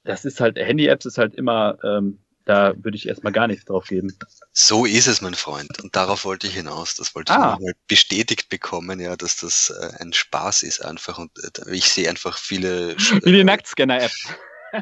[0.04, 3.86] das ist halt, Handy-Apps ist halt immer, ähm, da würde ich erstmal gar nichts drauf
[3.88, 4.16] geben.
[4.52, 5.82] So ist es, mein Freund.
[5.82, 6.94] Und darauf wollte ich hinaus.
[6.94, 7.52] Das wollte ich Ah.
[7.52, 11.18] nochmal bestätigt bekommen, ja, dass das äh, ein Spaß ist einfach.
[11.18, 12.96] Und äh, ich sehe einfach viele.
[12.98, 14.12] Wie die Nacktscanner-App.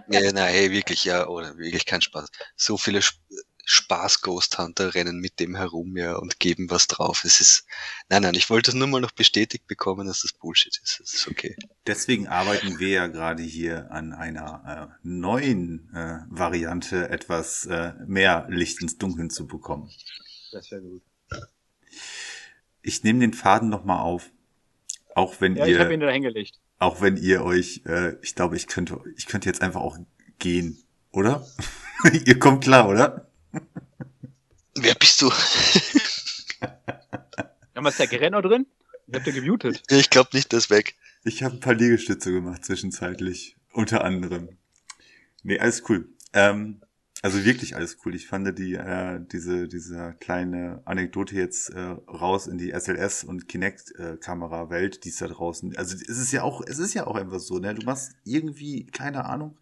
[0.08, 2.30] Nee, nein, hey, wirklich, ja, oder wirklich kein Spaß.
[2.56, 3.20] So viele Sp
[3.72, 7.24] Spaß-Ghost Hunter rennen mit dem herum, ja, und geben was drauf.
[7.24, 7.66] Es ist,
[8.10, 11.00] nein, nein, ich wollte es nur mal noch bestätigt bekommen, dass das Bullshit ist.
[11.00, 11.56] Das ist okay.
[11.86, 18.46] deswegen arbeiten wir ja gerade hier an einer äh, neuen äh, Variante, etwas äh, mehr
[18.50, 19.90] Licht ins Dunkeln zu bekommen.
[20.52, 21.02] Das wäre gut.
[22.82, 24.30] Ich nehme den Faden nochmal auf.
[25.14, 26.58] Auch wenn Ja, ich habe ihr, ihn da hingelegt.
[26.78, 29.98] auch wenn ihr euch, äh, ich glaube, ich könnte, ich könnte jetzt einfach auch
[30.38, 31.46] gehen, oder?
[32.26, 33.31] Ihr kommt klar, oder?
[34.74, 35.30] Wer bist du?
[37.74, 38.66] Haben wir ist der Gerenno drin?
[39.07, 39.82] Ich hab den gemutet.
[39.90, 40.94] ich glaube nicht, der ist weg.
[41.24, 44.57] Ich habe ein paar Liegestütze gemacht zwischenzeitlich, unter anderem.
[45.42, 46.09] Nee, alles cool.
[46.32, 46.80] Ähm,
[47.22, 48.14] also wirklich alles cool.
[48.14, 53.48] Ich fand die äh, diese diese kleine Anekdote jetzt äh, raus in die SLS und
[53.48, 55.76] Kinect äh, Kamera Welt, die ist da draußen.
[55.76, 57.74] Also es ist ja auch es ist ja auch einfach so, ne?
[57.74, 59.56] Du machst irgendwie keine Ahnung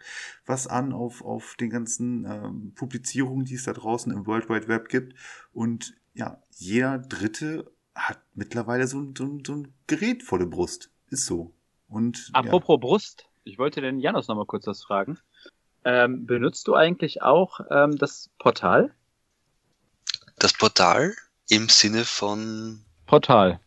[0.46, 4.66] was an auf auf den ganzen ähm, Publizierungen, die es da draußen im World Wide
[4.68, 5.14] Web gibt
[5.52, 10.46] und ja, jeder dritte hat mittlerweile so, ein- so, ein- so ein Gerät vor der
[10.46, 10.90] Brust.
[11.08, 11.52] Ist so.
[11.88, 15.18] Und Apropos Brust, ich wollte den Janos noch mal kurz was fragen.
[15.84, 18.94] Ähm, benutzt du eigentlich auch ähm, das Portal?
[20.38, 21.14] Das Portal
[21.48, 23.60] im Sinne von Portal.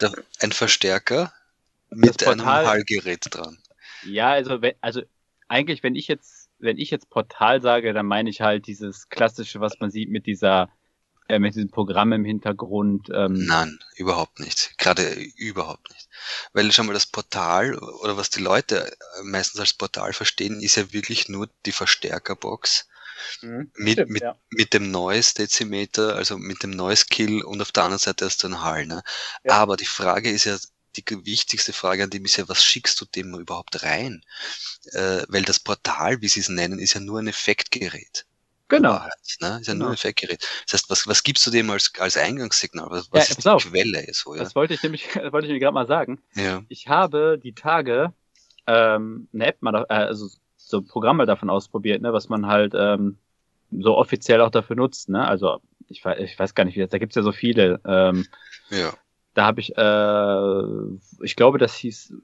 [0.00, 1.32] der, ein Verstärker
[1.90, 3.58] mit Portal- einem Hallgerät dran.
[4.04, 5.02] Ja, also wenn, also
[5.48, 9.60] eigentlich, wenn ich jetzt, wenn ich jetzt Portal sage, dann meine ich halt dieses klassische,
[9.60, 10.68] was man sieht mit dieser,
[11.28, 13.08] äh, mit diesem Programm im Hintergrund.
[13.14, 14.76] Ähm, Nein, überhaupt nicht.
[14.76, 16.08] Gerade überhaupt nicht.
[16.52, 20.76] Weil schon mal das Portal oder was die Leute äh, meistens als Portal verstehen, ist
[20.76, 22.88] ja wirklich nur die Verstärkerbox
[23.40, 23.70] mhm.
[23.74, 24.36] mit, Stimmt, mit, ja.
[24.50, 28.42] mit dem Noise Dezimeter, also mit dem Noise Kill und auf der anderen Seite hast
[28.42, 28.86] du einen Hall.
[28.86, 29.02] Ne?
[29.44, 29.54] Ja.
[29.54, 30.58] Aber die Frage ist ja,
[30.96, 34.22] die wichtigste Frage an dem ist ja, was schickst du dem überhaupt rein?
[34.92, 38.26] Äh, weil das Portal, wie sie es nennen, ist ja nur ein Effektgerät.
[38.68, 38.94] Genau.
[38.94, 39.08] Ne?
[39.22, 39.74] Ist ja Genau.
[39.84, 40.46] nur ein Effektgerät.
[40.64, 42.86] Das heißt, was, was gibst du dem als, als Eingangssignal?
[42.90, 43.70] Was, Ja, was ist pass die auf.
[43.70, 44.06] Quelle?
[44.12, 44.42] So, ja?
[44.42, 46.20] Das wollte ich nämlich, das wollte ich mir gerade mal sagen.
[46.34, 46.62] ja.
[46.68, 48.12] Ich habe die Tage
[48.66, 52.46] ähm, eine App mal, äh, also so ein Programm mal davon ausprobiert, ne, was man
[52.46, 53.18] halt ähm,
[53.70, 55.26] so offiziell auch dafür nutzt, ne?
[55.26, 57.80] Also ich weiß, ich weiß gar nicht, wie das, da gibt's ja so viele.
[57.86, 58.26] Ähm,
[58.70, 58.94] Ja.
[59.34, 62.14] da habe ich, äh, ich glaube, das hieß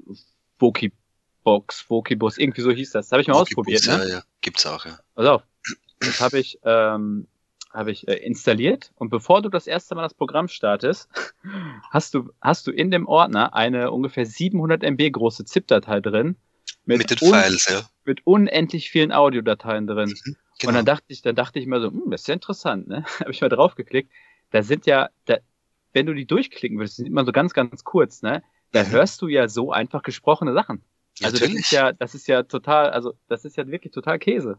[0.58, 3.06] Vokibox, Vokibus, irgendwie so hieß das.
[3.06, 4.08] Das habe ich mal ausprobiert, Ja, ne?
[4.08, 4.22] ja.
[4.40, 4.98] Gibt's auch, ja.
[5.14, 5.42] Pass auf.
[6.00, 7.26] Das habe ich, ähm,
[7.72, 11.08] habe ich äh, installiert und bevor du das erste Mal das Programm startest,
[11.90, 16.36] hast du, hast du in dem Ordner eine ungefähr 700 MB große ZIP-Datei drin
[16.84, 17.82] Mit, den un- Files, ja.
[18.04, 20.14] mit unendlich vielen Audiodateien drin.
[20.58, 20.68] Genau.
[20.70, 23.04] Und dann dachte ich, dann dachte ich mir so, hm, das ist ja interessant, ne?
[23.20, 24.10] Habe ich mal draufgeklickt.
[24.50, 25.38] Da sind ja, da,
[25.92, 28.42] wenn du die durchklicken würdest, die sind immer so ganz, ganz kurz, ne?
[28.72, 28.90] Da Mhm.
[28.90, 30.82] hörst du ja so einfach gesprochene Sachen.
[31.22, 31.64] Also das Natürlich.
[31.66, 34.58] ist ja, das ist ja total, also das ist ja wirklich total Käse.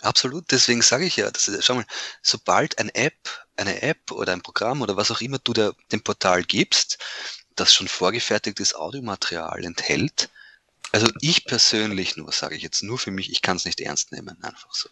[0.00, 1.86] Absolut, deswegen sage ich ja, das ist, schau mal,
[2.22, 6.02] sobald ein App, eine App oder ein Programm oder was auch immer du der, dem
[6.02, 6.98] Portal gibst,
[7.56, 10.28] das schon vorgefertigtes Audiomaterial enthält,
[10.94, 14.12] also ich persönlich nur, sage ich jetzt nur für mich, ich kann es nicht ernst
[14.12, 14.88] nehmen, einfach so.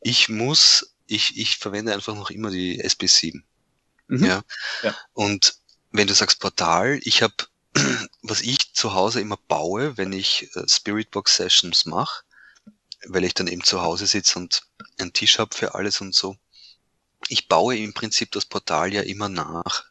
[0.00, 3.42] Ich muss, ich, ich verwende einfach noch immer die SB7.
[4.06, 4.24] Mhm.
[4.24, 4.42] Ja.
[4.82, 4.96] Ja.
[5.12, 5.56] Und
[5.90, 7.34] wenn du sagst Portal, ich habe,
[8.22, 12.22] was ich zu Hause immer baue, wenn ich äh, Spiritbox Sessions mache,
[13.06, 14.62] weil ich dann eben zu Hause sitze und
[14.98, 16.36] einen Tisch habe für alles und so.
[17.28, 19.84] Ich baue im Prinzip das Portal ja immer nach.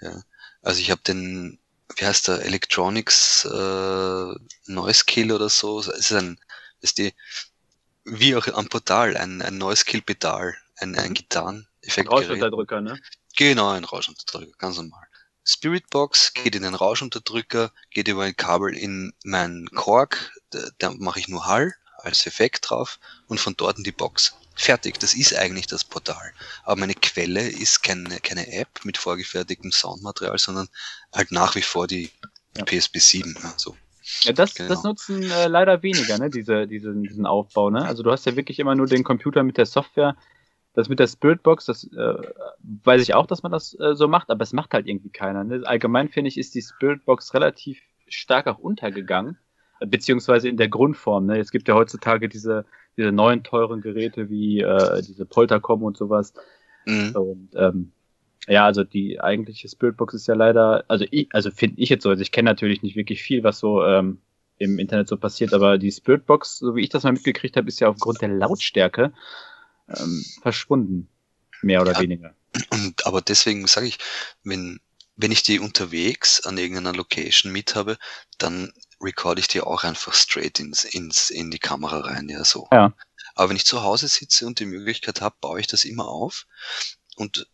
[0.00, 0.22] Ja.
[0.62, 1.58] Also ich habe den,
[1.96, 4.34] wie heißt der, Electronics äh,
[4.66, 5.80] Noise Kill oder so.
[5.80, 6.38] Es ist ein,
[6.80, 7.12] ist die,
[8.04, 11.14] wie auch am Portal, ein, ein Noise Kill Pedal, ein, ein Mhm.
[11.14, 12.28] Gitarren-Effektgerät.
[12.28, 12.98] Rauschunterdrücker, ne?
[13.36, 15.06] Genau, ein Rauschunterdrücker, ganz normal.
[15.44, 21.18] Spiritbox geht in den Rauschunterdrücker, geht über ein Kabel in meinen Korg, da, da mache
[21.18, 22.98] ich nur Hall als Effekt drauf
[23.28, 24.36] und von dort in die Box.
[24.54, 26.32] Fertig, das ist eigentlich das Portal.
[26.64, 30.68] Aber meine Quelle ist keine, keine App mit vorgefertigtem Soundmaterial, sondern
[31.12, 32.10] halt nach wie vor die
[32.56, 32.64] Ja.
[32.64, 33.34] PSP 7.
[33.42, 33.74] Ja, so.
[34.22, 34.68] Ja, das, Genau.
[34.68, 37.84] das nutzen äh, leider weniger, ne, diese, diesen, diesen Aufbau, ne?
[37.86, 40.16] Also du hast ja wirklich immer nur den Computer mit der Software.
[40.74, 42.14] Das mit der Spiritbox, das äh,
[42.84, 45.44] weiß ich auch, dass man das äh, so macht, aber es macht halt irgendwie keiner.
[45.44, 45.62] Ne?
[45.66, 49.38] Allgemein finde ich, ist die Spiritbox relativ stark auch untergegangen,
[49.86, 51.26] beziehungsweise in der Grundform.
[51.26, 51.38] Ne?
[51.38, 52.64] Es gibt ja heutzutage diese,
[52.96, 56.34] diese neuen teuren Geräte wie äh, diese Poltercom und sowas.
[56.86, 57.14] Mhm.
[57.14, 57.92] Und ähm,
[58.48, 62.10] ja, also die eigentliche Spiritbox ist ja leider, also ich, also finde ich jetzt so,
[62.10, 64.18] also ich kenne natürlich nicht wirklich viel, was so ähm,
[64.58, 67.80] im Internet so passiert, aber die Spiritbox, so wie ich das mal mitgekriegt habe, ist
[67.80, 69.12] ja aufgrund der Lautstärke
[69.88, 71.08] ähm, verschwunden,
[71.62, 72.00] mehr oder Ja.
[72.00, 72.34] weniger.
[72.70, 73.98] Und, aber deswegen sage ich,
[74.44, 74.80] wenn,
[75.16, 77.96] wenn ich die unterwegs an irgendeiner Location mit habe,
[78.38, 78.72] dann
[79.02, 82.68] recorde ich die auch einfach straight ins, ins, in die Kamera rein, ja, so.
[82.72, 82.92] Ja.
[83.34, 86.46] Aber wenn ich zu Hause sitze und die Möglichkeit habe, baue ich das immer auf.
[87.16, 87.46] Und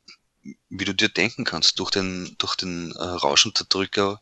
[0.70, 4.20] wie du dir denken kannst, durch den, durch den äh, Rauschunterdrücker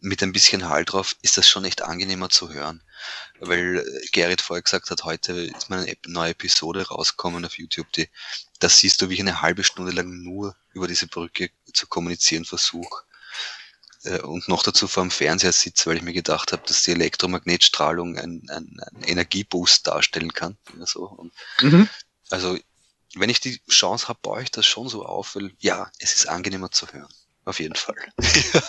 [0.00, 2.82] mit ein bisschen Hall drauf, ist das schon echt angenehmer zu hören.
[3.40, 7.90] Weil äh, Gerrit vorher gesagt hat, heute ist mal eine neue Episode rausgekommen auf YouTube,
[7.92, 8.08] die,
[8.58, 12.44] das siehst du, wie ich eine halbe Stunde lang nur über diese Brücke zu kommunizieren
[12.44, 13.04] versuche.
[14.04, 16.92] Äh, und noch dazu vor dem Fernseher sitze, weil ich mir gedacht habe, dass die
[16.92, 18.76] Elektromagnetstrahlung ein, ein,
[19.06, 20.56] Energieboost darstellen kann.
[20.78, 21.04] Ja, so.
[21.04, 21.88] Und Mhm.
[22.30, 22.58] also,
[23.14, 26.28] wenn ich die Chance habe, baue ich das schon so auf, weil ja, es ist
[26.28, 27.12] angenehmer zu hören.
[27.44, 27.96] Auf jeden Fall.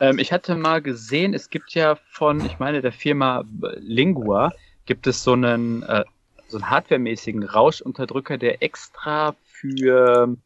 [0.00, 3.44] Ähm, ich hatte mal gesehen, es gibt ja von, ich meine, der Firma
[3.76, 4.52] Lingua,
[4.84, 6.04] gibt es so einen, äh,
[6.48, 10.36] so einen hardwaremäßigen Rauschunterdrücker, der extra für,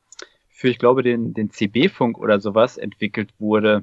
[0.51, 3.83] für ich glaube, den, den CB-Funk oder sowas entwickelt wurde.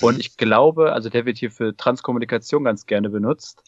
[0.00, 3.62] Und ich glaube, also der wird hier für Transkommunikation ganz gerne benutzt.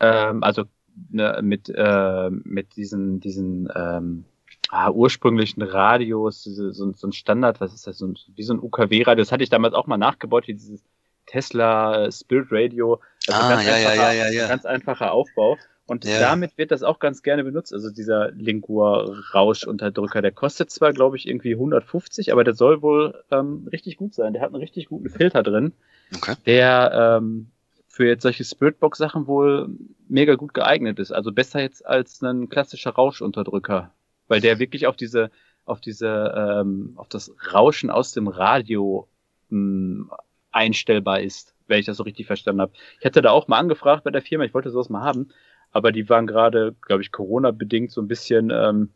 [0.00, 0.64] Ähm, also
[1.10, 4.24] ne, mit, äh, mit diesen, diesen ähm,
[4.70, 8.60] ah, ursprünglichen Radios, so, so ein Standard, was ist das, so ein, wie so ein
[8.60, 10.82] UKW-Radio, das hatte ich damals auch mal nachgebaut, hier dieses
[11.26, 13.00] Tesla Spirit Radio.
[13.28, 14.48] Also Ah, ganz ja, einfacher- ja, ja, ja.
[14.48, 15.58] Ganz einfacher Aufbau.
[15.90, 16.20] Und Ja.
[16.20, 17.74] damit wird das auch ganz gerne benutzt.
[17.74, 23.66] Also dieser Lingua-Rauschunterdrücker, der kostet zwar, glaube ich, irgendwie 150, aber der soll wohl ähm,
[23.72, 24.32] richtig gut sein.
[24.32, 25.72] Der hat einen richtig guten Filter drin
[26.14, 26.36] Okay.
[26.46, 27.50] der ähm,
[27.88, 29.68] für jetzt solche Spiritbox-Sachen wohl
[30.08, 31.12] mega gut geeignet ist.
[31.12, 33.92] Also besser jetzt als ein klassischer Rauschunterdrücker,
[34.28, 35.30] weil der wirklich auf diese,
[35.64, 39.08] auf diese, ähm, auf das Rauschen aus dem Radio
[39.50, 40.08] mh,
[40.52, 42.72] einstellbar ist, wenn ich das so richtig verstanden habe.
[42.98, 45.30] Ich hätte da auch mal angefragt bei der Firma, ich wollte sowas mal haben,
[45.72, 48.90] aber die waren gerade, glaube ich, Corona-bedingt so ein bisschen ähm,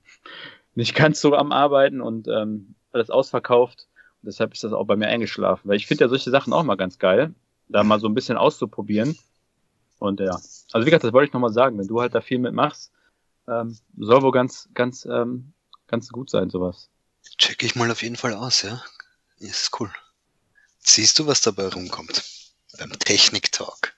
[0.75, 3.87] nicht ganz so am Arbeiten und ähm, alles ausverkauft.
[4.23, 6.63] Und deshalb ist das auch bei mir eingeschlafen, weil ich finde ja solche Sachen auch
[6.63, 7.35] mal ganz geil,
[7.69, 9.17] da mal so ein bisschen auszuprobieren.
[9.99, 10.33] Und ja,
[10.73, 12.93] also wie gesagt, das wollte ich nochmal sagen, wenn du halt da viel mitmachst,
[13.49, 15.53] ähm, soll wohl ganz, ganz, ähm,
[15.87, 16.91] ganz gut sein, sowas.
[17.39, 18.83] Check ich mal auf jeden Fall aus, ja.
[19.39, 19.91] Ist cool.
[20.79, 22.23] Siehst du, was dabei rumkommt?
[22.79, 23.95] Beim Technik-Talk.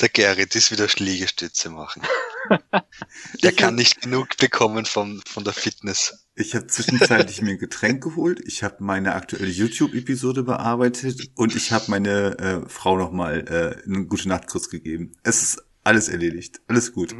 [0.00, 2.02] Der Gerrit ist wieder Liegestütze machen.
[3.42, 6.26] Der kann nicht genug bekommen von, von der Fitness.
[6.36, 11.72] Ich habe zwischenzeitlich mir ein Getränk geholt, ich habe meine aktuelle YouTube-Episode bearbeitet und ich
[11.72, 15.12] habe meine äh, Frau nochmal äh, einen gute Nachtkuss gegeben.
[15.24, 17.14] Es ist alles erledigt, alles gut.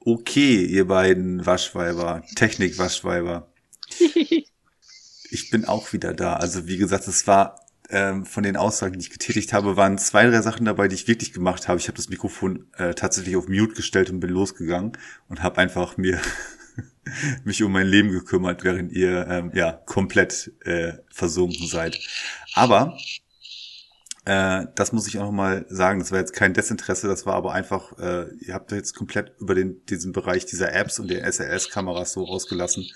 [0.00, 3.52] Okay, ihr beiden Waschweiber, Technik-Waschweiber.
[5.34, 6.34] Ich bin auch wieder da.
[6.34, 7.61] Also wie gesagt, es war
[7.92, 11.06] ähm, von den Aussagen, die ich getätigt habe, waren zwei, drei Sachen dabei, die ich
[11.06, 11.78] wirklich gemacht habe.
[11.78, 14.92] Ich habe das Mikrofon äh, tatsächlich auf Mute gestellt und bin losgegangen
[15.28, 16.18] und habe einfach mir
[17.44, 22.00] mich um mein Leben gekümmert, während ihr ähm, ja komplett äh, versunken seid.
[22.54, 22.96] Aber
[24.24, 25.98] äh, das muss ich auch noch mal sagen.
[25.98, 27.98] Das war jetzt kein Desinteresse, das war aber einfach.
[27.98, 32.24] Äh, ihr habt jetzt komplett über den diesen Bereich dieser Apps und der SLS-Kameras so
[32.24, 32.86] rausgelassen.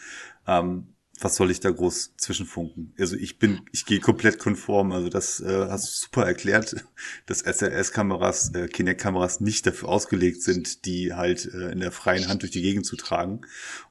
[0.46, 2.94] Ähm, was soll ich da groß zwischenfunken?
[2.98, 4.92] Also ich bin, ich gehe komplett konform.
[4.92, 6.76] Also das äh, hast du super erklärt,
[7.26, 12.42] dass SLS-Kameras, äh, Kinect-Kameras nicht dafür ausgelegt sind, die halt äh, in der freien Hand
[12.42, 13.42] durch die Gegend zu tragen.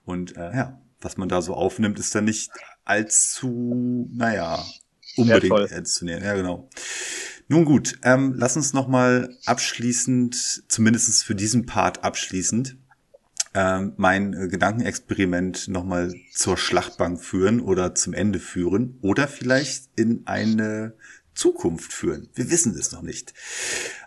[0.04, 2.52] Und äh, ja, was man da so aufnimmt, ist dann nicht
[2.84, 4.64] allzu, naja,
[5.16, 6.24] unbedingt ernst zu nehmen.
[6.24, 6.70] Ja, genau.
[7.48, 12.78] Nun gut, ähm, lass uns noch mal abschließend, zumindest für diesen Part abschließend,
[13.56, 20.28] ähm, mein äh, Gedankenexperiment nochmal zur Schlachtbank führen oder zum Ende führen oder vielleicht in
[20.28, 20.94] eine
[21.34, 22.30] Zukunft führen.
[22.36, 23.34] Wir wissen es noch nicht.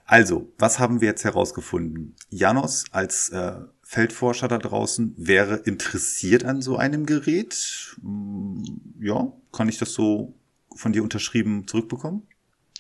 [0.05, 2.15] Also, was haben wir jetzt herausgefunden?
[2.31, 7.97] Janos als äh, Feldforscher da draußen wäre interessiert an so einem Gerät.
[8.03, 8.63] Mm,
[9.01, 10.35] Ja, kann ich das so
[10.77, 12.27] von dir unterschrieben zurückbekommen?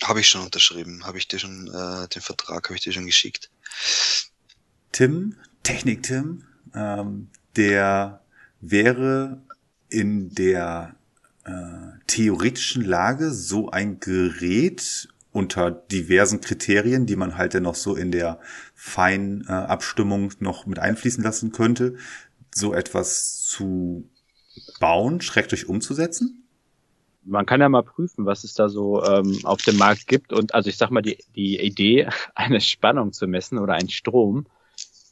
[0.02, 1.04] Habe ich schon unterschrieben.
[1.04, 3.50] Habe ich dir schon, äh, den Vertrag habe ich dir schon geschickt.
[4.92, 8.20] Tim, Technik-Tim, ähm, der
[8.60, 9.42] wäre
[9.88, 10.94] in der
[11.44, 11.52] äh,
[12.06, 18.10] theoretischen Lage, so ein Gerät unter diversen Kriterien, die man halt dann noch so in
[18.10, 18.40] der
[18.74, 19.78] feinen äh,
[20.40, 21.96] noch mit einfließen lassen könnte,
[22.54, 24.08] so etwas zu
[24.80, 26.44] bauen, schrecklich umzusetzen?
[27.24, 30.32] Man kann ja mal prüfen, was es da so ähm, auf dem Markt gibt.
[30.32, 34.46] Und also ich sag mal, die, die Idee, eine Spannung zu messen oder einen Strom,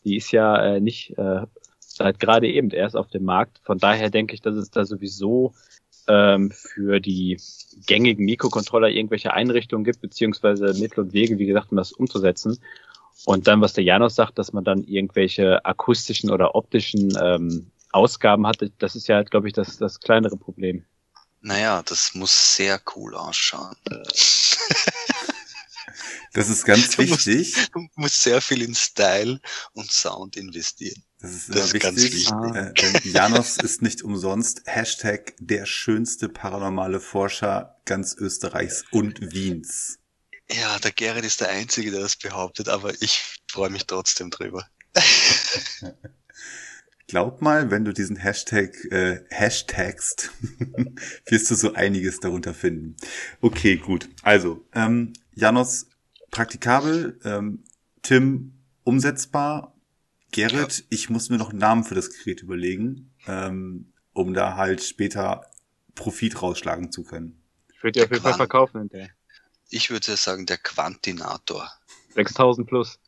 [0.06, 1.42] die ist ja äh, nicht äh,
[1.80, 3.60] seit gerade eben erst auf dem Markt.
[3.64, 5.52] Von daher denke ich, dass es da sowieso
[6.06, 7.40] ähm, für die
[7.86, 12.60] gängigen Mikrocontroller irgendwelche Einrichtungen gibt, beziehungsweise Mittel und Wege, wie gesagt, um das umzusetzen.
[13.24, 18.46] Und dann, was der Janos sagt, dass man dann irgendwelche akustischen oder optischen ähm, Ausgaben
[18.46, 20.84] hatte, das ist ja, glaube ich, das, das kleinere Problem.
[21.40, 23.74] Naja, das muss sehr cool ausschauen.
[26.36, 27.70] Das ist ganz Du musst- wichtig.
[27.72, 29.40] Du musst sehr viel in Style
[29.72, 31.02] und Sound investieren.
[31.18, 32.30] Das ist, Das ist ganz wichtig.
[32.30, 33.04] wichtig.
[33.06, 39.98] Äh, Janos ist nicht umsonst Hashtag der schönste paranormale Forscher ganz Österreichs und Wiens.
[40.50, 44.68] Ja, der Gerrit ist der Einzige, der das behauptet, aber ich freue mich trotzdem drüber.
[47.08, 50.32] Glaub mal, wenn du diesen Hashtag äh, Hashtagst,
[51.26, 52.96] wirst du so einiges darunter finden.
[53.40, 54.08] Okay, gut.
[54.22, 55.86] Also, ähm, Janos
[56.30, 57.64] praktikabel, ähm,
[58.02, 58.52] Tim
[58.84, 59.74] umsetzbar,
[60.32, 64.82] Gerrit, ich muss mir noch einen Namen für das Gerät überlegen, ähm, um da halt
[64.82, 65.46] später
[65.94, 67.42] Profit rausschlagen zu können.
[67.74, 69.10] Ich würde die auf jeden Fall verkaufen hinterher.
[69.70, 71.70] Ich würde sagen, der Quantinator.
[72.14, 72.98] 6000 plus.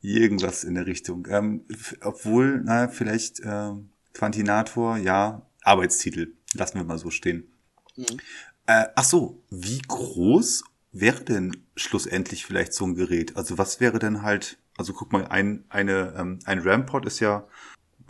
[0.00, 1.26] Irgendwas in der Richtung.
[1.30, 1.64] Ähm,
[2.02, 6.34] obwohl, na, vielleicht ähm, Quantinator, ja, Arbeitstitel.
[6.52, 7.50] Lassen wir mal so stehen.
[7.96, 8.20] Mhm.
[8.66, 13.36] Äh, ach so, wie groß wäre denn schlussendlich vielleicht so ein Gerät?
[13.36, 17.46] Also was wäre denn halt, also guck mal, ein, eine, ähm, ein Rampod ist ja,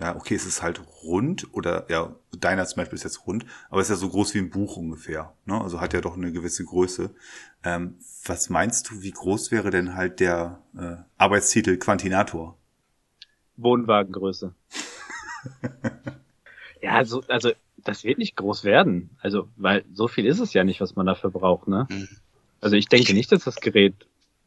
[0.01, 3.81] ja, okay, es ist halt rund oder ja, deiner zum Beispiel ist jetzt rund, aber
[3.81, 5.35] ist ja so groß wie ein Buch ungefähr.
[5.45, 5.61] Ne?
[5.61, 7.15] Also hat ja doch eine gewisse Größe.
[7.62, 7.97] Ähm,
[8.27, 12.59] was meinst du, wie groß wäre denn halt der äh, Arbeitstitel Quantinator?
[13.57, 14.55] Wohnwagengröße.
[16.82, 19.16] ja, also, also das wird nicht groß werden.
[19.20, 21.86] Also, weil so viel ist es ja nicht, was man dafür braucht, ne?
[21.89, 22.09] Mhm.
[22.65, 23.95] Also ich denke nicht, dass das Gerät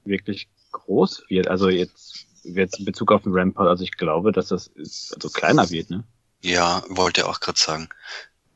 [0.03, 1.48] wirklich groß wird.
[1.48, 5.30] Also jetzt, jetzt in Bezug auf den Rampart, also ich glaube, dass das ist, also
[5.30, 6.03] kleiner wird, ne?
[6.41, 7.89] Ja, wollte auch gerade sagen.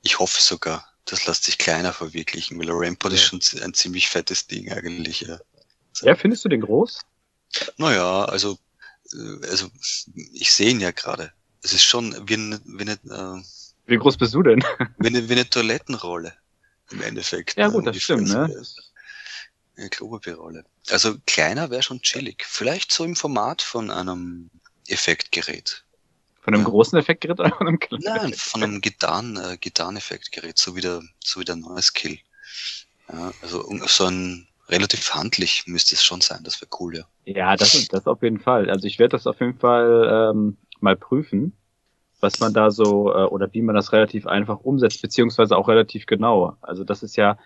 [0.01, 3.39] Ich hoffe sogar, das lässt sich kleiner verwirklichen, weil der Rampart ist Ja.
[3.39, 5.21] schon ein ziemlich fettes Ding eigentlich.
[5.21, 5.39] Ja.
[6.01, 6.99] Ja, findest du den groß?
[7.77, 8.57] Naja, also,
[9.13, 9.67] äh, also
[10.33, 11.33] ich sehe ihn ja gerade.
[11.61, 13.43] Es ist schon wie eine, wie eine, äh,
[13.85, 14.63] Wie groß bist du denn?
[14.97, 16.33] wie eine, wie eine Toilettenrolle
[16.89, 17.57] im Endeffekt.
[17.57, 18.49] Ja ne, gut, das stimmt, ne?
[19.81, 20.63] Eine Klopapierrolle.
[20.91, 22.45] Also kleiner wäre schon chillig.
[22.47, 24.51] Vielleicht so im Format von einem
[24.87, 25.83] Effektgerät.
[26.41, 28.03] Von einem großen Effektgerät oder von einem kleinen?
[28.03, 32.19] Nein, von einem Gitarren, äh, Gitarreneffektgerät, so wie der, so wie der neue Skill.
[33.11, 37.05] Ja, also so ein relativ handlich müsste es schon sein, das wäre cool, ja.
[37.25, 38.69] Ja, das, das auf jeden Fall.
[38.69, 41.57] Also ich werde das auf jeden Fall ähm, mal prüfen,
[42.19, 46.05] was man da so äh, oder wie man das relativ einfach umsetzt, beziehungsweise auch relativ
[46.05, 46.55] genau.
[46.61, 47.39] Also das ist ja,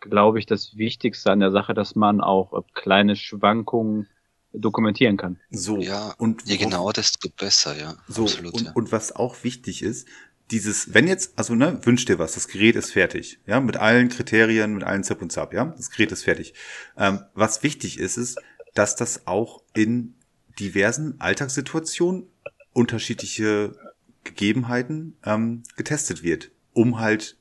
[0.00, 4.06] glaube ich, das Wichtigste an der Sache, dass man auch äh, kleine Schwankungen
[4.52, 5.38] dokumentieren kann.
[5.50, 7.96] So, Ja, und Je genauer, desto besser, ja.
[8.08, 8.72] So, Absolut, und, ja.
[8.72, 10.08] und was auch wichtig ist,
[10.50, 14.08] dieses, wenn jetzt, also ne, wünsch dir was, das Gerät ist fertig, ja, mit allen
[14.08, 16.54] Kriterien, mit allen Zip und Zap, ja, das Gerät ist fertig.
[16.96, 18.38] Ähm, was wichtig ist, ist,
[18.74, 20.14] dass das auch in
[20.58, 22.26] diversen Alltagssituationen
[22.72, 23.76] unterschiedliche
[24.24, 27.37] Gegebenheiten ähm, getestet wird, um halt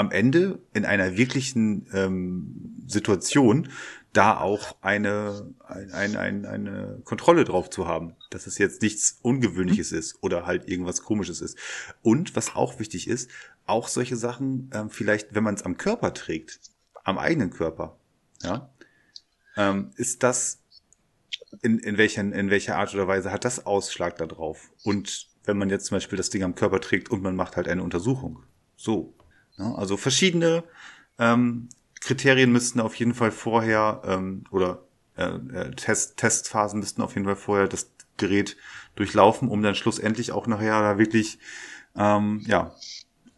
[0.00, 3.68] am Ende in einer wirklichen ähm, Situation
[4.14, 9.18] da auch eine, ein, ein, ein, eine Kontrolle drauf zu haben, dass es jetzt nichts
[9.20, 11.58] Ungewöhnliches ist oder halt irgendwas Komisches ist.
[12.00, 13.30] Und was auch wichtig ist,
[13.66, 16.58] auch solche Sachen, ähm, vielleicht, wenn man es am Körper trägt,
[17.04, 17.98] am eigenen Körper,
[18.42, 18.70] ja,
[19.58, 20.62] ähm, ist das
[21.60, 24.70] in, in, welchen, in welcher Art oder Weise hat das Ausschlag da drauf?
[24.82, 27.68] Und wenn man jetzt zum Beispiel das Ding am Körper trägt und man macht halt
[27.68, 28.44] eine Untersuchung.
[28.76, 29.14] So.
[29.58, 30.64] Ja, also verschiedene
[31.18, 31.68] ähm,
[32.00, 34.82] Kriterien müssten auf jeden Fall vorher ähm, oder
[35.16, 38.56] äh, äh, Test, Testphasen müssten auf jeden Fall vorher das Gerät
[38.96, 41.38] durchlaufen, um dann schlussendlich auch nachher da wirklich
[41.96, 42.74] ähm, ja,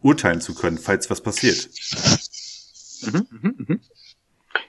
[0.01, 1.69] urteilen zu können, falls was passiert.
[3.01, 3.79] Mhm, mhm, mhm.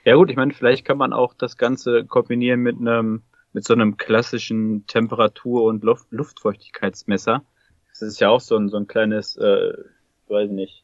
[0.05, 3.23] Ja gut, ich meine, vielleicht kann man auch das Ganze kombinieren mit einem
[3.53, 7.45] mit so einem klassischen Temperatur- und Luft Luftfeuchtigkeitsmesser.
[7.91, 9.73] Das ist ja auch so ein so ein kleines, äh,
[10.29, 10.84] weiß nicht,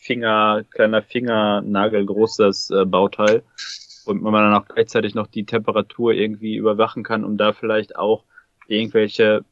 [0.00, 3.42] Finger, kleiner Fingernagel großes äh, Bauteil,
[4.06, 8.24] und man dann auch gleichzeitig noch die Temperatur irgendwie überwachen kann, um da vielleicht auch
[8.66, 9.44] irgendwelche,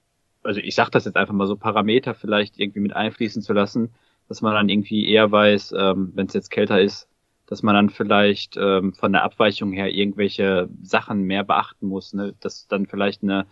[0.43, 3.91] also ich sag das jetzt einfach mal so Parameter vielleicht irgendwie mit einfließen zu lassen,
[4.29, 7.09] dass man dann irgendwie eher weiß, ähm, wenn es jetzt kälter ist,
[7.47, 12.35] dass man dann vielleicht ähm, von der Abweichung her irgendwelche Sachen mehr beachten muss, ne?
[12.41, 13.47] dass dann vielleicht eine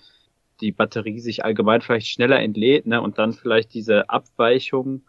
[0.61, 5.03] die Batterie sich allgemein vielleicht schneller entlädt, ne, und dann vielleicht diese Abweichung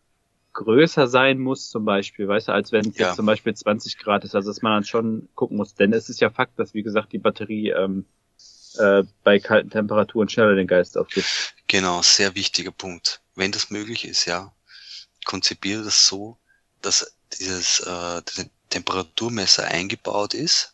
[0.58, 3.08] größer sein muss, zum Beispiel, weißt du, als wenn es Ja.
[3.08, 6.10] jetzt zum Beispiel 20 Grad ist, also dass man dann schon gucken muss, denn es
[6.10, 8.06] ist ja Fakt, dass, wie gesagt, die Batterie ähm,
[8.80, 11.54] äh, bei kalten Temperaturen schneller den Geist aufgibt.
[11.68, 13.22] Genau, sehr wichtiger Punkt.
[13.36, 14.52] Wenn das möglich ist, ja,
[15.26, 16.38] konzipiere das so,
[16.82, 18.22] dass dieses äh,
[18.70, 20.74] Temperaturmesser eingebaut ist,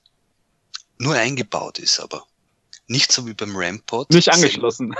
[0.97, 2.25] nur eingebaut ist, aber
[2.87, 4.11] nicht so wie beim Rampod.
[4.11, 4.95] Nicht angeschlossen.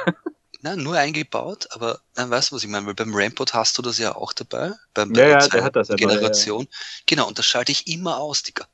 [0.64, 2.86] Nein, nur eingebaut, aber nein, weißt du, was ich meine?
[2.86, 4.72] Weil beim Rampod hast du das ja auch dabei.
[4.94, 6.70] Beim, Ja, ja, zweiten der hat das ja dabei, Generation.
[7.06, 8.66] Genau, und das schalte ich immer aus, Digga.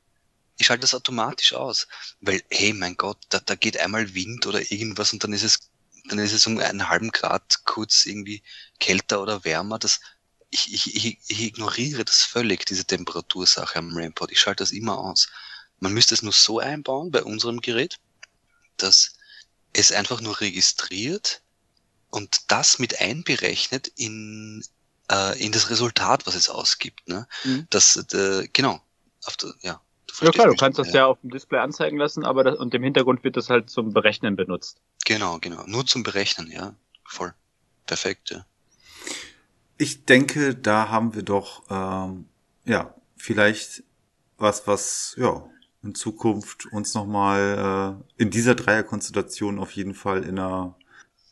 [0.56, 1.88] Ich schalte das automatisch aus.
[2.20, 5.68] Weil, hey, mein Gott, da, da geht einmal Wind oder irgendwas und dann ist es,
[6.04, 8.44] dann ist es um einen halben Grad kurz irgendwie
[8.78, 9.80] kälter oder wärmer.
[9.80, 9.98] Das,
[10.50, 14.30] ich, ich, ich, ignoriere das völlig, diese Temperatursache am Rampod.
[14.30, 15.28] Ich schalte das immer aus.
[15.80, 17.98] Man müsste es nur so einbauen bei unserem Gerät,
[18.76, 19.16] dass
[19.72, 21.42] es einfach nur registriert,
[22.10, 24.64] und das mit einberechnet in,
[25.10, 27.08] äh, in das Resultat, was es ausgibt.
[27.08, 27.26] Ne?
[27.44, 27.66] Mhm.
[27.70, 28.80] Das, äh, genau.
[29.24, 32.24] Auf der, ja, du Ja klar, du kannst das ja auf dem Display anzeigen lassen,
[32.24, 34.80] aber das, und im Hintergrund wird das halt zum Berechnen benutzt.
[35.04, 35.64] Genau, genau.
[35.66, 36.74] Nur zum Berechnen, ja.
[37.04, 37.34] Voll.
[37.86, 38.46] Perfekt, ja.
[39.76, 42.26] Ich denke, da haben wir doch, ähm,
[42.64, 43.82] ja, vielleicht
[44.36, 45.44] was, was, ja,
[45.82, 50.76] in Zukunft uns nochmal äh, in dieser Dreierkonstellation auf jeden Fall in einer,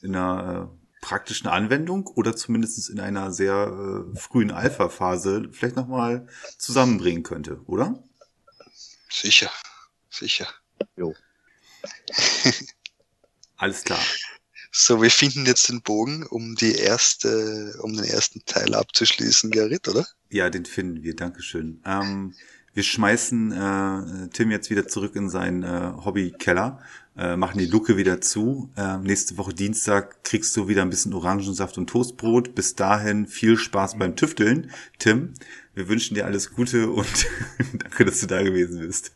[0.02, 6.26] in einer äh, praktischen Anwendung oder zumindest in einer sehr äh, frühen Alpha-Phase vielleicht nochmal
[6.58, 8.02] zusammenbringen könnte, oder?
[9.08, 9.50] Sicher.
[10.10, 10.48] Sicher.
[10.96, 11.14] Jo.
[13.56, 14.00] Alles klar.
[14.70, 19.88] So, wir finden jetzt den Bogen, um die erste, um den ersten Teil abzuschließen, Gerrit,
[19.88, 20.06] oder?
[20.30, 21.16] Ja, den finden wir.
[21.16, 21.82] Dankeschön.
[21.86, 22.34] Ähm,
[22.74, 26.81] wir schmeißen äh, Tim jetzt wieder zurück in seinen äh, Hobbykeller,
[27.16, 28.70] äh, machen die Luke wieder zu.
[28.77, 32.55] Äh, nächste Woche Dienstag kriegst du wieder ein bisschen Orangensaft und Toastbrot.
[32.55, 34.70] Bis dahin viel Spaß beim Tüfteln.
[34.99, 35.35] Tim,
[35.74, 37.27] wir wünschen dir alles Gute und
[37.74, 39.12] danke, dass du da gewesen bist.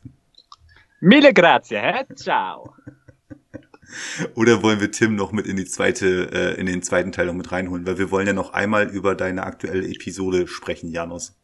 [1.01, 2.05] Mille grazie, hä?
[2.17, 2.75] Ciao.
[4.35, 7.35] Oder wollen wir Tim noch mit in die zweite, äh, in den zweiten Teil noch
[7.35, 7.87] mit reinholen?
[7.87, 11.35] Weil wir wollen ja noch einmal über deine aktuelle Episode sprechen, Janos.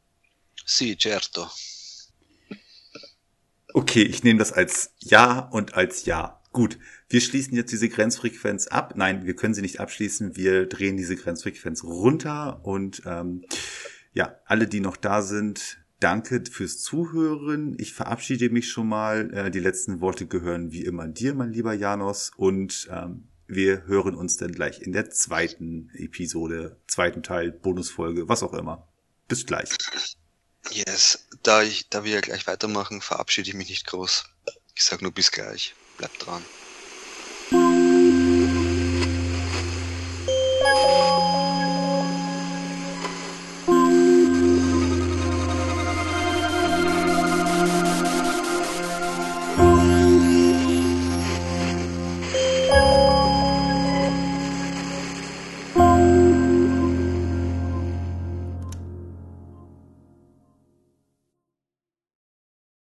[0.64, 1.48] Si, certo.
[3.78, 6.40] Okay, ich nehme das als Ja und als Ja.
[6.50, 8.94] Gut, wir schließen jetzt diese Grenzfrequenz ab.
[8.96, 10.34] Nein, wir können sie nicht abschließen.
[10.34, 13.44] Wir drehen diese Grenzfrequenz runter und ähm,
[14.14, 17.76] ja, alle, die noch da sind, danke fürs Zuhören.
[17.78, 19.32] Ich verabschiede mich schon mal.
[19.32, 22.32] Äh, die letzten Worte gehören wie immer dir, mein lieber Janos.
[22.36, 28.42] Und ähm, wir hören uns dann gleich in der zweiten Episode, zweiten Teil, Bonusfolge, was
[28.42, 28.88] auch immer.
[29.28, 29.68] Bis gleich.
[30.70, 34.24] Yes, da, ich, da wir ja gleich weitermachen, verabschiede ich mich nicht groß.
[34.74, 35.74] Ich sage nur bis gleich.
[35.96, 36.44] Bleibt dran.